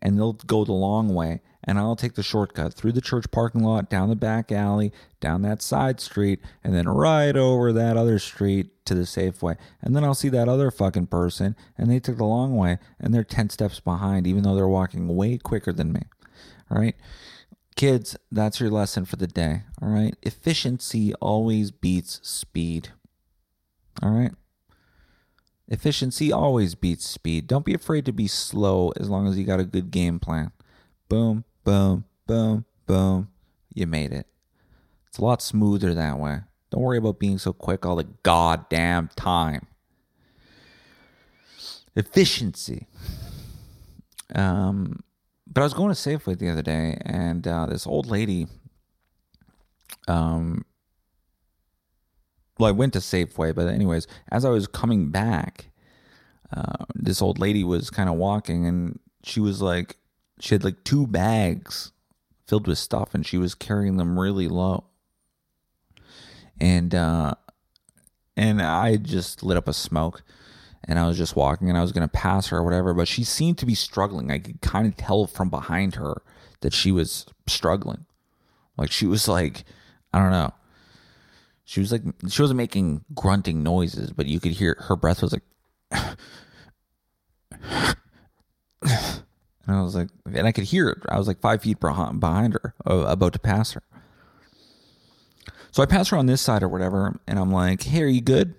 and 0.00 0.18
they'll 0.18 0.34
go 0.34 0.64
the 0.64 0.72
long 0.72 1.14
way. 1.14 1.40
And 1.66 1.78
I'll 1.78 1.96
take 1.96 2.14
the 2.14 2.22
shortcut 2.22 2.74
through 2.74 2.92
the 2.92 3.00
church 3.00 3.30
parking 3.30 3.62
lot, 3.62 3.88
down 3.88 4.10
the 4.10 4.16
back 4.16 4.52
alley, 4.52 4.92
down 5.18 5.40
that 5.42 5.62
side 5.62 5.98
street, 5.98 6.40
and 6.62 6.74
then 6.74 6.86
right 6.86 7.34
over 7.34 7.72
that 7.72 7.96
other 7.96 8.18
street 8.18 8.84
to 8.84 8.94
the 8.94 9.02
Safeway. 9.02 9.56
And 9.80 9.96
then 9.96 10.04
I'll 10.04 10.14
see 10.14 10.28
that 10.28 10.48
other 10.48 10.70
fucking 10.70 11.06
person 11.06 11.56
and 11.78 11.90
they 11.90 12.00
took 12.00 12.18
the 12.18 12.24
long 12.24 12.54
way 12.54 12.78
and 13.00 13.14
they're 13.14 13.24
10 13.24 13.48
steps 13.48 13.80
behind, 13.80 14.26
even 14.26 14.42
though 14.42 14.54
they're 14.54 14.68
walking 14.68 15.08
way 15.08 15.38
quicker 15.38 15.72
than 15.72 15.92
me. 15.92 16.02
All 16.70 16.78
right. 16.78 16.96
Kids, 17.76 18.16
that's 18.30 18.60
your 18.60 18.70
lesson 18.70 19.04
for 19.04 19.16
the 19.16 19.26
day. 19.26 19.62
All 19.82 19.88
right. 19.88 20.14
Efficiency 20.22 21.12
always 21.14 21.70
beats 21.70 22.20
speed. 22.22 22.90
All 24.02 24.10
right. 24.10 24.32
Efficiency 25.66 26.30
always 26.30 26.74
beats 26.74 27.08
speed. 27.08 27.46
Don't 27.46 27.64
be 27.64 27.74
afraid 27.74 28.04
to 28.04 28.12
be 28.12 28.28
slow 28.28 28.92
as 29.00 29.08
long 29.08 29.26
as 29.26 29.38
you 29.38 29.44
got 29.44 29.60
a 29.60 29.64
good 29.64 29.90
game 29.90 30.20
plan. 30.20 30.52
Boom, 31.08 31.44
boom, 31.64 32.04
boom, 32.26 32.64
boom. 32.86 33.28
You 33.72 33.86
made 33.86 34.12
it. 34.12 34.26
It's 35.08 35.18
a 35.18 35.24
lot 35.24 35.42
smoother 35.42 35.94
that 35.94 36.18
way. 36.18 36.40
Don't 36.70 36.82
worry 36.82 36.98
about 36.98 37.18
being 37.18 37.38
so 37.38 37.52
quick 37.52 37.86
all 37.86 37.96
the 37.96 38.08
goddamn 38.22 39.10
time. 39.16 39.66
Efficiency. 41.96 42.86
Um, 44.34 45.02
but 45.46 45.60
I 45.60 45.64
was 45.64 45.74
going 45.74 45.94
to 45.94 46.00
Safeway 46.00 46.38
the 46.38 46.50
other 46.50 46.62
day, 46.62 46.98
and 47.04 47.46
uh, 47.46 47.66
this 47.66 47.86
old 47.86 48.06
lady. 48.06 48.46
Um, 50.08 50.64
well, 52.58 52.68
I 52.68 52.72
went 52.72 52.92
to 52.92 53.00
Safeway, 53.00 53.54
but 53.54 53.68
anyways, 53.68 54.06
as 54.30 54.44
I 54.44 54.50
was 54.50 54.66
coming 54.66 55.10
back, 55.10 55.70
uh, 56.54 56.84
this 56.94 57.20
old 57.20 57.38
lady 57.38 57.64
was 57.64 57.90
kind 57.90 58.08
of 58.08 58.16
walking, 58.16 58.66
and 58.66 58.98
she 59.22 59.40
was 59.40 59.60
like, 59.60 59.96
she 60.40 60.54
had 60.54 60.64
like 60.64 60.84
two 60.84 61.06
bags 61.06 61.92
filled 62.46 62.66
with 62.66 62.78
stuff, 62.78 63.14
and 63.14 63.26
she 63.26 63.38
was 63.38 63.54
carrying 63.54 63.96
them 63.96 64.18
really 64.18 64.48
low. 64.48 64.84
And 66.60 66.94
uh, 66.94 67.34
and 68.36 68.62
I 68.62 68.96
just 68.96 69.42
lit 69.42 69.56
up 69.56 69.68
a 69.68 69.72
smoke 69.72 70.22
and 70.86 70.98
I 70.98 71.06
was 71.06 71.16
just 71.16 71.36
walking 71.36 71.68
and 71.68 71.78
I 71.78 71.82
was 71.82 71.92
going 71.92 72.06
to 72.06 72.12
pass 72.12 72.48
her 72.48 72.58
or 72.58 72.62
whatever, 72.62 72.94
but 72.94 73.08
she 73.08 73.24
seemed 73.24 73.58
to 73.58 73.66
be 73.66 73.74
struggling. 73.74 74.30
I 74.30 74.38
could 74.38 74.60
kind 74.60 74.86
of 74.86 74.96
tell 74.96 75.26
from 75.26 75.50
behind 75.50 75.94
her 75.96 76.22
that 76.60 76.72
she 76.72 76.92
was 76.92 77.26
struggling. 77.46 78.06
Like 78.76 78.90
she 78.90 79.06
was 79.06 79.28
like, 79.28 79.64
I 80.12 80.18
don't 80.18 80.30
know. 80.30 80.52
She 81.64 81.80
was 81.80 81.90
like, 81.92 82.02
she 82.28 82.42
wasn't 82.42 82.58
making 82.58 83.04
grunting 83.14 83.62
noises, 83.62 84.10
but 84.10 84.26
you 84.26 84.40
could 84.40 84.52
hear 84.52 84.76
her 84.80 84.96
breath 84.96 85.22
was 85.22 85.32
like, 85.32 85.42
and 88.82 89.76
I 89.76 89.80
was 89.80 89.94
like, 89.94 90.08
and 90.26 90.46
I 90.46 90.52
could 90.52 90.64
hear 90.64 90.90
it. 90.90 90.98
I 91.08 91.18
was 91.18 91.26
like 91.26 91.40
five 91.40 91.62
feet 91.62 91.80
behind 91.80 92.52
her, 92.52 92.74
about 92.84 93.32
to 93.32 93.38
pass 93.38 93.72
her. 93.72 93.82
So 95.70 95.82
I 95.82 95.86
pass 95.86 96.10
her 96.10 96.16
on 96.16 96.26
this 96.26 96.42
side 96.42 96.62
or 96.62 96.68
whatever, 96.68 97.18
and 97.26 97.38
I'm 97.38 97.50
like, 97.50 97.82
hey, 97.82 98.02
are 98.02 98.06
you 98.06 98.20
good? 98.20 98.54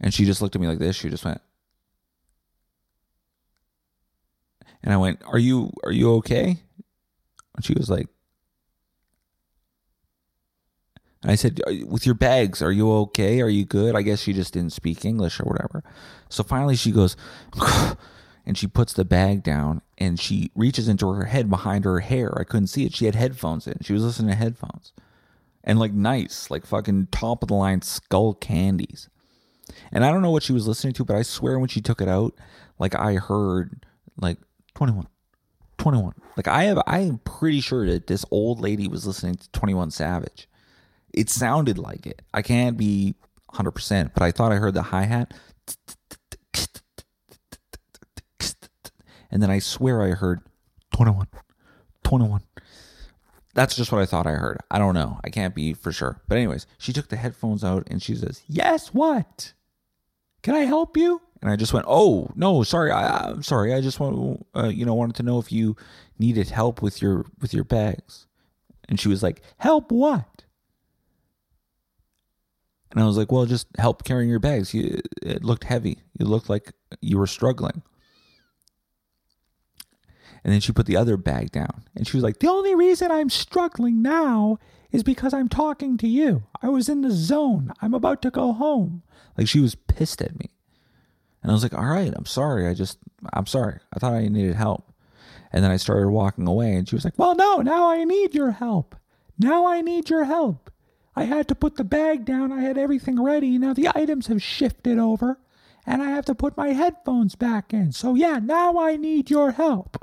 And 0.00 0.12
she 0.12 0.24
just 0.24 0.42
looked 0.42 0.54
at 0.54 0.60
me 0.60 0.68
like 0.68 0.78
this. 0.78 0.96
She 0.96 1.08
just 1.08 1.24
went. 1.24 1.40
And 4.82 4.92
I 4.92 4.96
went, 4.96 5.22
"Are 5.24 5.38
you 5.38 5.72
are 5.84 5.92
you 5.92 6.12
okay?" 6.16 6.58
And 7.56 7.64
she 7.64 7.74
was 7.74 7.88
like 7.88 8.08
And 11.24 11.30
I 11.30 11.36
said, 11.36 11.60
"Uh, 11.66 11.86
With 11.86 12.04
your 12.04 12.14
bags, 12.14 12.60
are 12.60 12.70
you 12.70 12.92
okay? 12.92 13.40
Are 13.40 13.48
you 13.48 13.64
good? 13.64 13.96
I 13.96 14.02
guess 14.02 14.20
she 14.20 14.34
just 14.34 14.52
didn't 14.52 14.74
speak 14.74 15.06
English 15.06 15.40
or 15.40 15.44
whatever. 15.44 15.82
So 16.28 16.44
finally 16.44 16.76
she 16.76 16.92
goes, 16.92 17.16
and 18.46 18.58
she 18.58 18.66
puts 18.66 18.92
the 18.92 19.06
bag 19.06 19.42
down 19.42 19.80
and 19.96 20.20
she 20.20 20.50
reaches 20.54 20.86
into 20.86 21.10
her 21.10 21.24
head 21.24 21.48
behind 21.48 21.86
her 21.86 22.00
hair. 22.00 22.38
I 22.38 22.44
couldn't 22.44 22.66
see 22.66 22.84
it. 22.84 22.94
She 22.94 23.06
had 23.06 23.14
headphones 23.14 23.66
in. 23.66 23.78
She 23.80 23.94
was 23.94 24.02
listening 24.04 24.32
to 24.32 24.36
headphones. 24.36 24.92
And 25.62 25.78
like 25.78 25.94
nice, 25.94 26.50
like 26.50 26.66
fucking 26.66 27.08
top 27.10 27.42
of 27.42 27.48
the 27.48 27.54
line 27.54 27.80
skull 27.80 28.34
candies. 28.34 29.08
And 29.94 30.04
I 30.04 30.10
don't 30.10 30.22
know 30.22 30.30
what 30.32 30.42
she 30.42 30.52
was 30.52 30.66
listening 30.66 30.92
to, 30.94 31.04
but 31.04 31.16
I 31.16 31.22
swear 31.22 31.58
when 31.58 31.68
she 31.68 31.80
took 31.80 32.00
it 32.00 32.08
out, 32.08 32.34
like 32.78 32.96
I 32.96 33.14
heard 33.14 33.86
like 34.20 34.38
21, 34.74 35.06
21. 35.78 36.14
Like 36.36 36.48
I 36.48 36.64
have, 36.64 36.82
I 36.86 36.98
am 36.98 37.18
pretty 37.18 37.60
sure 37.60 37.86
that 37.86 38.08
this 38.08 38.24
old 38.32 38.60
lady 38.60 38.88
was 38.88 39.06
listening 39.06 39.36
to 39.36 39.50
21 39.52 39.92
Savage. 39.92 40.48
It 41.12 41.30
sounded 41.30 41.78
like 41.78 42.06
it. 42.06 42.22
I 42.34 42.42
can't 42.42 42.76
be 42.76 43.14
100%, 43.52 44.10
but 44.12 44.22
I 44.24 44.32
thought 44.32 44.50
I 44.50 44.56
heard 44.56 44.74
the 44.74 44.82
hi 44.82 45.04
hat. 45.04 45.32
And 49.30 49.42
then 49.42 49.50
I 49.50 49.58
swear 49.58 50.02
I 50.02 50.10
heard 50.10 50.40
21, 50.92 51.26
21. 52.04 52.40
That's 53.54 53.76
just 53.76 53.92
what 53.92 54.00
I 54.00 54.06
thought 54.06 54.26
I 54.26 54.32
heard. 54.32 54.58
I 54.70 54.78
don't 54.78 54.94
know. 54.94 55.20
I 55.24 55.30
can't 55.30 55.54
be 55.54 55.74
for 55.74 55.92
sure. 55.92 56.20
But, 56.28 56.38
anyways, 56.38 56.66
she 56.78 56.92
took 56.92 57.08
the 57.08 57.16
headphones 57.16 57.64
out 57.64 57.86
and 57.88 58.02
she 58.02 58.14
says, 58.14 58.42
Yes, 58.48 58.94
what? 58.94 59.52
Can 60.44 60.54
I 60.54 60.66
help 60.66 60.98
you? 60.98 61.22
And 61.40 61.50
I 61.50 61.56
just 61.56 61.72
went, 61.72 61.86
Oh, 61.88 62.30
no, 62.36 62.62
sorry. 62.62 62.92
I, 62.92 63.30
I'm 63.30 63.42
sorry. 63.42 63.72
I 63.72 63.80
just 63.80 63.98
want, 63.98 64.46
uh, 64.54 64.68
you 64.68 64.84
know, 64.84 64.94
wanted 64.94 65.16
to 65.16 65.22
know 65.22 65.38
if 65.38 65.50
you 65.50 65.74
needed 66.18 66.50
help 66.50 66.82
with 66.82 67.00
your 67.02 67.24
with 67.40 67.54
your 67.54 67.64
bags. 67.64 68.26
And 68.86 69.00
she 69.00 69.08
was 69.08 69.22
like, 69.22 69.40
Help 69.56 69.90
what? 69.90 70.44
And 72.90 73.02
I 73.02 73.06
was 73.06 73.16
like, 73.16 73.32
Well, 73.32 73.46
just 73.46 73.68
help 73.78 74.04
carrying 74.04 74.28
your 74.28 74.38
bags. 74.38 74.74
You, 74.74 75.00
it 75.22 75.42
looked 75.42 75.64
heavy. 75.64 75.98
You 76.18 76.26
looked 76.26 76.50
like 76.50 76.72
you 77.00 77.16
were 77.16 77.26
struggling. 77.26 77.82
And 80.44 80.52
then 80.52 80.60
she 80.60 80.72
put 80.72 80.86
the 80.86 80.96
other 80.96 81.16
bag 81.16 81.50
down. 81.52 81.84
And 81.96 82.06
she 82.06 82.16
was 82.16 82.22
like, 82.22 82.38
The 82.38 82.50
only 82.50 82.74
reason 82.74 83.10
I'm 83.10 83.30
struggling 83.30 84.02
now 84.02 84.58
is 84.92 85.02
because 85.02 85.32
I'm 85.32 85.48
talking 85.48 85.96
to 85.98 86.06
you. 86.06 86.44
I 86.62 86.68
was 86.68 86.88
in 86.88 87.00
the 87.00 87.10
zone. 87.10 87.72
I'm 87.80 87.94
about 87.94 88.20
to 88.22 88.30
go 88.30 88.52
home. 88.52 89.02
Like 89.38 89.48
she 89.48 89.60
was 89.60 89.74
pissed 89.74 90.20
at 90.20 90.38
me. 90.38 90.50
And 91.42 91.50
I 91.50 91.54
was 91.54 91.62
like, 91.62 91.74
All 91.74 91.86
right, 91.86 92.12
I'm 92.14 92.26
sorry. 92.26 92.68
I 92.68 92.74
just, 92.74 92.98
I'm 93.32 93.46
sorry. 93.46 93.80
I 93.94 93.98
thought 93.98 94.12
I 94.12 94.28
needed 94.28 94.54
help. 94.54 94.92
And 95.50 95.64
then 95.64 95.70
I 95.70 95.76
started 95.76 96.10
walking 96.10 96.46
away. 96.46 96.74
And 96.74 96.86
she 96.86 96.94
was 96.94 97.04
like, 97.04 97.18
Well, 97.18 97.34
no, 97.34 97.62
now 97.62 97.88
I 97.88 98.04
need 98.04 98.34
your 98.34 98.50
help. 98.50 98.94
Now 99.38 99.66
I 99.66 99.80
need 99.80 100.10
your 100.10 100.24
help. 100.24 100.70
I 101.16 101.24
had 101.24 101.48
to 101.48 101.54
put 101.54 101.76
the 101.76 101.84
bag 101.84 102.24
down. 102.24 102.52
I 102.52 102.60
had 102.60 102.76
everything 102.76 103.22
ready. 103.22 103.56
Now 103.56 103.72
the 103.72 103.88
items 103.94 104.26
have 104.26 104.42
shifted 104.42 104.98
over. 104.98 105.38
And 105.86 106.02
I 106.02 106.10
have 106.10 106.24
to 106.26 106.34
put 106.34 106.56
my 106.56 106.68
headphones 106.68 107.34
back 107.34 107.74
in. 107.74 107.92
So, 107.92 108.14
yeah, 108.14 108.38
now 108.42 108.78
I 108.78 108.96
need 108.96 109.28
your 109.28 109.52
help. 109.52 109.98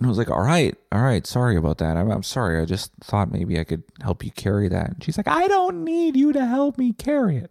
And 0.00 0.06
I 0.06 0.08
was 0.08 0.16
like, 0.16 0.30
all 0.30 0.40
right, 0.40 0.74
all 0.90 1.02
right, 1.02 1.26
sorry 1.26 1.56
about 1.56 1.76
that. 1.78 1.98
I'm, 1.98 2.10
I'm 2.10 2.22
sorry. 2.22 2.58
I 2.58 2.64
just 2.64 2.90
thought 3.02 3.30
maybe 3.30 3.60
I 3.60 3.64
could 3.64 3.82
help 4.00 4.24
you 4.24 4.30
carry 4.30 4.66
that. 4.68 4.88
And 4.88 5.04
she's 5.04 5.18
like, 5.18 5.28
I 5.28 5.46
don't 5.46 5.84
need 5.84 6.16
you 6.16 6.32
to 6.32 6.46
help 6.46 6.78
me 6.78 6.94
carry 6.94 7.36
it. 7.36 7.50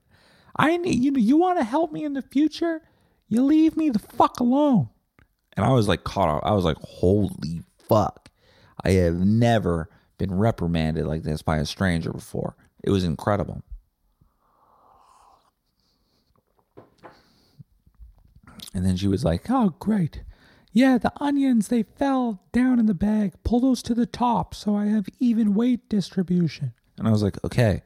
I 0.56 0.76
need 0.78 0.96
you. 0.96 1.14
You 1.14 1.38
want 1.38 1.60
to 1.60 1.64
help 1.64 1.92
me 1.92 2.04
in 2.04 2.14
the 2.14 2.24
future? 2.24 2.82
You 3.28 3.44
leave 3.44 3.78
me 3.78 3.92
the 3.92 4.00
fuck 4.00 4.40
alone. 4.40 4.90
And 5.56 5.64
I 5.64 5.70
was 5.70 5.88
like 5.88 6.04
caught 6.04 6.28
off. 6.28 6.42
I 6.44 6.54
was 6.54 6.66
like, 6.66 6.78
holy 6.82 7.62
fuck. 7.88 8.32
I 8.84 8.94
have 8.94 9.20
never 9.20 9.88
been 10.18 10.34
reprimanded 10.34 11.06
like 11.06 11.22
this 11.22 11.44
by 11.44 11.58
a 11.58 11.68
stranger 11.68 12.12
before. 12.12 12.56
It 12.84 12.90
was 12.90 13.04
incredible. 13.04 13.62
And 18.74 18.84
then 18.84 18.98
she 18.98 19.08
was 19.08 19.24
like, 19.24 19.52
oh, 19.52 19.76
great. 19.78 20.24
Yeah, 20.80 20.98
the 20.98 21.12
onions, 21.18 21.68
they 21.68 21.84
fell 21.84 22.42
down 22.54 22.80
in 22.80 22.86
the 22.86 22.94
bag. 22.94 23.34
Pull 23.44 23.60
those 23.60 23.84
to 23.84 23.94
the 23.94 24.06
top 24.06 24.56
so 24.56 24.78
I 24.78 24.86
have 24.86 25.10
even 25.20 25.54
weight 25.54 25.90
distribution. 25.90 26.72
And 26.98 27.06
I 27.06 27.12
was 27.12 27.22
like, 27.22 27.36
okay. 27.44 27.84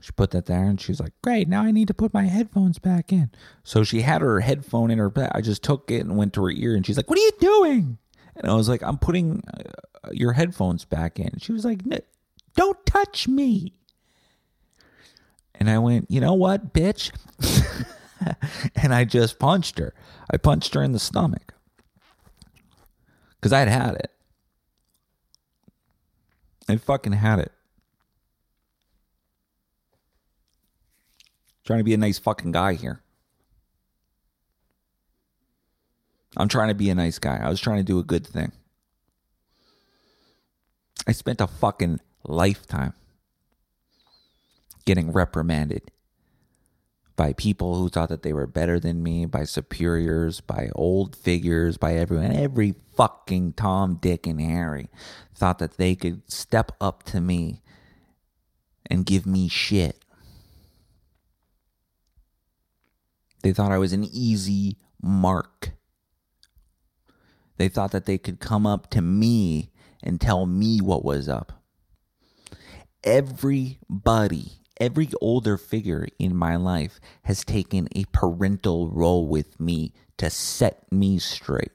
She 0.00 0.10
put 0.10 0.32
that 0.32 0.46
there 0.46 0.64
and 0.64 0.80
she's 0.80 0.98
like, 0.98 1.12
great, 1.22 1.46
now 1.46 1.62
I 1.62 1.70
need 1.70 1.86
to 1.86 1.94
put 1.94 2.12
my 2.12 2.24
headphones 2.24 2.80
back 2.80 3.12
in. 3.12 3.30
So 3.62 3.84
she 3.84 4.00
had 4.00 4.20
her 4.20 4.40
headphone 4.40 4.90
in 4.90 4.98
her 4.98 5.08
bag. 5.08 5.30
I 5.32 5.42
just 5.42 5.62
took 5.62 5.92
it 5.92 6.00
and 6.00 6.16
went 6.16 6.32
to 6.32 6.42
her 6.42 6.50
ear 6.50 6.74
and 6.74 6.84
she's 6.84 6.96
like, 6.96 7.08
what 7.08 7.20
are 7.20 7.22
you 7.22 7.32
doing? 7.38 7.98
And 8.34 8.50
I 8.50 8.54
was 8.54 8.68
like, 8.68 8.82
I'm 8.82 8.98
putting 8.98 9.44
uh, 9.46 10.10
your 10.10 10.32
headphones 10.32 10.84
back 10.84 11.20
in. 11.20 11.38
She 11.38 11.52
was 11.52 11.64
like, 11.64 11.82
don't 12.56 12.84
touch 12.84 13.28
me. 13.28 13.74
And 15.54 15.70
I 15.70 15.78
went, 15.78 16.10
you 16.10 16.20
know 16.20 16.34
what, 16.34 16.74
bitch? 16.74 17.12
and 18.74 18.94
I 18.94 19.04
just 19.04 19.38
punched 19.38 19.78
her. 19.78 19.94
I 20.30 20.36
punched 20.36 20.74
her 20.74 20.82
in 20.82 20.92
the 20.92 20.98
stomach 20.98 21.54
because 23.36 23.52
I'd 23.52 23.68
had 23.68 23.94
it. 23.94 24.10
I 26.68 26.76
fucking 26.76 27.12
had 27.12 27.38
it. 27.38 27.52
Trying 31.64 31.80
to 31.80 31.84
be 31.84 31.94
a 31.94 31.98
nice 31.98 32.18
fucking 32.18 32.52
guy 32.52 32.74
here. 32.74 33.02
I'm 36.36 36.48
trying 36.48 36.68
to 36.68 36.74
be 36.74 36.90
a 36.90 36.94
nice 36.94 37.18
guy. 37.18 37.40
I 37.42 37.48
was 37.48 37.60
trying 37.60 37.78
to 37.78 37.82
do 37.82 37.98
a 37.98 38.04
good 38.04 38.26
thing. 38.26 38.52
I 41.06 41.12
spent 41.12 41.40
a 41.40 41.46
fucking 41.46 42.00
lifetime 42.24 42.94
getting 44.84 45.12
reprimanded 45.12 45.90
by 47.16 47.32
people 47.32 47.76
who 47.76 47.88
thought 47.88 48.10
that 48.10 48.22
they 48.22 48.32
were 48.32 48.46
better 48.46 48.78
than 48.78 49.02
me, 49.02 49.24
by 49.24 49.44
superiors, 49.44 50.40
by 50.40 50.68
old 50.74 51.16
figures, 51.16 51.78
by 51.78 51.94
everyone. 51.94 52.32
Every 52.32 52.74
fucking 52.94 53.54
Tom, 53.54 53.96
Dick, 53.96 54.26
and 54.26 54.40
Harry 54.40 54.90
thought 55.34 55.58
that 55.58 55.78
they 55.78 55.94
could 55.94 56.30
step 56.30 56.72
up 56.80 57.02
to 57.04 57.20
me 57.20 57.62
and 58.90 59.06
give 59.06 59.26
me 59.26 59.48
shit. 59.48 60.04
They 63.42 63.52
thought 63.52 63.72
I 63.72 63.78
was 63.78 63.92
an 63.92 64.04
easy 64.04 64.76
mark. 65.00 65.72
They 67.56 67.68
thought 67.68 67.92
that 67.92 68.04
they 68.04 68.18
could 68.18 68.40
come 68.40 68.66
up 68.66 68.90
to 68.90 69.00
me 69.00 69.70
and 70.02 70.20
tell 70.20 70.46
me 70.46 70.80
what 70.80 71.04
was 71.04 71.28
up. 71.28 71.62
Everybody 73.02 74.60
every 74.78 75.08
older 75.20 75.56
figure 75.56 76.06
in 76.18 76.36
my 76.36 76.56
life 76.56 77.00
has 77.22 77.44
taken 77.44 77.88
a 77.94 78.04
parental 78.12 78.88
role 78.90 79.26
with 79.26 79.58
me 79.58 79.92
to 80.18 80.30
set 80.30 80.90
me 80.90 81.18
straight. 81.18 81.72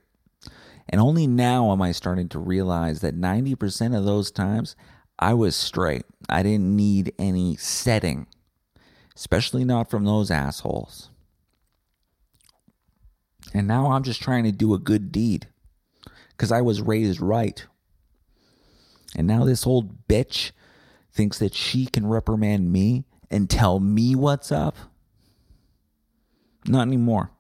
And 0.90 1.00
only 1.00 1.28
now 1.28 1.72
am 1.72 1.82
I 1.82 1.92
starting 1.92 2.30
to 2.30 2.40
realize 2.40 3.02
that 3.02 3.20
90% 3.20 3.98
of 3.98 4.06
those 4.06 4.32
times 4.32 4.76
I 5.18 5.34
was 5.34 5.56
straight. 5.56 6.04
I 6.28 6.44
didn't 6.44 6.76
need 6.76 7.14
any 7.20 7.56
setting, 7.56 8.28
especially 9.16 9.64
not 9.64 9.90
from 9.90 10.04
those 10.04 10.32
assholes. 10.32 11.10
And 13.54 13.68
now 13.68 13.92
I'm 13.92 14.04
just 14.04 14.22
trying 14.22 14.44
to 14.46 14.52
do 14.52 14.74
a 14.74 14.80
good 14.80 15.12
deed 15.12 15.48
because 16.30 16.52
I 16.52 16.62
was 16.62 16.82
raised 16.82 17.22
right. 17.22 17.66
And 19.16 19.28
now 19.28 19.46
this 19.46 19.68
old 19.68 20.08
bitch 20.08 20.52
thinks 21.12 21.40
that 21.40 21.54
she 21.54 21.86
can 21.86 22.06
reprimand 22.08 22.72
me 22.72 23.06
and 23.30 23.50
tell 23.50 23.80
me 23.80 24.16
what's 24.16 24.52
up? 24.52 24.76
Not 26.66 26.84
anymore. 26.88 27.32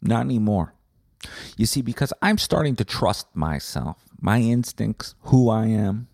Not 0.00 0.22
anymore. 0.22 0.74
You 1.56 1.66
see, 1.66 1.82
because 1.82 2.12
I'm 2.20 2.38
starting 2.38 2.74
to 2.76 2.84
trust 2.84 3.26
myself, 3.34 4.04
my 4.20 4.40
instincts, 4.40 5.14
who 5.22 5.48
I 5.48 5.66
am. 5.66 6.08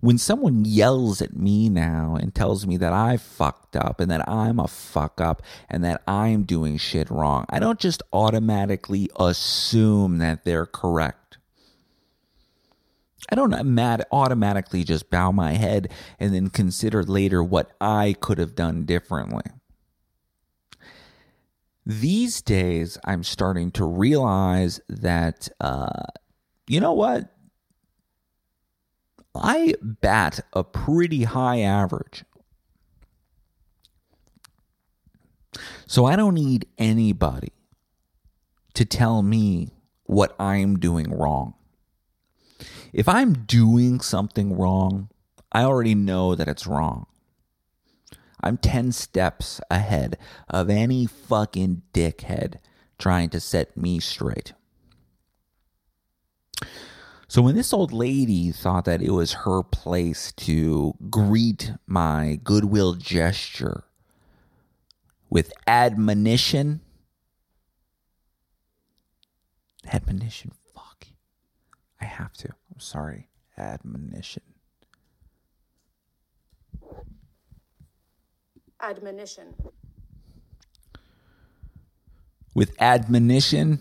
When 0.00 0.16
someone 0.16 0.64
yells 0.64 1.20
at 1.20 1.36
me 1.36 1.68
now 1.68 2.16
and 2.18 2.34
tells 2.34 2.66
me 2.66 2.78
that 2.78 2.92
I 2.92 3.18
fucked 3.18 3.76
up 3.76 4.00
and 4.00 4.10
that 4.10 4.26
I'm 4.26 4.58
a 4.58 4.68
fuck 4.68 5.20
up 5.20 5.42
and 5.68 5.84
that 5.84 6.02
I'm 6.06 6.44
doing 6.44 6.78
shit 6.78 7.10
wrong, 7.10 7.44
I 7.50 7.58
don't 7.58 7.78
just 7.78 8.02
automatically 8.12 9.10
assume 9.18 10.18
that 10.18 10.44
they're 10.44 10.64
correct. 10.64 11.36
I 13.30 13.36
don't 13.36 13.54
automatically 14.10 14.84
just 14.84 15.10
bow 15.10 15.30
my 15.30 15.52
head 15.52 15.90
and 16.18 16.34
then 16.34 16.50
consider 16.50 17.04
later 17.04 17.42
what 17.42 17.72
I 17.80 18.16
could 18.20 18.38
have 18.38 18.54
done 18.54 18.84
differently. 18.84 19.44
These 21.86 22.42
days, 22.42 22.98
I'm 23.04 23.24
starting 23.24 23.70
to 23.72 23.84
realize 23.84 24.80
that, 24.88 25.48
uh, 25.60 26.04
you 26.66 26.80
know 26.80 26.92
what? 26.92 27.32
I 29.34 29.74
bat 29.80 30.40
a 30.52 30.64
pretty 30.64 31.24
high 31.24 31.60
average. 31.60 32.24
So 35.86 36.04
I 36.04 36.16
don't 36.16 36.34
need 36.34 36.66
anybody 36.78 37.52
to 38.74 38.84
tell 38.84 39.22
me 39.22 39.70
what 40.04 40.34
I'm 40.38 40.78
doing 40.78 41.10
wrong. 41.10 41.54
If 42.92 43.08
I'm 43.08 43.44
doing 43.44 44.00
something 44.00 44.56
wrong, 44.56 45.08
I 45.52 45.62
already 45.62 45.94
know 45.94 46.34
that 46.34 46.48
it's 46.48 46.66
wrong. 46.66 47.06
I'm 48.42 48.56
10 48.56 48.92
steps 48.92 49.60
ahead 49.70 50.16
of 50.48 50.70
any 50.70 51.06
fucking 51.06 51.82
dickhead 51.92 52.56
trying 52.98 53.28
to 53.30 53.40
set 53.40 53.76
me 53.76 54.00
straight. 54.00 54.54
So 57.28 57.42
when 57.42 57.54
this 57.54 57.72
old 57.72 57.92
lady 57.92 58.50
thought 58.50 58.86
that 58.86 59.02
it 59.02 59.12
was 59.12 59.32
her 59.44 59.62
place 59.62 60.32
to 60.32 60.94
greet 61.10 61.72
my 61.86 62.40
goodwill 62.42 62.94
gesture 62.94 63.84
with 65.28 65.52
admonition, 65.66 66.80
admonition, 69.92 70.50
fuck. 70.74 71.06
I 72.00 72.06
have 72.06 72.32
to. 72.38 72.48
Sorry. 72.80 73.28
Admonition. 73.56 74.42
Admonition. 78.80 79.54
With 82.54 82.74
admonition, 82.80 83.80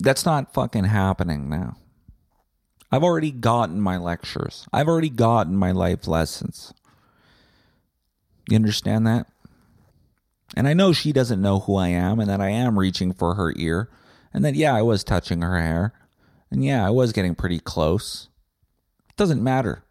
that's 0.00 0.24
not 0.24 0.52
fucking 0.54 0.84
happening 0.84 1.48
now. 1.48 1.76
I've 2.90 3.04
already 3.04 3.30
gotten 3.30 3.80
my 3.80 3.98
lectures. 3.98 4.66
I've 4.72 4.88
already 4.88 5.10
gotten 5.10 5.54
my 5.54 5.72
life 5.72 6.08
lessons. 6.08 6.72
You 8.48 8.56
understand 8.56 9.06
that? 9.06 9.26
And 10.56 10.66
I 10.66 10.72
know 10.72 10.94
she 10.94 11.12
doesn't 11.12 11.42
know 11.42 11.60
who 11.60 11.76
I 11.76 11.88
am 11.88 12.18
and 12.18 12.30
that 12.30 12.40
I 12.40 12.48
am 12.48 12.78
reaching 12.78 13.12
for 13.12 13.34
her 13.34 13.52
ear 13.56 13.90
and 14.32 14.42
that, 14.44 14.54
yeah, 14.54 14.74
I 14.74 14.82
was 14.82 15.04
touching 15.04 15.42
her 15.42 15.60
hair. 15.60 15.92
And 16.50 16.64
yeah, 16.64 16.86
I 16.86 16.90
was 16.90 17.12
getting 17.12 17.34
pretty 17.34 17.58
close. 17.58 18.28
It 19.08 19.16
doesn't 19.16 19.42
matter. 19.42 19.84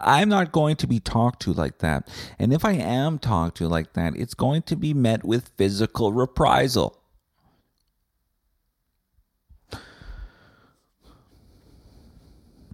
I'm 0.00 0.28
not 0.28 0.52
going 0.52 0.76
to 0.76 0.86
be 0.86 1.00
talked 1.00 1.42
to 1.42 1.52
like 1.52 1.78
that. 1.78 2.08
And 2.38 2.52
if 2.52 2.64
I 2.64 2.72
am 2.72 3.18
talked 3.18 3.58
to 3.58 3.68
like 3.68 3.92
that, 3.92 4.16
it's 4.16 4.34
going 4.34 4.62
to 4.62 4.76
be 4.76 4.94
met 4.94 5.24
with 5.24 5.52
physical 5.56 6.12
reprisal. 6.12 6.98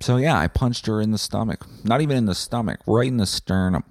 So 0.00 0.16
yeah, 0.16 0.38
I 0.38 0.46
punched 0.46 0.86
her 0.86 1.00
in 1.00 1.10
the 1.10 1.18
stomach. 1.18 1.66
Not 1.84 2.00
even 2.00 2.16
in 2.16 2.26
the 2.26 2.34
stomach, 2.34 2.80
right 2.86 3.08
in 3.08 3.16
the 3.16 3.26
sternum. 3.26 3.84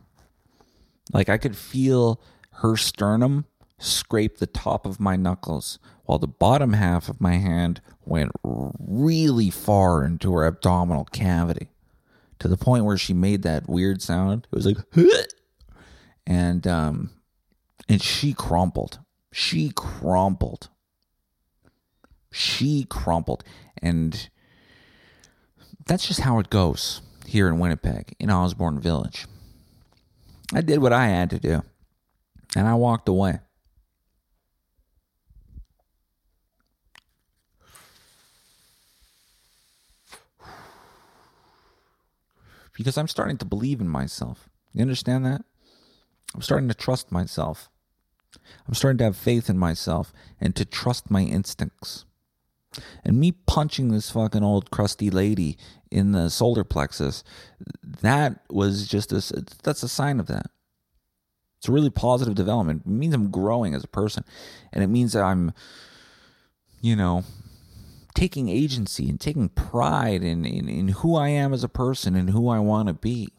Like 1.11 1.30
I 1.30 1.38
could 1.38 1.55
feel 1.55 2.21
her 2.53 2.78
sternum 2.78 3.45
scrape 3.80 4.38
the 4.38 4.47
top 4.47 4.86
of 4.86 4.99
my 4.99 5.15
knuckles 5.15 5.80
while 6.05 6.17
the 6.17 6.28
bottom 6.28 6.73
half 6.73 7.09
of 7.09 7.21
my 7.21 7.36
hand 7.36 7.82
went 8.08 8.32
really 8.43 9.49
far 9.49 10.03
into 10.03 10.34
her 10.34 10.45
abdominal 10.45 11.05
cavity 11.05 11.70
to 12.39 12.47
the 12.47 12.58
point 12.58 12.86
where 12.86 12.97
she 12.97 13.14
made 13.14 13.43
that 13.43 13.68
weird 13.68 14.01
sound. 14.01 14.47
It 14.51 14.55
was 14.55 14.66
like 14.66 14.78
and 16.28 16.66
um 16.68 17.12
and 17.89 18.01
she 18.01 18.34
crumpled. 18.34 18.99
She 19.32 19.72
crumpled. 19.76 20.70
She 22.32 22.86
crumpled 22.89 23.43
and 23.82 24.30
that's 25.86 26.08
just 26.08 26.20
how 26.22 26.39
it 26.39 26.49
goes 26.49 27.01
here 27.26 27.47
in 27.47 27.60
Winnipeg, 27.60 28.16
in 28.20 28.30
Osborne 28.30 28.80
Village. 28.80 29.26
I 30.53 30.62
did 30.62 30.80
what 30.80 30.93
I 30.93 31.08
had 31.08 31.30
to 31.32 31.39
do, 31.39 31.64
and 32.55 32.68
I 32.68 32.74
walked 32.76 33.10
away. 33.10 33.39
Because 42.78 42.95
I'm 42.95 43.07
starting 43.07 43.38
to 43.38 43.45
believe 43.45 43.82
in 43.82 43.89
myself. 43.89 44.49
You 44.71 44.84
understand 44.84 45.25
that? 45.25 45.41
I'm 46.36 46.43
starting 46.43 46.67
to 46.67 46.75
trust 46.75 47.11
myself. 47.11 47.69
I'm 48.67 48.75
starting 48.75 48.99
to 48.99 49.05
have 49.05 49.17
faith 49.17 49.49
in 49.49 49.57
myself 49.57 50.13
and 50.39 50.55
to 50.55 50.63
trust 50.63 51.09
my 51.09 51.21
instincts. 51.21 52.05
And 53.03 53.19
me 53.19 53.32
punching 53.32 53.89
this 53.89 54.11
fucking 54.11 54.43
old 54.43 54.69
crusty 54.69 55.09
lady 55.09 55.57
in 55.89 56.11
the 56.11 56.30
solar 56.30 56.63
plexus, 56.63 57.23
that 57.82 58.41
was 58.51 58.88
just 58.88 59.11
a, 59.11 59.43
that's 59.63 59.82
a 59.82 59.89
sign 59.89 60.19
of 60.19 60.28
that. 60.28 60.51
It's 61.57 61.67
a 61.67 61.71
really 61.71 61.89
positive 61.89 62.36
development. 62.36 62.84
It 62.86 62.91
means 62.91 63.15
I'm 63.15 63.32
growing 63.32 63.73
as 63.73 63.84
a 63.84 63.88
person. 63.88 64.23
And 64.71 64.84
it 64.84 64.88
means 64.88 65.13
that 65.13 65.23
I'm, 65.23 65.51
you 66.80 66.95
know, 66.95 67.23
taking 68.18 68.49
agency 68.49 69.07
and 69.07 69.22
taking 69.22 69.47
pride 69.47 70.24
in, 70.24 70.43
in, 70.43 70.68
in 70.68 70.88
who 70.88 71.15
I 71.15 71.30
am 71.30 71.53
as 71.53 71.63
a 71.63 71.70
person 71.70 72.15
and 72.15 72.32
who 72.32 72.49
I 72.49 72.57
want 72.57 72.88
to 72.88 72.93
be. 72.95 73.30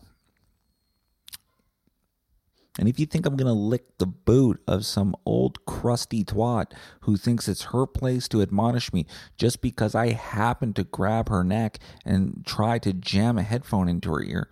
And 2.78 2.88
if 2.88 3.00
you 3.00 3.04
think 3.04 3.26
I'm 3.26 3.36
going 3.36 3.48
to 3.48 3.52
lick 3.52 3.98
the 3.98 4.06
boot 4.06 4.62
of 4.68 4.86
some 4.86 5.16
old 5.26 5.66
crusty 5.66 6.22
twat 6.22 6.70
who 7.00 7.16
thinks 7.16 7.48
it's 7.48 7.64
her 7.72 7.86
place 7.86 8.28
to 8.28 8.40
admonish 8.40 8.92
me 8.92 9.04
just 9.36 9.60
because 9.62 9.96
I 9.96 10.12
happen 10.12 10.72
to 10.74 10.84
grab 10.84 11.28
her 11.28 11.42
neck 11.42 11.80
and 12.04 12.44
try 12.46 12.78
to 12.78 12.92
jam 12.92 13.36
a 13.36 13.42
headphone 13.42 13.88
into 13.88 14.12
her 14.12 14.22
ear, 14.22 14.48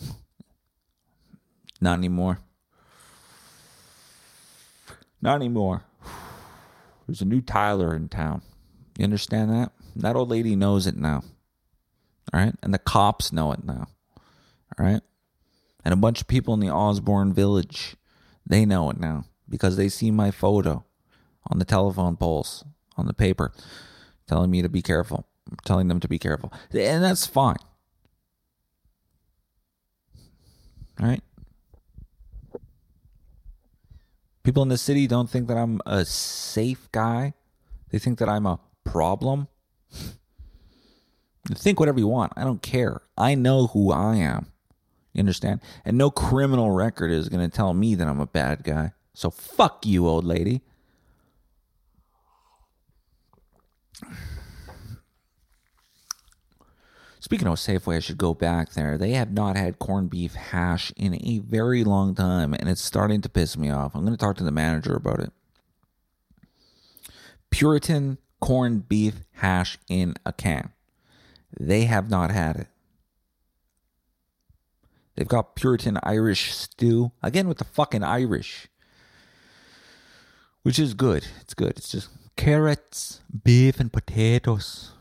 not 1.80 1.98
anymore. 1.98 2.38
Not 5.20 5.34
anymore. 5.34 5.82
There's 7.08 7.20
a 7.20 7.24
new 7.24 7.40
Tyler 7.40 7.96
in 7.96 8.08
town. 8.08 8.42
You 8.98 9.04
understand 9.04 9.50
that? 9.50 9.72
That 9.96 10.16
old 10.16 10.30
lady 10.30 10.56
knows 10.56 10.86
it 10.86 10.96
now. 10.96 11.22
All 12.32 12.40
right? 12.40 12.54
And 12.62 12.72
the 12.72 12.78
cops 12.78 13.32
know 13.32 13.52
it 13.52 13.64
now. 13.64 13.88
All 14.78 14.86
right? 14.86 15.00
And 15.84 15.92
a 15.92 15.96
bunch 15.96 16.20
of 16.20 16.28
people 16.28 16.54
in 16.54 16.60
the 16.60 16.70
Osborne 16.70 17.32
village, 17.32 17.96
they 18.46 18.64
know 18.64 18.90
it 18.90 19.00
now 19.00 19.24
because 19.48 19.76
they 19.76 19.88
see 19.88 20.10
my 20.10 20.30
photo 20.30 20.84
on 21.50 21.58
the 21.58 21.64
telephone 21.64 22.16
poles, 22.16 22.64
on 22.96 23.06
the 23.06 23.14
paper, 23.14 23.52
telling 24.26 24.50
me 24.50 24.62
to 24.62 24.68
be 24.68 24.82
careful, 24.82 25.26
telling 25.64 25.88
them 25.88 26.00
to 26.00 26.08
be 26.08 26.18
careful. 26.18 26.52
And 26.72 27.02
that's 27.02 27.26
fine. 27.26 27.56
All 31.00 31.08
right? 31.08 31.22
People 34.42 34.62
in 34.62 34.68
the 34.68 34.78
city 34.78 35.06
don't 35.06 35.30
think 35.30 35.48
that 35.48 35.56
I'm 35.56 35.80
a 35.86 36.04
safe 36.04 36.90
guy. 36.92 37.34
They 37.90 37.98
think 37.98 38.18
that 38.18 38.28
I'm 38.28 38.46
a 38.46 38.58
problem. 38.84 39.48
think 41.54 41.80
whatever 41.80 41.98
you 41.98 42.08
want. 42.08 42.32
I 42.36 42.44
don't 42.44 42.62
care. 42.62 43.02
I 43.16 43.34
know 43.34 43.68
who 43.68 43.92
I 43.92 44.16
am. 44.16 44.46
You 45.12 45.20
understand? 45.20 45.60
And 45.84 45.98
no 45.98 46.10
criminal 46.10 46.70
record 46.70 47.10
is 47.10 47.28
going 47.28 47.48
to 47.48 47.54
tell 47.54 47.74
me 47.74 47.94
that 47.94 48.08
I'm 48.08 48.20
a 48.20 48.26
bad 48.26 48.64
guy. 48.64 48.92
So 49.14 49.30
fuck 49.30 49.84
you, 49.84 50.08
old 50.08 50.24
lady. 50.24 50.62
Speaking 57.20 57.46
of 57.46 57.54
Safeway, 57.54 57.96
I 57.96 58.00
should 58.00 58.18
go 58.18 58.34
back 58.34 58.72
there. 58.72 58.98
They 58.98 59.12
have 59.12 59.32
not 59.32 59.56
had 59.56 59.78
corned 59.78 60.10
beef 60.10 60.34
hash 60.34 60.92
in 60.96 61.14
a 61.14 61.38
very 61.38 61.84
long 61.84 62.14
time, 62.14 62.52
and 62.52 62.68
it's 62.68 62.82
starting 62.82 63.20
to 63.20 63.28
piss 63.28 63.56
me 63.56 63.70
off. 63.70 63.94
I'm 63.94 64.04
going 64.04 64.16
to 64.16 64.18
talk 64.18 64.36
to 64.38 64.44
the 64.44 64.50
manager 64.50 64.96
about 64.96 65.20
it. 65.20 65.32
Puritan 67.50 68.18
corned 68.42 68.88
beef 68.88 69.14
hash 69.34 69.78
in 69.88 70.14
a 70.26 70.32
can. 70.32 70.72
They 71.58 71.84
have 71.84 72.10
not 72.10 72.30
had 72.32 72.56
it. 72.56 72.66
They've 75.14 75.28
got 75.28 75.54
Puritan 75.54 75.98
Irish 76.02 76.52
stew. 76.52 77.12
Again 77.22 77.46
with 77.46 77.58
the 77.58 77.64
fucking 77.64 78.02
Irish. 78.02 78.66
Which 80.62 80.78
is 80.78 80.92
good. 80.92 81.26
It's 81.40 81.54
good. 81.54 81.76
It's 81.76 81.90
just 81.90 82.08
carrots, 82.36 83.20
beef, 83.44 83.78
and 83.78 83.92
potatoes. 83.92 84.92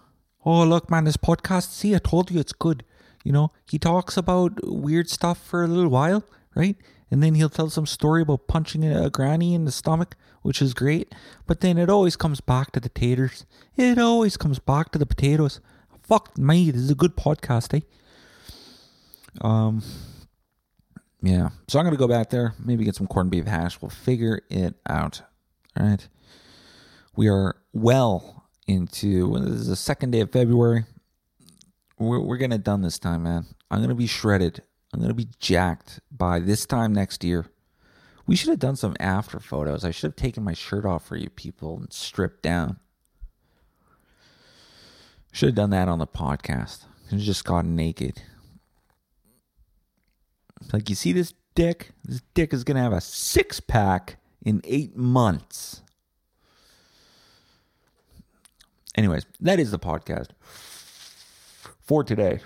Oh, 0.45 0.63
look, 0.63 0.89
man, 0.89 1.05
this 1.05 1.17
podcast, 1.17 1.71
see, 1.71 1.95
I 1.95 1.99
told 1.99 2.29
you 2.29 2.39
it's 2.39 2.53
good. 2.53 2.83
You 3.23 3.31
know, 3.31 3.51
he 3.69 3.79
talks 3.79 4.17
about 4.17 4.59
weird 4.63 5.09
stuff 5.09 5.43
for 5.43 5.63
a 5.63 5.67
little 5.67 5.89
while, 5.89 6.23
right? 6.55 6.75
And 7.11 7.21
then 7.21 7.35
he'll 7.35 7.49
tell 7.49 7.69
some 7.69 7.85
story 7.85 8.21
about 8.21 8.47
punching 8.47 8.85
a 8.85 9.09
granny 9.09 9.53
in 9.53 9.65
the 9.65 9.71
stomach, 9.71 10.15
which 10.41 10.61
is 10.61 10.73
great. 10.73 11.13
But 11.45 11.59
then 11.59 11.77
it 11.77 11.89
always 11.89 12.15
comes 12.15 12.39
back 12.39 12.71
to 12.71 12.79
the 12.79 12.89
taters. 12.89 13.45
It 13.75 13.99
always 13.99 14.37
comes 14.37 14.59
back 14.59 14.91
to 14.93 14.97
the 14.97 15.05
potatoes. 15.05 15.59
Fuck 16.01 16.37
me, 16.37 16.71
this 16.71 16.81
is 16.81 16.89
a 16.89 16.95
good 16.95 17.17
podcast, 17.17 17.73
eh? 17.75 17.81
Um, 19.41 19.83
yeah. 21.21 21.49
So 21.67 21.79
I'm 21.79 21.85
gonna 21.85 21.97
go 21.97 22.07
back 22.07 22.29
there, 22.29 22.53
maybe 22.63 22.83
get 22.83 22.95
some 22.95 23.07
corned 23.07 23.31
beef 23.31 23.45
hash. 23.45 23.81
We'll 23.81 23.89
figure 23.89 24.41
it 24.49 24.75
out. 24.87 25.21
All 25.77 25.85
right. 25.85 26.07
We 27.15 27.29
are 27.29 27.55
well 27.73 28.49
into 28.67 29.37
this 29.39 29.61
is 29.61 29.67
the 29.67 29.75
second 29.75 30.11
day 30.11 30.21
of 30.21 30.31
February. 30.31 30.85
We're 31.99 32.19
we're 32.19 32.37
getting 32.37 32.55
it 32.55 32.63
done 32.63 32.81
this 32.81 32.97
time, 32.97 33.23
man. 33.23 33.45
I'm 33.69 33.81
gonna 33.81 33.95
be 33.95 34.07
shredded. 34.07 34.63
I'm 34.93 35.01
gonna 35.01 35.13
be 35.13 35.29
jacked 35.39 35.99
by 36.11 36.39
this 36.39 36.65
time 36.65 36.93
next 36.93 37.23
year. 37.23 37.45
We 38.27 38.35
should 38.35 38.49
have 38.49 38.59
done 38.59 38.75
some 38.75 38.95
after 38.99 39.39
photos. 39.39 39.83
I 39.83 39.91
should 39.91 40.09
have 40.09 40.15
taken 40.15 40.43
my 40.43 40.53
shirt 40.53 40.85
off 40.85 41.05
for 41.05 41.15
you 41.15 41.29
people 41.29 41.77
and 41.77 41.91
stripped 41.91 42.41
down. 42.41 42.79
Should 45.31 45.49
have 45.49 45.55
done 45.55 45.69
that 45.71 45.87
on 45.87 45.99
the 45.99 46.07
podcast. 46.07 46.85
Have 47.09 47.19
just 47.19 47.45
gotten 47.45 47.75
naked. 47.75 48.21
Like, 50.71 50.89
you 50.89 50.95
see 50.95 51.13
this 51.13 51.33
dick? 51.55 51.91
This 52.05 52.21
dick 52.33 52.53
is 52.53 52.63
going 52.63 52.75
to 52.75 52.81
have 52.81 52.93
a 52.93 53.01
six 53.01 53.59
pack 53.59 54.17
in 54.45 54.61
eight 54.63 54.95
months. 54.95 55.81
Anyways, 58.95 59.25
that 59.39 59.59
is 59.59 59.71
the 59.71 59.79
podcast 59.79 60.27
for 61.81 62.03
today. 62.03 62.39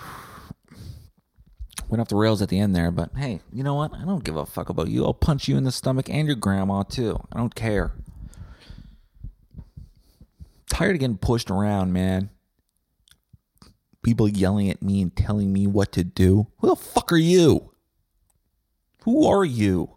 Went 1.88 2.02
off 2.02 2.08
the 2.08 2.16
rails 2.16 2.42
at 2.42 2.50
the 2.50 2.60
end 2.60 2.76
there, 2.76 2.90
but 2.92 3.12
hey, 3.16 3.42
you 3.52 3.64
know 3.64 3.76
what? 3.76 3.94
I 3.94 4.06
don't 4.06 4.24
give 4.24 4.36
a 4.36 4.46
fuck 4.46 4.70
about 4.70 4.90
you. 4.90 5.06
I'll 5.06 5.14
punch 5.14 5.48
you 5.48 5.56
in 5.56 5.64
the 5.64 5.72
stomach 5.72 6.10
and 6.10 6.28
your 6.28 6.36
grandma 6.36 6.84
too. 6.84 7.20
I 7.32 7.38
don't 7.38 7.54
care. 7.54 7.94
Tired 10.68 10.96
of 10.96 11.00
getting 11.00 11.18
pushed 11.18 11.52
around, 11.52 11.94
man. 11.94 12.32
People 14.04 14.28
yelling 14.28 14.70
at 14.70 14.82
me 14.82 15.02
and 15.02 15.16
telling 15.16 15.54
me 15.54 15.68
what 15.68 15.92
to 15.94 16.04
do. 16.04 16.48
Who 16.58 16.68
the 16.68 16.76
fuck 16.76 17.12
are 17.12 17.18
you? 17.18 17.72
Who 19.04 19.28
are 19.28 19.46
you? 19.46 19.96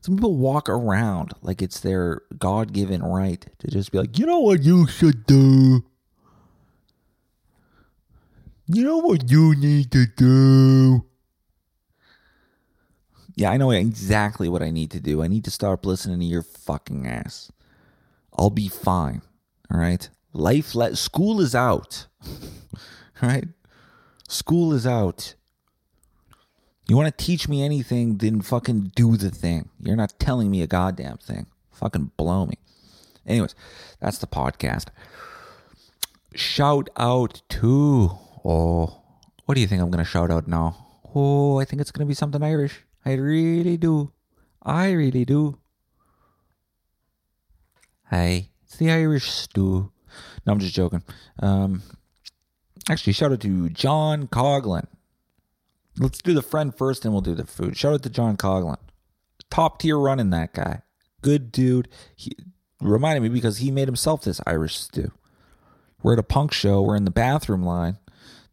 Some 0.00 0.16
people 0.16 0.36
walk 0.36 0.70
around 0.70 1.34
like 1.42 1.60
it's 1.60 1.80
their 1.80 2.22
God 2.38 2.72
given 2.72 3.02
right 3.02 3.46
to 3.58 3.68
just 3.68 3.92
be 3.92 3.98
like, 3.98 4.18
you 4.18 4.24
know 4.24 4.40
what 4.40 4.62
you 4.62 4.86
should 4.86 5.26
do? 5.26 5.84
You 8.70 8.84
know 8.84 8.98
what 8.98 9.30
you 9.30 9.54
need 9.54 9.90
to 9.92 10.04
do? 10.04 11.06
Yeah, 13.34 13.50
I 13.50 13.56
know 13.56 13.70
exactly 13.70 14.46
what 14.46 14.62
I 14.62 14.70
need 14.70 14.90
to 14.90 15.00
do. 15.00 15.22
I 15.22 15.26
need 15.26 15.44
to 15.44 15.50
stop 15.50 15.86
listening 15.86 16.18
to 16.20 16.26
your 16.26 16.42
fucking 16.42 17.06
ass. 17.06 17.50
I'll 18.36 18.50
be 18.50 18.68
fine. 18.68 19.22
All 19.72 19.80
right? 19.80 20.06
Life 20.34 20.74
let 20.74 20.98
school 20.98 21.40
is 21.40 21.54
out. 21.54 22.08
all 23.22 23.28
right? 23.30 23.48
School 24.28 24.74
is 24.74 24.86
out. 24.86 25.34
You 26.88 26.96
want 26.96 27.16
to 27.16 27.24
teach 27.24 27.48
me 27.48 27.62
anything, 27.62 28.18
then 28.18 28.42
fucking 28.42 28.92
do 28.94 29.16
the 29.16 29.30
thing. 29.30 29.70
You're 29.80 29.96
not 29.96 30.18
telling 30.18 30.50
me 30.50 30.60
a 30.60 30.66
goddamn 30.66 31.18
thing. 31.18 31.46
Fucking 31.72 32.12
blow 32.18 32.44
me. 32.44 32.58
Anyways, 33.26 33.54
that's 33.98 34.18
the 34.18 34.26
podcast. 34.26 34.88
Shout 36.34 36.90
out 36.98 37.40
to 37.48 38.18
Oh, 38.50 39.02
what 39.44 39.56
do 39.56 39.60
you 39.60 39.66
think 39.66 39.82
I'm 39.82 39.90
going 39.90 40.02
to 40.02 40.10
shout 40.10 40.30
out 40.30 40.48
now? 40.48 41.02
Oh, 41.14 41.58
I 41.58 41.66
think 41.66 41.82
it's 41.82 41.90
going 41.90 42.06
to 42.06 42.08
be 42.08 42.14
something 42.14 42.42
Irish. 42.42 42.80
I 43.04 43.12
really 43.12 43.76
do. 43.76 44.10
I 44.62 44.92
really 44.92 45.26
do. 45.26 45.58
Hey, 48.08 48.48
it's 48.64 48.78
the 48.78 48.90
Irish 48.90 49.30
stew. 49.30 49.92
No, 50.46 50.52
I'm 50.54 50.60
just 50.60 50.74
joking. 50.74 51.02
Um, 51.40 51.82
actually, 52.88 53.12
shout 53.12 53.32
out 53.32 53.40
to 53.40 53.68
John 53.68 54.28
Coughlin. 54.28 54.86
Let's 55.98 56.22
do 56.22 56.32
the 56.32 56.40
friend 56.40 56.74
first, 56.74 57.04
and 57.04 57.12
we'll 57.12 57.20
do 57.20 57.34
the 57.34 57.46
food. 57.46 57.76
Shout 57.76 57.92
out 57.92 58.02
to 58.04 58.10
John 58.10 58.38
Coughlin. 58.38 58.78
Top 59.50 59.78
tier 59.78 59.98
running 59.98 60.30
that 60.30 60.54
guy. 60.54 60.80
Good 61.20 61.52
dude. 61.52 61.88
He 62.16 62.32
reminded 62.80 63.20
me 63.20 63.28
because 63.28 63.58
he 63.58 63.70
made 63.70 63.88
himself 63.88 64.22
this 64.22 64.40
Irish 64.46 64.78
stew. 64.78 65.12
We're 66.02 66.14
at 66.14 66.18
a 66.18 66.22
punk 66.22 66.54
show. 66.54 66.80
We're 66.80 66.96
in 66.96 67.04
the 67.04 67.10
bathroom 67.10 67.62
line 67.62 67.98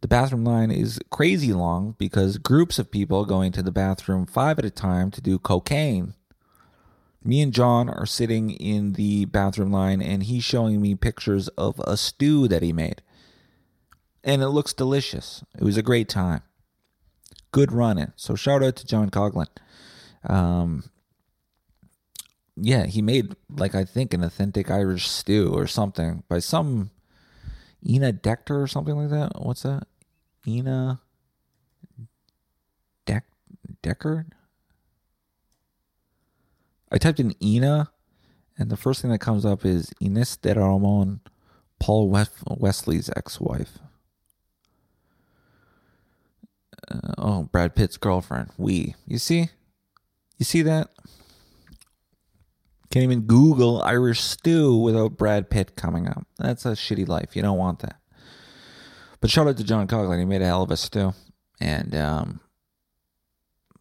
the 0.00 0.08
bathroom 0.08 0.44
line 0.44 0.70
is 0.70 1.00
crazy 1.10 1.52
long 1.52 1.94
because 1.98 2.38
groups 2.38 2.78
of 2.78 2.90
people 2.90 3.24
going 3.24 3.52
to 3.52 3.62
the 3.62 3.72
bathroom 3.72 4.26
five 4.26 4.58
at 4.58 4.64
a 4.64 4.70
time 4.70 5.10
to 5.12 5.20
do 5.20 5.38
cocaine. 5.38 6.14
Me 7.24 7.40
and 7.42 7.52
John 7.52 7.88
are 7.88 8.06
sitting 8.06 8.50
in 8.50 8.92
the 8.92 9.24
bathroom 9.24 9.72
line 9.72 10.00
and 10.00 10.22
he's 10.22 10.44
showing 10.44 10.80
me 10.80 10.94
pictures 10.94 11.48
of 11.48 11.80
a 11.80 11.96
stew 11.96 12.46
that 12.48 12.62
he 12.62 12.72
made. 12.72 13.02
And 14.22 14.42
it 14.42 14.48
looks 14.48 14.72
delicious. 14.72 15.42
It 15.58 15.64
was 15.64 15.76
a 15.76 15.82
great 15.82 16.08
time. 16.08 16.42
Good 17.50 17.72
running. 17.72 18.12
So 18.16 18.34
shout 18.34 18.62
out 18.62 18.76
to 18.76 18.86
John 18.86 19.10
Coughlin. 19.10 19.48
Um, 20.24 20.84
yeah, 22.56 22.86
he 22.86 23.02
made 23.02 23.34
like 23.50 23.74
I 23.74 23.84
think 23.84 24.14
an 24.14 24.22
authentic 24.22 24.70
Irish 24.70 25.08
stew 25.08 25.52
or 25.54 25.66
something 25.66 26.22
by 26.28 26.38
some 26.38 26.90
Ina 27.84 28.12
Dector 28.12 28.60
or 28.60 28.66
something 28.66 28.96
like 28.96 29.10
that. 29.10 29.40
What's 29.40 29.62
that? 29.62 29.86
Ina 30.46 31.00
Deck 33.04 33.24
Deckard? 33.82 34.26
I 36.90 36.98
typed 36.98 37.18
in 37.18 37.34
Ina, 37.42 37.90
and 38.56 38.70
the 38.70 38.76
first 38.76 39.02
thing 39.02 39.10
that 39.10 39.18
comes 39.18 39.44
up 39.44 39.64
is 39.64 39.92
Ines 40.00 40.36
de 40.36 40.54
Ramon, 40.54 41.20
Paul 41.80 42.08
Wesley's 42.08 43.10
ex-wife. 43.16 43.78
Uh, 46.88 47.14
oh, 47.18 47.42
Brad 47.50 47.74
Pitt's 47.74 47.96
girlfriend. 47.96 48.50
We. 48.56 48.94
You 49.06 49.18
see? 49.18 49.50
You 50.38 50.44
see 50.44 50.62
that? 50.62 50.90
Can't 52.96 53.04
even 53.04 53.26
Google 53.26 53.82
Irish 53.82 54.22
stew 54.22 54.74
without 54.74 55.18
Brad 55.18 55.50
Pitt 55.50 55.76
coming 55.76 56.08
up. 56.08 56.26
That's 56.38 56.64
a 56.64 56.70
shitty 56.70 57.06
life. 57.06 57.36
You 57.36 57.42
don't 57.42 57.58
want 57.58 57.80
that. 57.80 58.00
But 59.20 59.28
shout 59.28 59.46
out 59.46 59.58
to 59.58 59.64
John 59.64 59.86
Coughlin. 59.86 60.18
He 60.18 60.24
made 60.24 60.40
a 60.40 60.46
hell 60.46 60.62
of 60.62 60.70
a 60.70 60.78
stew. 60.78 61.12
And 61.60 61.94
um, 61.94 62.40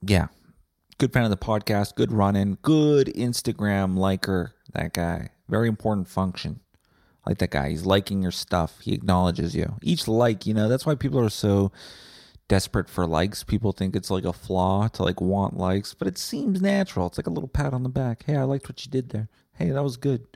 yeah, 0.02 0.28
good 0.98 1.14
fan 1.14 1.24
of 1.24 1.30
the 1.30 1.38
podcast. 1.38 1.96
Good 1.96 2.12
running. 2.12 2.58
Good 2.62 3.08
Instagram 3.16 3.98
liker. 3.98 4.54
That 4.74 4.92
guy. 4.92 5.30
Very 5.48 5.70
important 5.70 6.10
function. 6.10 6.60
I 7.26 7.30
like 7.30 7.38
that 7.38 7.52
guy. 7.52 7.70
He's 7.70 7.86
liking 7.86 8.22
your 8.22 8.32
stuff. 8.32 8.82
He 8.82 8.94
acknowledges 8.94 9.56
you. 9.56 9.78
Each 9.82 10.10
like, 10.10 10.46
you 10.46 10.54
know, 10.54 10.68
that's 10.68 10.86
why 10.86 10.96
people 10.96 11.22
are 11.22 11.30
so 11.30 11.72
desperate 12.48 12.90
for 12.90 13.08
likes. 13.08 13.44
People 13.44 13.72
think 13.72 13.96
it's 13.96 14.12
like 14.12 14.26
a 14.26 14.34
flaw 14.34 14.88
to 14.90 15.04
like 15.04 15.22
want 15.22 15.58
likes, 15.58 15.94
but 15.94 16.08
it 16.08 16.18
seems 16.18 16.62
natural. 16.62 17.08
It's 17.08 17.18
like 17.18 17.28
a 17.28 17.32
little 17.32 17.50
pat 17.50 17.74
on 17.74 17.84
the 17.84 17.90
back. 17.90 18.24
Hey, 18.26 18.36
I 18.36 18.44
liked 18.44 18.70
what 18.70 18.86
you 18.86 18.92
did 18.92 19.10
there. 19.10 19.30
Hey, 19.54 19.70
that 19.70 19.84
was 19.84 19.98
good. 19.98 20.28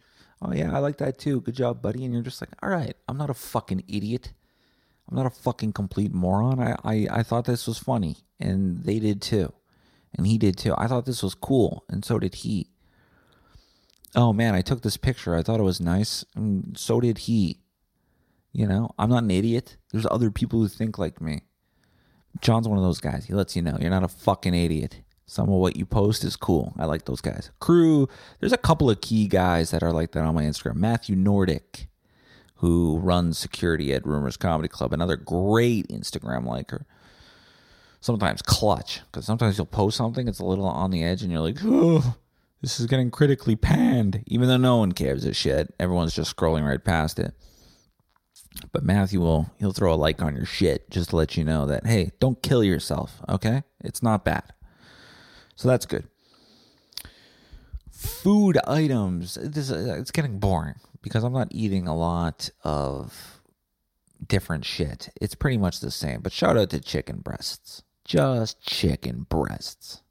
Oh 0.41 0.53
yeah, 0.53 0.74
I 0.76 0.80
like 0.80 0.97
that 0.97 1.20
too. 1.20 1.41
Good 1.41 1.55
job, 1.55 1.82
buddy. 1.82 2.05
And 2.05 2.14
you're 2.14 2.24
just 2.24 2.41
like, 2.41 2.51
all 2.64 2.70
right, 2.70 2.95
I'm 3.07 3.18
not 3.18 3.30
a 3.30 3.36
fucking 3.36 3.84
idiot. 3.88 4.34
I'm 5.10 5.18
not 5.18 5.26
a 5.26 5.32
fucking 5.32 5.74
complete 5.74 6.14
moron. 6.14 6.60
I, 6.60 6.76
I, 6.84 7.07
I 7.12 7.24
thought 7.24 7.45
this 7.45 7.68
was 7.68 7.80
funny, 7.80 8.18
and 8.39 8.84
they 8.84 8.99
did 8.99 9.22
too. 9.22 9.51
And 10.16 10.28
he 10.28 10.38
did 10.38 10.57
too. 10.57 10.74
I 10.78 10.88
thought 10.88 11.05
this 11.05 11.24
was 11.24 11.36
cool, 11.36 11.84
and 11.89 12.05
so 12.05 12.20
did 12.20 12.36
he. 12.36 12.70
Oh 14.16 14.34
man, 14.34 14.55
I 14.55 14.62
took 14.62 14.82
this 14.82 14.97
picture. 14.97 15.36
I 15.36 15.43
thought 15.43 15.60
it 15.60 15.64
was 15.64 15.82
nice, 15.82 16.24
and 16.36 16.78
so 16.78 16.99
did 16.99 17.20
he. 17.20 17.60
You 18.51 18.66
know, 18.66 18.91
I'm 18.97 19.10
not 19.10 19.24
an 19.24 19.32
idiot. 19.32 19.78
There's 19.91 20.07
other 20.10 20.32
people 20.32 20.60
who 20.60 20.68
think 20.68 20.97
like 20.97 21.22
me. 21.22 21.41
John's 22.41 22.67
one 22.67 22.77
of 22.77 22.84
those 22.84 22.99
guys. 22.99 23.25
He 23.25 23.34
lets 23.34 23.55
you 23.55 23.61
know 23.61 23.77
you're 23.80 23.89
not 23.89 24.03
a 24.03 24.07
fucking 24.07 24.53
idiot. 24.53 25.01
Some 25.25 25.49
of 25.49 25.55
what 25.55 25.75
you 25.75 25.86
post 25.86 26.23
is 26.23 26.36
cool. 26.36 26.73
I 26.77 26.86
like 26.86 27.05
those 27.05 27.21
guys. 27.21 27.51
Crew, 27.59 28.07
there's 28.39 28.51
a 28.51 28.57
couple 28.57 28.89
of 28.89 29.01
key 29.01 29.27
guys 29.27 29.69
that 29.69 29.84
are 29.84 29.91
like 29.91 30.11
that 30.13 30.23
on 30.23 30.34
my 30.34 30.43
Instagram. 30.43 30.75
Matthew 30.75 31.15
Nordic, 31.15 31.88
who 32.55 32.97
runs 32.97 33.38
security 33.38 33.93
at 33.93 34.07
Rumors 34.07 34.38
Comedy 34.38 34.67
Club, 34.67 34.91
another 34.91 35.15
great 35.15 35.88
Instagram 35.89 36.45
liker. 36.45 36.88
Sometimes 38.01 38.41
clutch, 38.41 39.01
because 39.05 39.25
sometimes 39.25 39.57
you'll 39.57 39.67
post 39.67 39.97
something, 39.97 40.27
it's 40.27 40.39
a 40.39 40.45
little 40.45 40.65
on 40.65 40.89
the 40.89 41.03
edge, 41.03 41.21
and 41.21 41.32
you're 41.32 41.41
like, 41.41 41.59
oh, 41.63 42.15
this 42.61 42.80
is 42.80 42.88
getting 42.88 43.11
critically 43.11 43.55
panned, 43.55 44.23
even 44.25 44.47
though 44.47 44.57
no 44.57 44.77
one 44.77 44.93
cares 44.93 45.25
a 45.25 45.34
shit. 45.34 45.73
Everyone's 45.80 46.15
just 46.15 46.36
scrolling 46.36 46.67
right 46.67 46.84
past 46.84 47.19
it. 47.19 47.34
But 48.71 48.83
Matthew 48.83 49.19
will 49.19 49.51
he'll 49.59 49.71
throw 49.71 49.93
a 49.93 49.95
like 49.95 50.21
on 50.21 50.35
your 50.35 50.45
shit 50.45 50.89
just 50.89 51.11
to 51.11 51.15
let 51.15 51.37
you 51.37 51.43
know 51.43 51.65
that 51.67 51.85
hey, 51.85 52.11
don't 52.19 52.41
kill 52.41 52.63
yourself, 52.63 53.21
okay? 53.29 53.63
It's 53.83 54.03
not 54.03 54.25
bad. 54.25 54.43
So 55.55 55.67
that's 55.67 55.85
good. 55.85 56.07
Food 57.91 58.57
items. 58.65 59.37
This 59.41 59.71
uh, 59.71 59.95
it's 59.99 60.11
getting 60.11 60.39
boring 60.39 60.75
because 61.01 61.23
I'm 61.23 61.33
not 61.33 61.49
eating 61.51 61.87
a 61.87 61.95
lot 61.95 62.49
of 62.63 63.41
different 64.25 64.65
shit. 64.65 65.09
It's 65.19 65.35
pretty 65.35 65.57
much 65.57 65.79
the 65.79 65.91
same. 65.91 66.21
But 66.21 66.31
shout 66.31 66.57
out 66.57 66.69
to 66.71 66.79
chicken 66.79 67.19
breasts. 67.19 67.83
Just 68.05 68.61
chicken 68.61 69.25
breasts. 69.29 70.01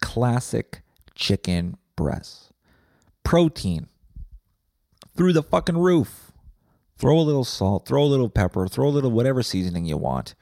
Classic 0.00 0.82
chicken 1.14 1.76
breasts. 1.94 2.52
Protein 3.24 3.88
through 5.16 5.32
the 5.32 5.42
fucking 5.42 5.78
roof. 5.78 6.25
Throw 6.98 7.18
a 7.18 7.20
little 7.20 7.44
salt, 7.44 7.86
throw 7.86 8.04
a 8.04 8.06
little 8.06 8.30
pepper, 8.30 8.66
throw 8.68 8.88
a 8.88 8.90
little 8.90 9.10
whatever 9.10 9.42
seasoning 9.42 9.84
you 9.84 9.96
want. 9.96 10.34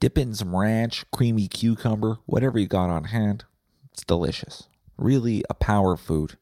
Dip 0.00 0.18
in 0.18 0.34
some 0.34 0.54
ranch, 0.54 1.04
creamy 1.12 1.48
cucumber, 1.48 2.18
whatever 2.26 2.58
you 2.58 2.66
got 2.66 2.90
on 2.90 3.04
hand. 3.04 3.44
It's 3.92 4.04
delicious. 4.04 4.64
Really 4.98 5.44
a 5.48 5.54
power 5.54 5.96
food. 5.96 6.36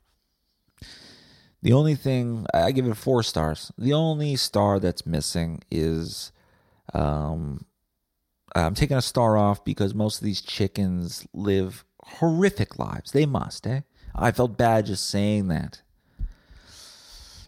The 1.63 1.73
only 1.73 1.95
thing 1.95 2.47
I 2.53 2.73
give 2.73 2.87
it 2.87 2.97
four 2.97 3.23
stars. 3.23 3.71
The 3.79 3.93
only 3.93 4.37
star 4.37 4.81
that's 4.81 5.07
missing 5.07 5.63
is 5.71 6.33
um, 6.93 7.67
I'm 8.55 8.75
taking 8.75 8.97
a 8.97 9.03
star 9.03 9.37
off 9.37 9.65
because 9.65 9.95
most 9.95 10.19
of 10.19 10.25
these 10.25 10.41
chickens 10.41 11.27
live 11.33 11.85
horrific 12.05 12.79
lives. 12.79 13.13
They 13.13 13.27
must, 13.27 13.67
eh? 13.67 13.83
I 14.15 14.33
felt 14.33 14.59
bad 14.59 14.87
just 14.87 15.09
saying 15.09 15.49
that. 15.49 15.83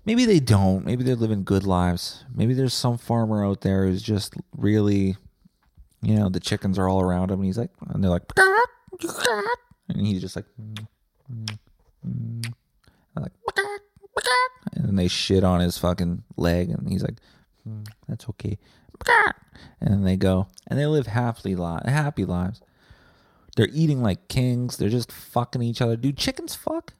Maybe 0.04 0.24
they 0.24 0.40
don't. 0.40 0.84
Maybe 0.84 1.04
they're 1.04 1.14
living 1.16 1.44
good 1.44 1.64
lives. 1.64 2.24
Maybe 2.34 2.54
there's 2.54 2.74
some 2.74 2.98
farmer 2.98 3.44
out 3.44 3.60
there 3.62 3.86
who's 3.86 4.02
just 4.02 4.34
really, 4.56 5.16
you 6.02 6.14
know, 6.16 6.28
the 6.28 6.40
chickens 6.40 6.78
are 6.78 6.88
all 6.88 7.00
around 7.00 7.30
him, 7.30 7.38
and 7.40 7.46
he's 7.46 7.58
like, 7.58 7.70
and 7.88 8.02
they're 8.02 8.10
like, 8.10 8.22
and 9.88 10.06
he's 10.06 10.20
just 10.20 10.36
like, 10.36 10.46
like, 13.16 13.32
and 14.74 14.84
then 14.86 14.96
they 14.96 15.08
shit 15.08 15.44
on 15.44 15.60
his 15.60 15.78
fucking 15.78 16.22
leg, 16.36 16.70
and 16.70 16.88
he's 16.88 17.02
like, 17.02 17.16
"Mm, 17.68 17.86
that's 18.08 18.28
okay, 18.30 18.58
and 19.80 20.06
they 20.06 20.16
go, 20.16 20.48
and 20.66 20.78
they 20.78 20.86
live 20.86 21.06
happily 21.08 21.54
li- 21.54 21.80
happy 21.86 22.24
lives. 22.24 22.60
They're 23.56 23.68
eating 23.72 24.02
like 24.02 24.28
kings. 24.28 24.76
They're 24.76 24.88
just 24.88 25.12
fucking 25.12 25.62
each 25.62 25.80
other. 25.80 25.96
Do 25.96 26.10
chickens 26.12 26.54
fuck? 26.54 26.94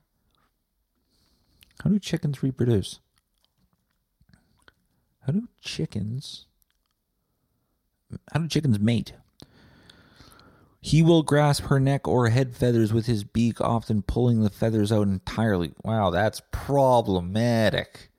How 1.82 1.90
do 1.90 1.98
chickens 1.98 2.42
reproduce? 2.42 3.00
How 5.26 5.32
do 5.32 5.48
chickens? 5.60 6.46
How 8.32 8.40
do 8.40 8.48
chickens 8.48 8.78
mate? 8.78 9.14
He 10.80 11.02
will 11.02 11.22
grasp 11.22 11.64
her 11.64 11.80
neck 11.80 12.06
or 12.06 12.28
head 12.28 12.54
feathers 12.54 12.92
with 12.92 13.06
his 13.06 13.24
beak, 13.24 13.58
often 13.58 14.02
pulling 14.02 14.42
the 14.42 14.50
feathers 14.50 14.92
out 14.92 15.08
entirely. 15.08 15.72
Wow, 15.82 16.10
that's 16.10 16.42
problematic. 16.52 18.10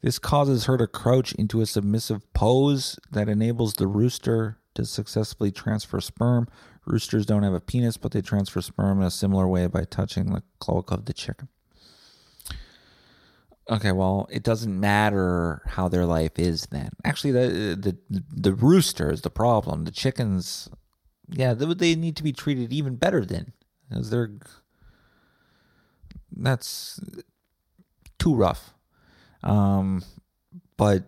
This 0.00 0.20
causes 0.20 0.66
her 0.66 0.76
to 0.78 0.86
crouch 0.86 1.32
into 1.32 1.60
a 1.60 1.66
submissive 1.66 2.32
pose 2.32 2.98
that 3.10 3.28
enables 3.28 3.74
the 3.74 3.88
rooster 3.88 4.58
to 4.74 4.84
successfully 4.84 5.50
transfer 5.50 6.00
sperm. 6.00 6.46
Roosters 6.86 7.26
don't 7.26 7.42
have 7.42 7.54
a 7.54 7.60
penis, 7.60 7.96
but 7.96 8.12
they 8.12 8.22
transfer 8.22 8.60
sperm 8.60 9.00
in 9.00 9.06
a 9.06 9.10
similar 9.10 9.48
way 9.48 9.66
by 9.66 9.82
touching 9.84 10.26
the 10.26 10.42
cloaca 10.60 11.02
the 11.04 11.12
chicken. 11.12 11.48
Okay, 13.70 13.92
well, 13.92 14.28
it 14.30 14.42
doesn't 14.42 14.78
matter 14.78 15.62
how 15.66 15.88
their 15.88 16.04
life 16.04 16.38
is 16.38 16.66
then. 16.66 16.90
Actually, 17.02 17.32
the 17.32 17.96
the 18.10 18.22
the 18.30 18.52
rooster 18.52 19.10
is 19.10 19.22
the 19.22 19.30
problem. 19.30 19.84
The 19.84 19.90
chickens, 19.90 20.68
yeah, 21.28 21.54
they, 21.54 21.72
they 21.72 21.94
need 21.94 22.16
to 22.16 22.22
be 22.22 22.32
treated 22.32 22.72
even 22.72 22.96
better 22.96 23.24
then, 23.24 23.54
because 23.88 24.10
they're 24.10 24.30
that's 26.36 27.00
too 28.18 28.34
rough. 28.34 28.74
Um, 29.42 30.02
but 30.76 31.04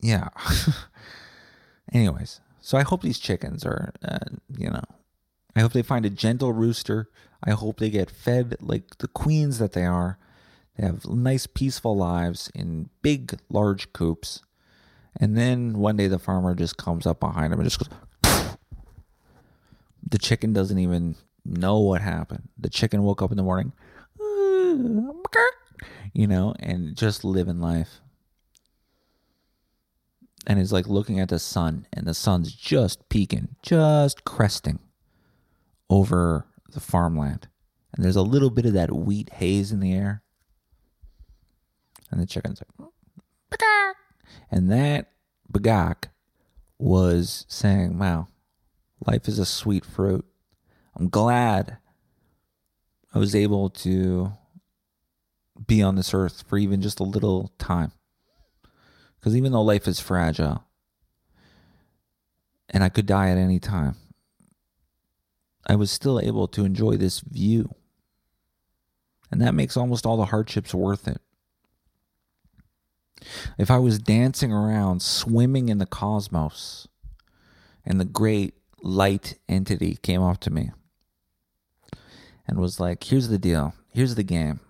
yeah. 0.00 0.28
Anyways, 1.92 2.40
so 2.60 2.76
I 2.76 2.82
hope 2.82 3.02
these 3.02 3.18
chickens 3.18 3.64
are, 3.64 3.92
uh, 4.02 4.18
you 4.56 4.70
know, 4.70 4.82
I 5.54 5.60
hope 5.60 5.72
they 5.72 5.82
find 5.82 6.04
a 6.04 6.10
gentle 6.10 6.52
rooster. 6.52 7.08
I 7.42 7.50
hope 7.50 7.78
they 7.78 7.90
get 7.90 8.10
fed 8.10 8.56
like 8.60 8.98
the 8.98 9.08
queens 9.08 9.58
that 9.58 9.72
they 9.72 9.84
are. 9.84 10.18
They 10.76 10.86
have 10.86 11.06
nice, 11.06 11.46
peaceful 11.46 11.96
lives 11.96 12.50
in 12.54 12.90
big, 13.02 13.38
large 13.48 13.92
coops. 13.92 14.42
And 15.18 15.36
then 15.36 15.78
one 15.78 15.96
day 15.96 16.06
the 16.06 16.18
farmer 16.18 16.54
just 16.54 16.76
comes 16.76 17.06
up 17.06 17.20
behind 17.20 17.52
him 17.52 17.60
and 17.60 17.68
just 17.68 17.78
goes. 17.78 17.88
the 20.06 20.18
chicken 20.18 20.52
doesn't 20.52 20.78
even 20.78 21.16
know 21.44 21.78
what 21.78 22.02
happened. 22.02 22.48
The 22.58 22.68
chicken 22.68 23.02
woke 23.02 23.22
up 23.22 23.30
in 23.30 23.36
the 23.36 23.42
morning, 23.42 23.72
you 26.12 26.26
know, 26.26 26.54
and 26.58 26.96
just 26.96 27.24
living 27.24 27.60
life. 27.60 28.00
And 30.46 30.60
is 30.60 30.72
like 30.72 30.86
looking 30.86 31.18
at 31.18 31.30
the 31.30 31.40
sun, 31.40 31.88
and 31.92 32.06
the 32.06 32.14
sun's 32.14 32.52
just 32.52 33.08
peeking, 33.08 33.56
just 33.62 34.24
cresting 34.24 34.78
over 35.90 36.46
the 36.70 36.78
farmland. 36.78 37.48
And 37.92 38.04
there's 38.04 38.14
a 38.14 38.22
little 38.22 38.50
bit 38.50 38.66
of 38.66 38.74
that 38.74 38.94
wheat 38.94 39.30
haze 39.34 39.72
in 39.72 39.80
the 39.80 39.92
air. 39.92 40.22
And 42.10 42.20
the 42.20 42.26
chicken's 42.26 42.60
like, 42.60 42.90
"Bagak." 43.50 43.94
and 44.50 44.70
that 44.70 45.12
bagak 45.52 46.08
was 46.78 47.46
saying, 47.48 47.98
wow, 47.98 48.28
life 49.06 49.28
is 49.28 49.38
a 49.38 49.46
sweet 49.46 49.84
fruit. 49.84 50.24
I'm 50.94 51.08
glad 51.08 51.78
I 53.14 53.18
was 53.18 53.34
able 53.34 53.70
to 53.70 54.32
be 55.66 55.82
on 55.82 55.96
this 55.96 56.12
earth 56.12 56.44
for 56.46 56.58
even 56.58 56.82
just 56.82 57.00
a 57.00 57.04
little 57.04 57.52
time. 57.58 57.92
Because 59.18 59.34
even 59.34 59.52
though 59.52 59.62
life 59.62 59.88
is 59.88 60.00
fragile 60.00 60.64
and 62.68 62.84
I 62.84 62.88
could 62.88 63.06
die 63.06 63.30
at 63.30 63.38
any 63.38 63.58
time, 63.58 63.96
I 65.66 65.76
was 65.76 65.90
still 65.90 66.20
able 66.20 66.46
to 66.48 66.64
enjoy 66.64 66.96
this 66.96 67.20
view. 67.20 67.74
And 69.30 69.40
that 69.40 69.54
makes 69.54 69.76
almost 69.76 70.06
all 70.06 70.16
the 70.16 70.26
hardships 70.26 70.72
worth 70.72 71.08
it. 71.08 71.20
If 73.58 73.70
I 73.70 73.78
was 73.78 73.98
dancing 73.98 74.52
around, 74.52 75.02
swimming 75.02 75.68
in 75.68 75.78
the 75.78 75.86
cosmos, 75.86 76.86
and 77.84 78.00
the 78.00 78.04
great 78.04 78.54
light 78.82 79.38
entity 79.48 79.98
came 80.02 80.22
up 80.22 80.40
to 80.40 80.50
me 80.50 80.70
and 82.46 82.58
was 82.58 82.78
like, 82.80 83.04
Here's 83.04 83.28
the 83.28 83.38
deal, 83.38 83.74
here's 83.92 84.14
the 84.14 84.22
game. 84.22 84.60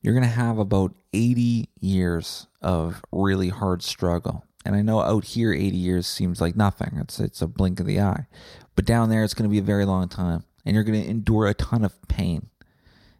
You're 0.00 0.14
going 0.14 0.22
to 0.22 0.30
have 0.30 0.58
about 0.58 0.94
80 1.12 1.68
years 1.80 2.46
of 2.62 3.02
really 3.10 3.48
hard 3.48 3.82
struggle. 3.82 4.44
And 4.64 4.76
I 4.76 4.82
know 4.82 5.00
out 5.00 5.24
here 5.24 5.52
80 5.52 5.76
years 5.76 6.06
seems 6.06 6.40
like 6.40 6.54
nothing. 6.54 6.98
It's 7.00 7.18
it's 7.18 7.42
a 7.42 7.46
blink 7.46 7.80
of 7.80 7.86
the 7.86 8.00
eye. 8.00 8.26
But 8.74 8.84
down 8.84 9.10
there 9.10 9.24
it's 9.24 9.34
going 9.34 9.48
to 9.48 9.52
be 9.52 9.58
a 9.58 9.62
very 9.62 9.84
long 9.84 10.08
time 10.08 10.44
and 10.64 10.74
you're 10.74 10.84
going 10.84 11.00
to 11.00 11.08
endure 11.08 11.46
a 11.46 11.54
ton 11.54 11.84
of 11.84 12.00
pain 12.08 12.50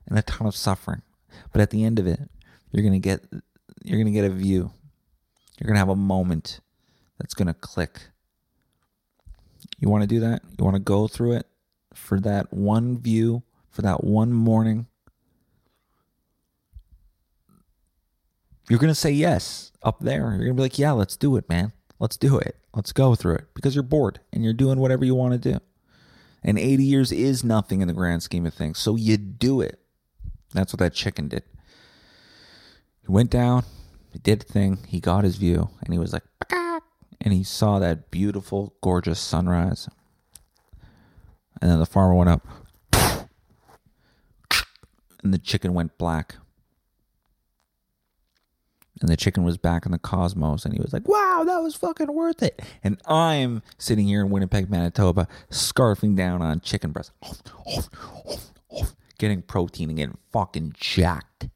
and 0.07 0.19
a 0.19 0.23
ton 0.23 0.47
of 0.47 0.57
suffering. 0.57 1.03
But 1.53 1.62
at 1.62 1.71
the 1.71 1.85
end 1.85 1.99
of 1.99 2.07
it, 2.07 2.29
you're 2.77 2.83
going 2.83 2.93
to 2.93 2.99
get 2.99 3.24
you're 3.83 3.97
going 3.97 4.05
to 4.07 4.12
get 4.12 4.27
a 4.27 4.31
view. 4.31 4.70
You're 5.59 5.66
going 5.66 5.77
to 5.77 5.79
have 5.79 5.89
a 5.89 5.97
moment 5.97 6.61
that's 7.18 7.33
going 7.33 7.47
to 7.47 7.55
click. 7.55 8.03
You 9.79 9.89
want 9.89 10.03
to 10.03 10.07
do 10.07 10.20
that? 10.20 10.43
You 10.59 10.64
want 10.64 10.77
to 10.77 10.83
go 10.83 11.09
through 11.09 11.33
it 11.33 11.47
for 11.95 12.20
that 12.20 12.53
one 12.53 12.99
view, 12.99 13.45
for 13.70 13.81
that 13.81 14.05
one 14.05 14.31
morning? 14.35 14.89
You're 18.68 18.79
going 18.79 18.91
to 18.91 18.95
say 18.95 19.11
yes 19.11 19.72
up 19.83 20.01
there. 20.01 20.29
You're 20.33 20.39
going 20.39 20.49
to 20.49 20.55
be 20.55 20.62
like, 20.62 20.79
yeah, 20.79 20.93
let's 20.93 21.16
do 21.16 21.37
it, 21.37 21.49
man. 21.49 21.72
Let's 21.99 22.18
do 22.18 22.37
it. 22.37 22.57
Let's 22.74 22.93
go 22.93 23.14
through 23.14 23.37
it 23.37 23.47
because 23.55 23.74
you're 23.74 23.85
bored 23.85 24.20
and 24.35 24.45
you're 24.45 24.53
doing 24.53 24.81
whatever 24.81 25.07
you 25.07 25.14
want 25.14 25.33
to 25.33 25.53
do. 25.53 25.61
And 26.43 26.59
80 26.59 26.85
years 26.85 27.11
is 27.11 27.43
nothing 27.43 27.81
in 27.81 27.89
the 27.89 27.95
grand 27.95 28.22
scheme 28.22 28.45
of 28.45 28.53
things. 28.53 28.79
So 28.79 28.97
you 28.97 29.16
do 29.16 29.62
it. 29.62 29.81
That's 30.53 30.74
what 30.74 30.81
that 30.81 30.93
chicken 30.93 31.29
did. 31.29 31.43
He 33.07 33.13
went 33.13 33.31
down, 33.31 33.65
he 34.13 34.19
did 34.19 34.41
the 34.41 34.53
thing, 34.53 34.79
he 34.89 34.99
got 34.99 35.23
his 35.23 35.37
view, 35.37 35.71
and 35.85 35.93
he 35.93 35.99
was 35.99 36.13
like, 36.13 36.25
and 37.21 37.33
he 37.33 37.45
saw 37.45 37.79
that 37.79 38.11
beautiful, 38.11 38.75
gorgeous 38.83 39.21
sunrise. 39.21 39.89
And 41.61 41.71
then 41.71 41.79
the 41.79 41.87
farmer 41.87 42.15
went 42.15 42.31
up, 42.31 42.47
and 45.23 45.33
the 45.33 45.39
chicken 45.39 45.73
went 45.73 45.97
black. 45.99 46.37
And 49.01 49.09
the 49.09 49.17
chicken 49.17 49.45
was 49.45 49.57
back 49.57 49.87
in 49.87 49.93
the 49.93 49.99
cosmos, 49.99 50.65
and 50.65 50.75
he 50.75 50.81
was 50.81 50.93
like, 50.93 51.07
wow, 51.07 51.45
that 51.47 51.59
was 51.59 51.75
fucking 51.77 52.13
worth 52.13 52.43
it. 52.43 52.61
And 52.83 53.01
I'm 53.07 53.63
sitting 53.79 54.07
here 54.07 54.23
in 54.23 54.31
Winnipeg, 54.31 54.69
Manitoba, 54.69 55.29
scarfing 55.51 56.17
down 56.17 56.43
on 56.43 56.61
chicken 56.61 56.93
breast, 56.93 57.13
getting 59.19 59.43
protein 59.43 59.91
and 59.91 59.99
getting 59.99 60.19
fucking 60.33 60.75
jacked. 60.79 61.49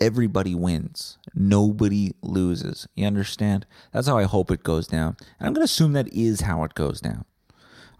Everybody 0.00 0.54
wins. 0.54 1.18
Nobody 1.34 2.12
loses. 2.22 2.86
You 2.94 3.06
understand? 3.06 3.66
That's 3.92 4.06
how 4.06 4.18
I 4.18 4.24
hope 4.24 4.50
it 4.50 4.62
goes 4.62 4.86
down. 4.86 5.16
And 5.38 5.48
I'm 5.48 5.52
going 5.54 5.66
to 5.66 5.70
assume 5.70 5.92
that 5.94 6.12
is 6.12 6.42
how 6.42 6.64
it 6.64 6.74
goes 6.74 7.00
down. 7.00 7.24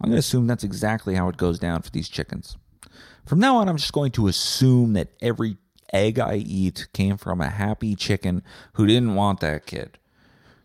I'm 0.01 0.11
going 0.11 0.17
to 0.17 0.19
assume 0.19 0.47
that's 0.47 0.65
exactly 0.65 1.15
how 1.15 1.29
it 1.29 1.37
goes 1.37 1.59
down 1.59 1.83
for 1.83 1.91
these 1.91 2.09
chickens. 2.09 2.57
From 3.25 3.41
now 3.41 3.57
on, 3.57 3.69
I'm 3.69 3.79
just 3.79 3.93
going 3.93 4.13
to 4.13 4.29
assume 4.29 4.93
that 4.93 5.09
every 5.21 5.57
egg 5.93 6.19
I 6.19 6.37
eat 6.37 6.89
came 6.93 7.17
from 7.17 7.41
a 7.41 7.49
happy 7.49 7.95
chicken 7.95 8.43
who 8.75 8.87
didn't 8.87 9.15
want 9.15 9.41
that 9.41 9.67
kid. 9.67 9.99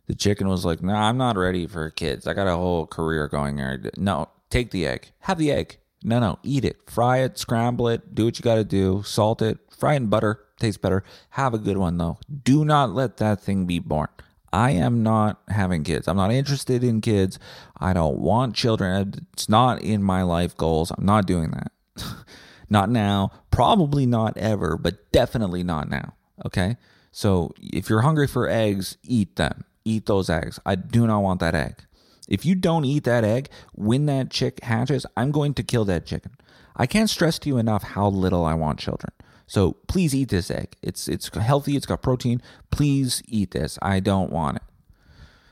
The 0.08 0.16
chicken 0.16 0.48
was 0.48 0.66
like, 0.66 0.82
"No, 0.84 0.94
nah, 0.94 1.08
I'm 1.08 1.18
not 1.18 1.38
ready 1.38 1.66
for 1.68 1.90
kids. 1.90 2.28
I 2.28 2.34
got 2.34 2.48
a 2.48 2.56
whole 2.56 2.86
career 2.86 3.28
going 3.28 3.58
here. 3.58 3.82
No, 3.98 4.30
take 4.50 4.72
the 4.72 4.86
egg. 4.86 5.12
Have 5.22 5.38
the 5.38 5.52
egg. 5.52 5.78
No, 6.04 6.20
no, 6.20 6.40
eat 6.44 6.66
it. 6.66 6.90
Fry 6.90 7.20
it, 7.20 7.38
scramble 7.38 7.88
it, 7.88 8.16
do 8.16 8.26
what 8.26 8.40
you 8.40 8.44
got 8.44 8.56
to 8.56 8.64
do, 8.64 9.04
salt 9.04 9.42
it, 9.42 9.60
fry 9.70 9.94
it 9.94 9.98
in 9.98 10.08
butter. 10.08 10.44
Tastes 10.60 10.78
better. 10.78 11.04
Have 11.32 11.56
a 11.56 11.58
good 11.58 11.78
one 11.78 11.98
though. 11.98 12.20
Do 12.44 12.64
not 12.64 12.94
let 12.94 13.18
that 13.18 13.42
thing 13.42 13.66
be 13.66 13.80
born. 13.80 14.10
I 14.54 14.72
am 14.72 15.02
not 15.02 15.42
having 15.48 15.84
kids. 15.84 16.08
I'm 16.08 16.18
not 16.18 16.32
interested 16.32 16.84
in 16.84 17.02
kids. 17.02 17.40
I 17.80 17.94
don't 17.94 18.20
want 18.20 18.56
children. 18.56 19.28
It's 19.34 19.48
not 19.48 19.82
in 19.82 20.04
my 20.04 20.24
life 20.24 20.56
goals. 20.58 20.92
I'm 20.92 21.06
not 21.06 21.26
doing 21.26 21.52
that. 21.52 21.72
not 22.70 22.90
now. 22.90 23.32
Probably 23.50 24.06
not 24.06 24.38
ever, 24.38 24.78
but 24.78 25.12
definitely 25.12 25.64
not 25.64 25.90
now. 25.90 26.14
Okay? 26.46 26.78
So 27.12 27.54
if 27.60 27.90
you're 27.90 28.02
hungry 28.02 28.28
for 28.28 28.50
eggs, 28.50 28.98
eat 29.04 29.38
them. 29.38 29.64
Eat 29.86 30.06
those 30.06 30.30
eggs. 30.30 30.60
I 30.66 30.76
do 30.76 31.08
not 31.08 31.22
want 31.22 31.40
that 31.40 31.56
egg. 31.56 31.84
If 32.32 32.46
you 32.46 32.56
don't 32.56 32.86
eat 32.86 33.04
that 33.04 33.26
egg, 33.26 33.50
when 33.74 34.06
that 34.06 34.32
chick 34.32 34.64
hatches, 34.64 35.06
I'm 35.18 35.32
going 35.32 35.54
to 35.56 35.64
kill 35.64 35.84
that 35.86 36.06
chicken. 36.06 36.32
I 36.78 36.88
can't 36.88 37.10
stress 37.10 37.38
to 37.40 37.50
you 37.50 37.58
enough 37.58 37.84
how 37.84 38.08
little 38.08 38.46
I 38.46 38.54
want 38.54 38.80
children. 38.80 39.12
So 39.48 39.74
please 39.90 40.16
eat 40.16 40.30
this 40.30 40.50
egg. 40.50 40.78
It's 40.82 41.10
it's 41.10 41.28
healthy. 41.28 41.76
It's 41.76 41.86
got 41.86 42.02
protein. 42.02 42.42
Please 42.72 43.22
eat 43.28 43.52
this. 43.52 43.78
I 43.82 44.00
don't 44.00 44.32
want 44.32 44.56
it. 44.58 44.64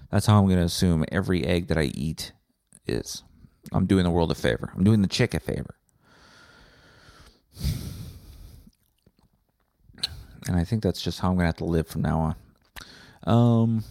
That's 0.09 0.25
how 0.25 0.39
I'm 0.39 0.45
going 0.45 0.59
to 0.59 0.63
assume 0.63 1.03
every 1.11 1.43
egg 1.43 1.67
that 1.67 1.77
I 1.77 1.91
eat 1.93 2.31
is. 2.87 3.23
I'm 3.73 3.85
doing 3.85 4.05
the 4.05 4.09
world 4.09 4.31
a 4.31 4.35
favor. 4.35 4.71
I'm 4.73 4.85
doing 4.85 5.01
the 5.01 5.09
chick 5.09 5.33
a 5.33 5.41
favor. 5.41 5.75
And 10.47 10.55
I 10.55 10.63
think 10.63 10.81
that's 10.81 11.01
just 11.01 11.19
how 11.19 11.27
I'm 11.27 11.35
going 11.35 11.43
to 11.43 11.47
have 11.47 11.57
to 11.57 11.65
live 11.65 11.89
from 11.89 12.03
now 12.03 12.35
on. 13.27 13.31
Um, 13.31 13.83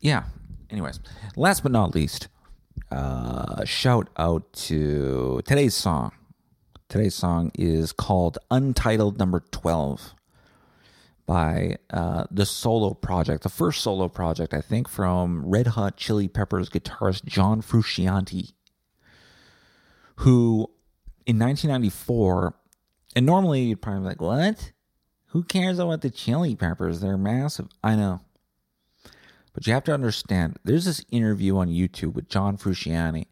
yeah. 0.00 0.24
Anyways, 0.72 1.00
last 1.36 1.62
but 1.62 1.70
not 1.70 1.94
least, 1.94 2.28
uh, 2.90 3.62
shout 3.64 4.08
out 4.16 4.50
to 4.54 5.42
today's 5.44 5.74
song. 5.74 6.12
Today's 6.88 7.14
song 7.14 7.52
is 7.54 7.92
called 7.92 8.38
Untitled 8.50 9.18
Number 9.18 9.40
12 9.50 10.14
by 11.26 11.76
uh, 11.90 12.24
the 12.30 12.46
solo 12.46 12.94
project, 12.94 13.42
the 13.42 13.50
first 13.50 13.82
solo 13.82 14.08
project, 14.08 14.54
I 14.54 14.62
think, 14.62 14.88
from 14.88 15.44
Red 15.44 15.68
Hot 15.68 15.98
Chili 15.98 16.26
Peppers 16.26 16.70
guitarist 16.70 17.26
John 17.26 17.60
Frusciante, 17.60 18.54
who 20.16 20.70
in 21.26 21.38
1994, 21.38 22.54
and 23.14 23.26
normally 23.26 23.62
you'd 23.62 23.82
probably 23.82 24.00
be 24.00 24.06
like, 24.06 24.20
what? 24.22 24.72
Who 25.28 25.42
cares 25.44 25.78
about 25.78 26.00
the 26.00 26.10
Chili 26.10 26.56
Peppers? 26.56 27.00
They're 27.00 27.18
massive. 27.18 27.68
I 27.84 27.94
know. 27.94 28.20
But 29.52 29.66
you 29.66 29.72
have 29.74 29.84
to 29.84 29.94
understand, 29.94 30.58
there's 30.64 30.86
this 30.86 31.04
interview 31.10 31.56
on 31.58 31.68
YouTube 31.68 32.14
with 32.14 32.28
John 32.28 32.56
Frusciante 32.56 33.26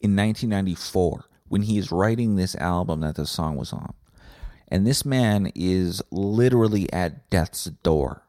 in 0.00 0.16
1994 0.16 1.26
when 1.48 1.62
he 1.62 1.78
is 1.78 1.92
writing 1.92 2.36
this 2.36 2.54
album 2.56 3.00
that 3.00 3.16
the 3.16 3.26
song 3.26 3.56
was 3.56 3.72
on. 3.72 3.94
And 4.68 4.86
this 4.86 5.04
man 5.04 5.50
is 5.54 6.02
literally 6.10 6.92
at 6.92 7.28
death's 7.30 7.64
door 7.64 8.22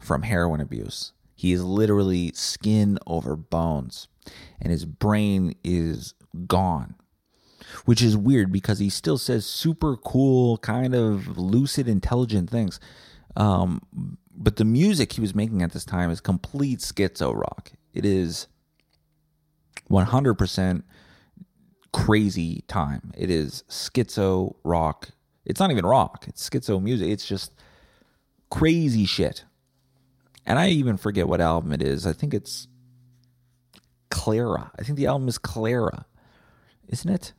from 0.00 0.22
heroin 0.22 0.60
abuse. 0.60 1.12
He 1.34 1.52
is 1.52 1.62
literally 1.62 2.32
skin 2.34 2.98
over 3.06 3.36
bones, 3.36 4.08
and 4.60 4.70
his 4.70 4.84
brain 4.84 5.54
is 5.62 6.14
gone, 6.46 6.94
which 7.84 8.02
is 8.02 8.16
weird 8.16 8.50
because 8.50 8.78
he 8.78 8.88
still 8.88 9.18
says 9.18 9.44
super 9.44 9.96
cool, 9.96 10.56
kind 10.58 10.94
of 10.94 11.36
lucid, 11.36 11.86
intelligent 11.88 12.48
things. 12.48 12.80
Um, 13.36 14.18
but 14.36 14.56
the 14.56 14.64
music 14.64 15.12
he 15.12 15.20
was 15.20 15.34
making 15.34 15.62
at 15.62 15.72
this 15.72 15.84
time 15.84 16.10
is 16.10 16.20
complete 16.20 16.80
schizo 16.80 17.34
rock. 17.34 17.72
It 17.92 18.04
is 18.04 18.46
100% 19.90 20.82
crazy 21.92 22.64
time. 22.68 23.12
It 23.16 23.30
is 23.30 23.64
schizo 23.68 24.56
rock 24.64 25.10
it's 25.44 25.60
not 25.60 25.70
even 25.70 25.84
rock. 25.84 26.24
It's 26.28 26.48
schizo 26.48 26.82
music. 26.82 27.08
It's 27.08 27.26
just 27.26 27.54
crazy 28.50 29.04
shit. 29.04 29.44
And 30.46 30.58
I 30.58 30.68
even 30.68 30.96
forget 30.96 31.28
what 31.28 31.40
album 31.40 31.72
it 31.72 31.82
is. 31.82 32.06
I 32.06 32.12
think 32.12 32.34
it's 32.34 32.66
Clara. 34.10 34.70
I 34.78 34.82
think 34.82 34.96
the 34.96 35.06
album 35.06 35.28
is 35.28 35.38
Clara. 35.38 36.06
Isn't 36.88 37.10
it? 37.10 37.32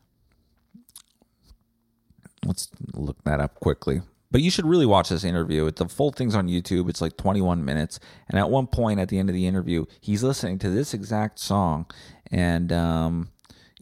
Let's 2.46 2.70
look 2.93 3.24
that 3.24 3.39
up 3.39 3.56
quickly. 3.56 4.02
But 4.36 4.41
you 4.41 4.51
should 4.51 4.65
really 4.65 4.86
watch 4.86 5.07
this 5.07 5.23
interview. 5.23 5.65
It's 5.65 5.79
the 5.79 5.88
full 5.88 6.11
thing's 6.11 6.36
on 6.36 6.49
YouTube. 6.49 6.89
It's 6.89 6.99
like 6.99 7.15
21 7.15 7.63
minutes. 7.63 8.01
And 8.27 8.38
at 8.38 8.49
one 8.49 8.67
point 8.67 8.99
at 8.99 9.07
the 9.07 9.17
end 9.17 9.29
of 9.29 9.33
the 9.33 9.47
interview, 9.47 9.86
he's 10.01 10.23
listening 10.23 10.59
to 10.59 10.69
this 10.69 10.93
exact 10.93 11.39
song 11.39 11.86
and 12.29 12.69
um, 12.73 13.29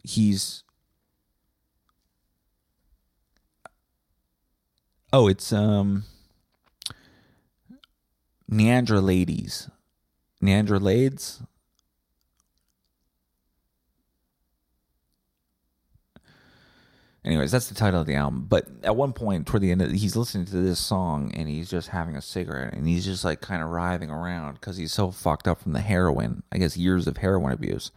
he's 0.04 0.62
Oh, 5.12 5.26
it's 5.26 5.52
um 5.52 6.04
Niandra 8.48 9.02
Ladies. 9.02 9.68
Niandra 10.40 10.78
LaDes. 10.78 11.44
Anyways, 17.24 17.50
that's 17.50 17.68
the 17.68 17.74
title 17.74 18.02
of 18.02 18.06
the 18.06 18.16
album. 18.16 18.44
But 18.48 18.66
at 18.82 18.96
one 18.96 19.14
point, 19.14 19.46
toward 19.46 19.62
the 19.62 19.70
end, 19.70 19.80
of, 19.80 19.90
he's 19.90 20.14
listening 20.14 20.44
to 20.46 20.56
this 20.56 20.78
song 20.78 21.32
and 21.34 21.48
he's 21.48 21.70
just 21.70 21.88
having 21.88 22.16
a 22.16 22.22
cigarette 22.22 22.74
and 22.74 22.86
he's 22.86 23.06
just 23.06 23.24
like 23.24 23.40
kind 23.40 23.62
of 23.62 23.70
writhing 23.70 24.10
around 24.10 24.54
because 24.54 24.76
he's 24.76 24.92
so 24.92 25.10
fucked 25.10 25.48
up 25.48 25.60
from 25.62 25.72
the 25.72 25.80
heroin. 25.80 26.42
I 26.52 26.58
guess 26.58 26.76
years 26.76 27.06
of 27.06 27.16
heroin 27.16 27.52
abuse, 27.52 27.92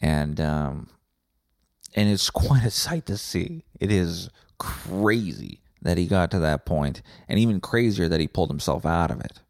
and 0.00 0.40
um, 0.40 0.88
and 1.94 2.08
it's 2.08 2.30
quite 2.30 2.64
a 2.64 2.70
sight 2.70 3.04
to 3.06 3.18
see. 3.18 3.64
It 3.78 3.92
is 3.92 4.30
crazy 4.56 5.60
that 5.82 5.98
he 5.98 6.06
got 6.06 6.30
to 6.30 6.38
that 6.38 6.64
point, 6.64 7.02
and 7.28 7.38
even 7.38 7.60
crazier 7.60 8.08
that 8.08 8.20
he 8.20 8.28
pulled 8.28 8.50
himself 8.50 8.86
out 8.86 9.10
of 9.10 9.20
it. 9.20 9.40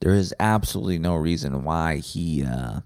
There 0.00 0.14
is 0.14 0.34
absolutely 0.40 0.98
no 0.98 1.16
reason 1.16 1.64
why 1.64 1.96
he 1.96 2.42
uh, 2.44 2.80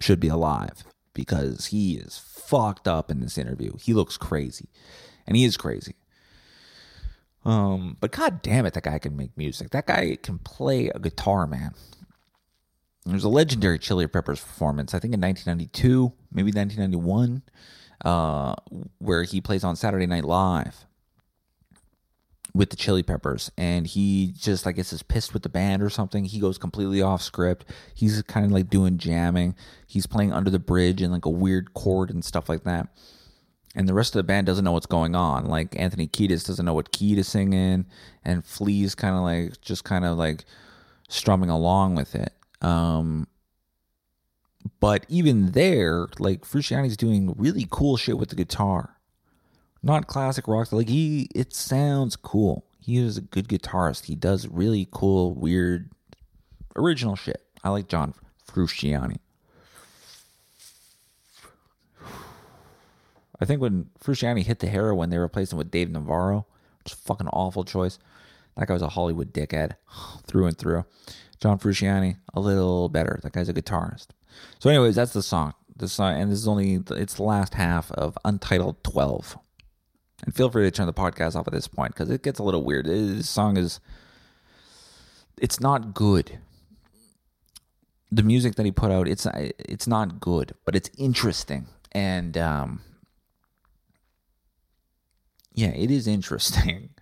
should 0.00 0.20
be 0.20 0.28
alive 0.28 0.84
because 1.16 1.66
he 1.66 1.94
is 1.96 2.18
fucked 2.18 2.86
up 2.86 3.10
in 3.10 3.20
this 3.20 3.38
interview. 3.38 3.72
He 3.80 3.94
looks 3.94 4.18
crazy, 4.18 4.68
and 5.26 5.34
he 5.36 5.44
is 5.44 5.56
crazy. 5.56 5.94
Um, 7.44 7.96
but 8.00 8.12
god 8.12 8.42
damn 8.42 8.66
it, 8.66 8.74
that 8.74 8.82
guy 8.82 8.98
can 8.98 9.16
make 9.16 9.36
music. 9.36 9.70
That 9.70 9.86
guy 9.86 10.18
can 10.22 10.38
play 10.38 10.88
a 10.88 10.98
guitar, 10.98 11.46
man. 11.46 11.72
There's 13.06 13.24
a 13.24 13.28
legendary 13.28 13.78
Chili 13.78 14.06
Peppers 14.06 14.40
performance, 14.40 14.92
I 14.92 14.98
think 14.98 15.14
in 15.14 15.20
1992, 15.20 16.12
maybe 16.32 16.50
1991, 16.50 17.42
uh, 18.04 18.56
where 18.98 19.22
he 19.22 19.40
plays 19.40 19.64
on 19.64 19.74
Saturday 19.74 20.06
Night 20.06 20.24
Live 20.24 20.84
with 22.56 22.70
the 22.70 22.76
Chili 22.76 23.02
Peppers, 23.02 23.50
and 23.56 23.86
he 23.86 24.32
just 24.36 24.66
I 24.66 24.72
guess 24.72 24.92
is 24.92 25.02
pissed 25.02 25.34
with 25.34 25.42
the 25.42 25.48
band 25.48 25.82
or 25.82 25.90
something. 25.90 26.24
He 26.24 26.40
goes 26.40 26.58
completely 26.58 27.02
off 27.02 27.22
script. 27.22 27.66
He's 27.94 28.22
kind 28.22 28.46
of 28.46 28.52
like 28.52 28.70
doing 28.70 28.98
jamming. 28.98 29.54
He's 29.86 30.06
playing 30.06 30.32
under 30.32 30.50
the 30.50 30.58
bridge 30.58 31.02
and 31.02 31.12
like 31.12 31.26
a 31.26 31.30
weird 31.30 31.74
chord 31.74 32.10
and 32.10 32.24
stuff 32.24 32.48
like 32.48 32.64
that. 32.64 32.88
And 33.74 33.86
the 33.86 33.94
rest 33.94 34.14
of 34.14 34.20
the 34.20 34.24
band 34.24 34.46
doesn't 34.46 34.64
know 34.64 34.72
what's 34.72 34.86
going 34.86 35.14
on. 35.14 35.46
Like 35.46 35.78
Anthony 35.78 36.08
Kiedis 36.08 36.46
doesn't 36.46 36.64
know 36.64 36.74
what 36.74 36.92
key 36.92 37.14
to 37.14 37.24
sing 37.24 37.52
in, 37.52 37.86
and 38.24 38.44
Flea's 38.44 38.94
kind 38.94 39.14
of 39.14 39.22
like 39.22 39.60
just 39.60 39.84
kind 39.84 40.04
of 40.04 40.16
like 40.16 40.44
strumming 41.08 41.50
along 41.50 41.94
with 41.94 42.14
it. 42.14 42.32
Um, 42.62 43.28
but 44.80 45.04
even 45.08 45.52
there, 45.52 46.08
like 46.18 46.44
Frusciante's 46.44 46.96
doing 46.96 47.34
really 47.36 47.66
cool 47.70 47.96
shit 47.96 48.18
with 48.18 48.30
the 48.30 48.36
guitar 48.36 48.95
not 49.82 50.06
classic 50.06 50.48
rock. 50.48 50.72
Like 50.72 50.88
he, 50.88 51.28
it 51.34 51.54
sounds 51.54 52.16
cool. 52.16 52.64
He 52.80 52.98
is 52.98 53.16
a 53.16 53.22
good 53.22 53.48
guitarist. 53.48 54.04
He 54.04 54.14
does 54.14 54.46
really 54.46 54.88
cool, 54.90 55.34
weird, 55.34 55.90
original 56.76 57.16
shit. 57.16 57.42
I 57.64 57.70
like 57.70 57.88
John 57.88 58.14
Frusciante. 58.48 59.18
I 63.38 63.44
think 63.44 63.60
when 63.60 63.90
Frusciante 64.02 64.44
hit 64.44 64.60
the 64.60 64.68
heroin, 64.68 65.10
they 65.10 65.18
replaced 65.18 65.52
him 65.52 65.58
with 65.58 65.70
Dave 65.70 65.90
Navarro. 65.90 66.46
It's 66.80 66.94
a 66.94 66.96
fucking 66.96 67.28
awful 67.28 67.64
choice. 67.64 67.98
That 68.56 68.68
guy 68.68 68.74
was 68.74 68.82
a 68.82 68.88
Hollywood 68.90 69.32
dickhead 69.32 69.72
through 70.26 70.46
and 70.46 70.56
through. 70.56 70.84
John 71.40 71.58
Frusciante, 71.58 72.16
a 72.32 72.40
little 72.40 72.88
better. 72.88 73.20
That 73.22 73.32
guy's 73.32 73.48
a 73.48 73.54
guitarist. 73.54 74.08
So, 74.58 74.70
anyways, 74.70 74.94
that's 74.94 75.12
the 75.12 75.22
song. 75.22 75.54
The 75.76 75.88
song, 75.88 76.18
and 76.18 76.32
this 76.32 76.38
is 76.38 76.48
only 76.48 76.82
it's 76.92 77.14
the 77.14 77.22
last 77.22 77.54
half 77.54 77.90
of 77.92 78.16
Untitled 78.24 78.82
Twelve. 78.82 79.36
And 80.26 80.34
feel 80.34 80.50
free 80.50 80.64
to 80.64 80.70
turn 80.70 80.86
the 80.86 80.92
podcast 80.92 81.36
off 81.36 81.46
at 81.46 81.54
this 81.54 81.68
point 81.68 81.94
because 81.94 82.10
it 82.10 82.22
gets 82.22 82.40
a 82.40 82.42
little 82.42 82.64
weird. 82.64 82.86
This 82.86 83.30
song 83.30 83.56
is, 83.56 83.80
it's 85.40 85.60
not 85.60 85.94
good. 85.94 86.40
The 88.10 88.24
music 88.24 88.56
that 88.56 88.66
he 88.66 88.72
put 88.72 88.90
out, 88.90 89.08
it's 89.08 89.26
it's 89.34 89.86
not 89.86 90.20
good, 90.20 90.54
but 90.64 90.76
it's 90.76 90.90
interesting, 90.96 91.66
and 91.90 92.38
um, 92.38 92.80
yeah, 95.54 95.70
it 95.70 95.90
is 95.90 96.06
interesting. 96.06 96.90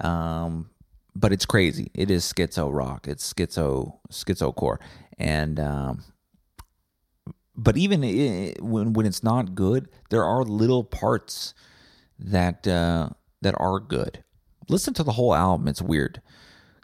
Um, 0.00 0.70
but 1.14 1.32
it's 1.32 1.46
crazy. 1.46 1.88
It 1.94 2.10
is 2.10 2.24
schizo 2.24 2.68
rock. 2.74 3.06
It's 3.06 3.32
schizo 3.32 3.98
schizo 4.10 4.52
core, 4.52 4.80
and 5.20 5.60
um, 5.60 6.02
but 7.56 7.76
even 7.76 8.02
it, 8.02 8.60
when 8.60 8.92
when 8.92 9.06
it's 9.06 9.22
not 9.22 9.54
good, 9.54 9.88
there 10.10 10.24
are 10.24 10.42
little 10.42 10.82
parts 10.82 11.54
that 12.18 12.66
uh, 12.66 13.10
that 13.42 13.54
are 13.58 13.80
good. 13.80 14.22
Listen 14.68 14.94
to 14.94 15.02
the 15.02 15.12
whole 15.12 15.34
album; 15.34 15.68
it's 15.68 15.82
weird. 15.82 16.20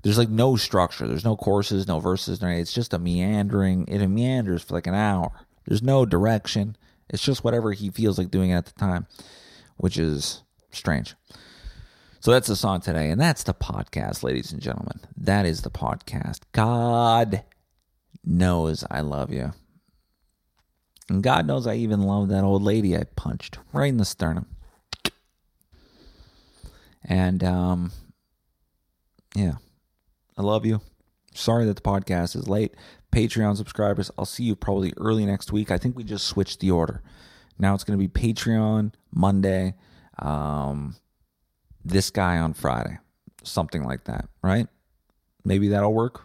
There's 0.03 0.19
like 0.19 0.31
no 0.31 0.57
structure. 0.57 1.07
There's 1.07 1.25
no 1.25 1.37
choruses, 1.37 1.87
no 1.87 2.01
verses. 2.01 2.41
It's 2.43 2.73
just 2.73 2.95
a 2.95 2.99
meandering. 2.99 3.87
It 3.87 4.07
meanders 4.07 4.63
for 4.63 4.75
like 4.75 4.87
an 4.87 4.95
hour. 4.95 5.31
There's 5.67 5.83
no 5.83 6.07
direction. 6.07 6.77
It's 7.09 7.23
just 7.23 7.45
whatever 7.45 7.73
he 7.73 7.91
feels 7.91 8.19
like 8.19 8.31
doing 8.31 8.53
at 8.53 8.67
the 8.67 8.73
time, 8.73 9.07
which 9.77 9.99
is 9.99 10.43
strange. 10.71 11.15
So 12.21 12.31
that's 12.31 12.49
the 12.49 12.57
song 12.57 12.81
today, 12.81 13.11
and 13.11 13.21
that's 13.21 13.43
the 13.45 13.55
podcast, 13.55 14.23
ladies 14.23 14.53
and 14.53 14.61
gentlemen. 14.61 15.01
That 15.17 15.47
is 15.47 15.63
the 15.63 15.71
podcast. 15.71 16.41
God 16.53 17.45
knows 18.25 18.85
I 18.91 19.01
love 19.01 19.33
you. 19.33 19.53
And 21.09 21.23
God 21.23 21.47
knows 21.47 21.67
I 21.67 21.75
even 21.75 22.03
love 22.03 22.29
that 22.29 22.45
old 22.45 22.63
lady 22.63 22.97
I 22.97 23.05
punched 23.17 23.59
right 23.73 23.89
in 23.89 23.97
the 23.97 24.05
sternum. 24.05 24.47
And 27.05 27.43
um, 27.43 27.93
yeah, 29.35 29.55
I 30.37 30.43
love 30.43 30.67
you. 30.67 30.81
Sorry 31.35 31.65
that 31.67 31.77
the 31.77 31.83
podcast 31.83 32.37
is 32.37 32.49
late. 32.49 32.75
Patreon 33.13 33.57
subscribers, 33.57 34.11
I'll 34.19 34.25
see 34.25 34.45
you 34.45 34.55
probably 34.55 34.93
early 34.97 35.27
next 35.27 35.53
week. 35.53 35.71
I 35.71 35.79
think 35.79 35.97
we 35.97 36.05
just 36.05 36.27
switched 36.27 36.61
the 36.61 36.71
order. 36.71 37.03
Now 37.59 37.75
it's 37.75 37.85
going 37.85 37.99
to 37.99 38.09
be 38.09 38.09
Patreon 38.09 38.93
Monday, 39.13 39.75
um, 40.19 40.97
this 41.85 42.11
guy 42.11 42.39
on 42.39 42.55
Friday, 42.55 42.99
something 43.43 43.83
like 43.83 44.05
that, 44.05 44.29
right? 44.43 44.67
Maybe 45.45 45.69
that'll 45.69 45.93
work. 45.95 46.23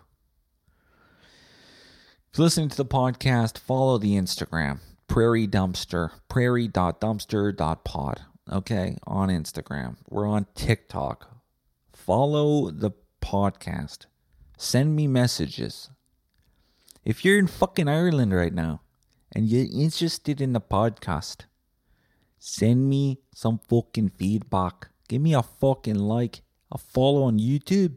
If 2.31 2.39
you're 2.39 2.45
listening 2.45 2.69
to 2.69 2.77
the 2.77 2.85
podcast, 2.85 3.57
follow 3.57 3.97
the 3.97 4.13
Instagram, 4.15 4.79
Prairie 5.07 5.47
Dumpster, 5.47 6.11
prairie.dumpster.pod. 6.29 8.21
Okay, 8.51 8.97
on 9.07 9.29
Instagram. 9.29 9.97
We're 10.07 10.27
on 10.27 10.45
TikTok. 10.53 11.41
Follow 11.91 12.69
the 12.69 12.91
podcast. 13.19 14.05
Send 14.55 14.95
me 14.95 15.07
messages. 15.07 15.89
If 17.03 17.25
you're 17.25 17.39
in 17.39 17.47
fucking 17.47 17.87
Ireland 17.87 18.33
right 18.33 18.53
now 18.53 18.81
and 19.31 19.47
you're 19.47 19.65
interested 19.65 20.41
in 20.41 20.53
the 20.53 20.61
podcast, 20.61 21.45
send 22.37 22.87
me 22.87 23.19
some 23.33 23.59
fucking 23.67 24.09
feedback. 24.09 24.89
Give 25.07 25.21
me 25.21 25.33
a 25.33 25.41
fucking 25.41 25.95
like, 25.95 26.41
a 26.71 26.77
follow 26.77 27.23
on 27.23 27.39
YouTube, 27.39 27.95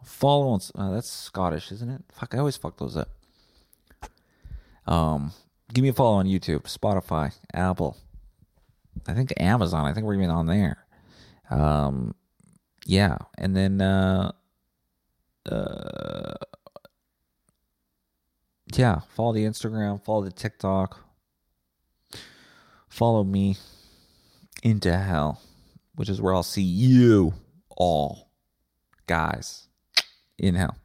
a 0.00 0.04
follow 0.04 0.48
on. 0.48 0.60
Uh, 0.74 0.92
that's 0.92 1.10
Scottish, 1.10 1.70
isn't 1.72 1.90
it? 1.90 2.02
Fuck, 2.10 2.34
I 2.34 2.38
always 2.38 2.56
fuck 2.56 2.78
those 2.78 2.96
up. 2.96 3.10
Um, 4.86 5.32
give 5.72 5.82
me 5.82 5.90
a 5.90 5.92
follow 5.92 6.16
on 6.16 6.26
YouTube, 6.26 6.62
Spotify, 6.62 7.34
Apple. 7.52 7.98
I 9.06 9.14
think 9.14 9.32
Amazon. 9.38 9.84
I 9.84 9.92
think 9.92 10.06
we're 10.06 10.14
even 10.14 10.30
on 10.30 10.46
there. 10.46 10.84
Um, 11.50 12.14
yeah, 12.86 13.18
and 13.38 13.56
then 13.56 13.80
uh, 13.80 14.32
uh, 15.50 16.34
yeah, 18.74 19.00
follow 19.14 19.32
the 19.32 19.44
Instagram, 19.44 20.02
follow 20.04 20.22
the 20.22 20.32
TikTok, 20.32 21.00
follow 22.88 23.24
me 23.24 23.56
into 24.62 24.96
hell, 24.96 25.40
which 25.94 26.08
is 26.08 26.20
where 26.20 26.34
I'll 26.34 26.42
see 26.42 26.62
you 26.62 27.34
all, 27.76 28.30
guys, 29.06 29.68
in 30.38 30.54
hell. 30.54 30.76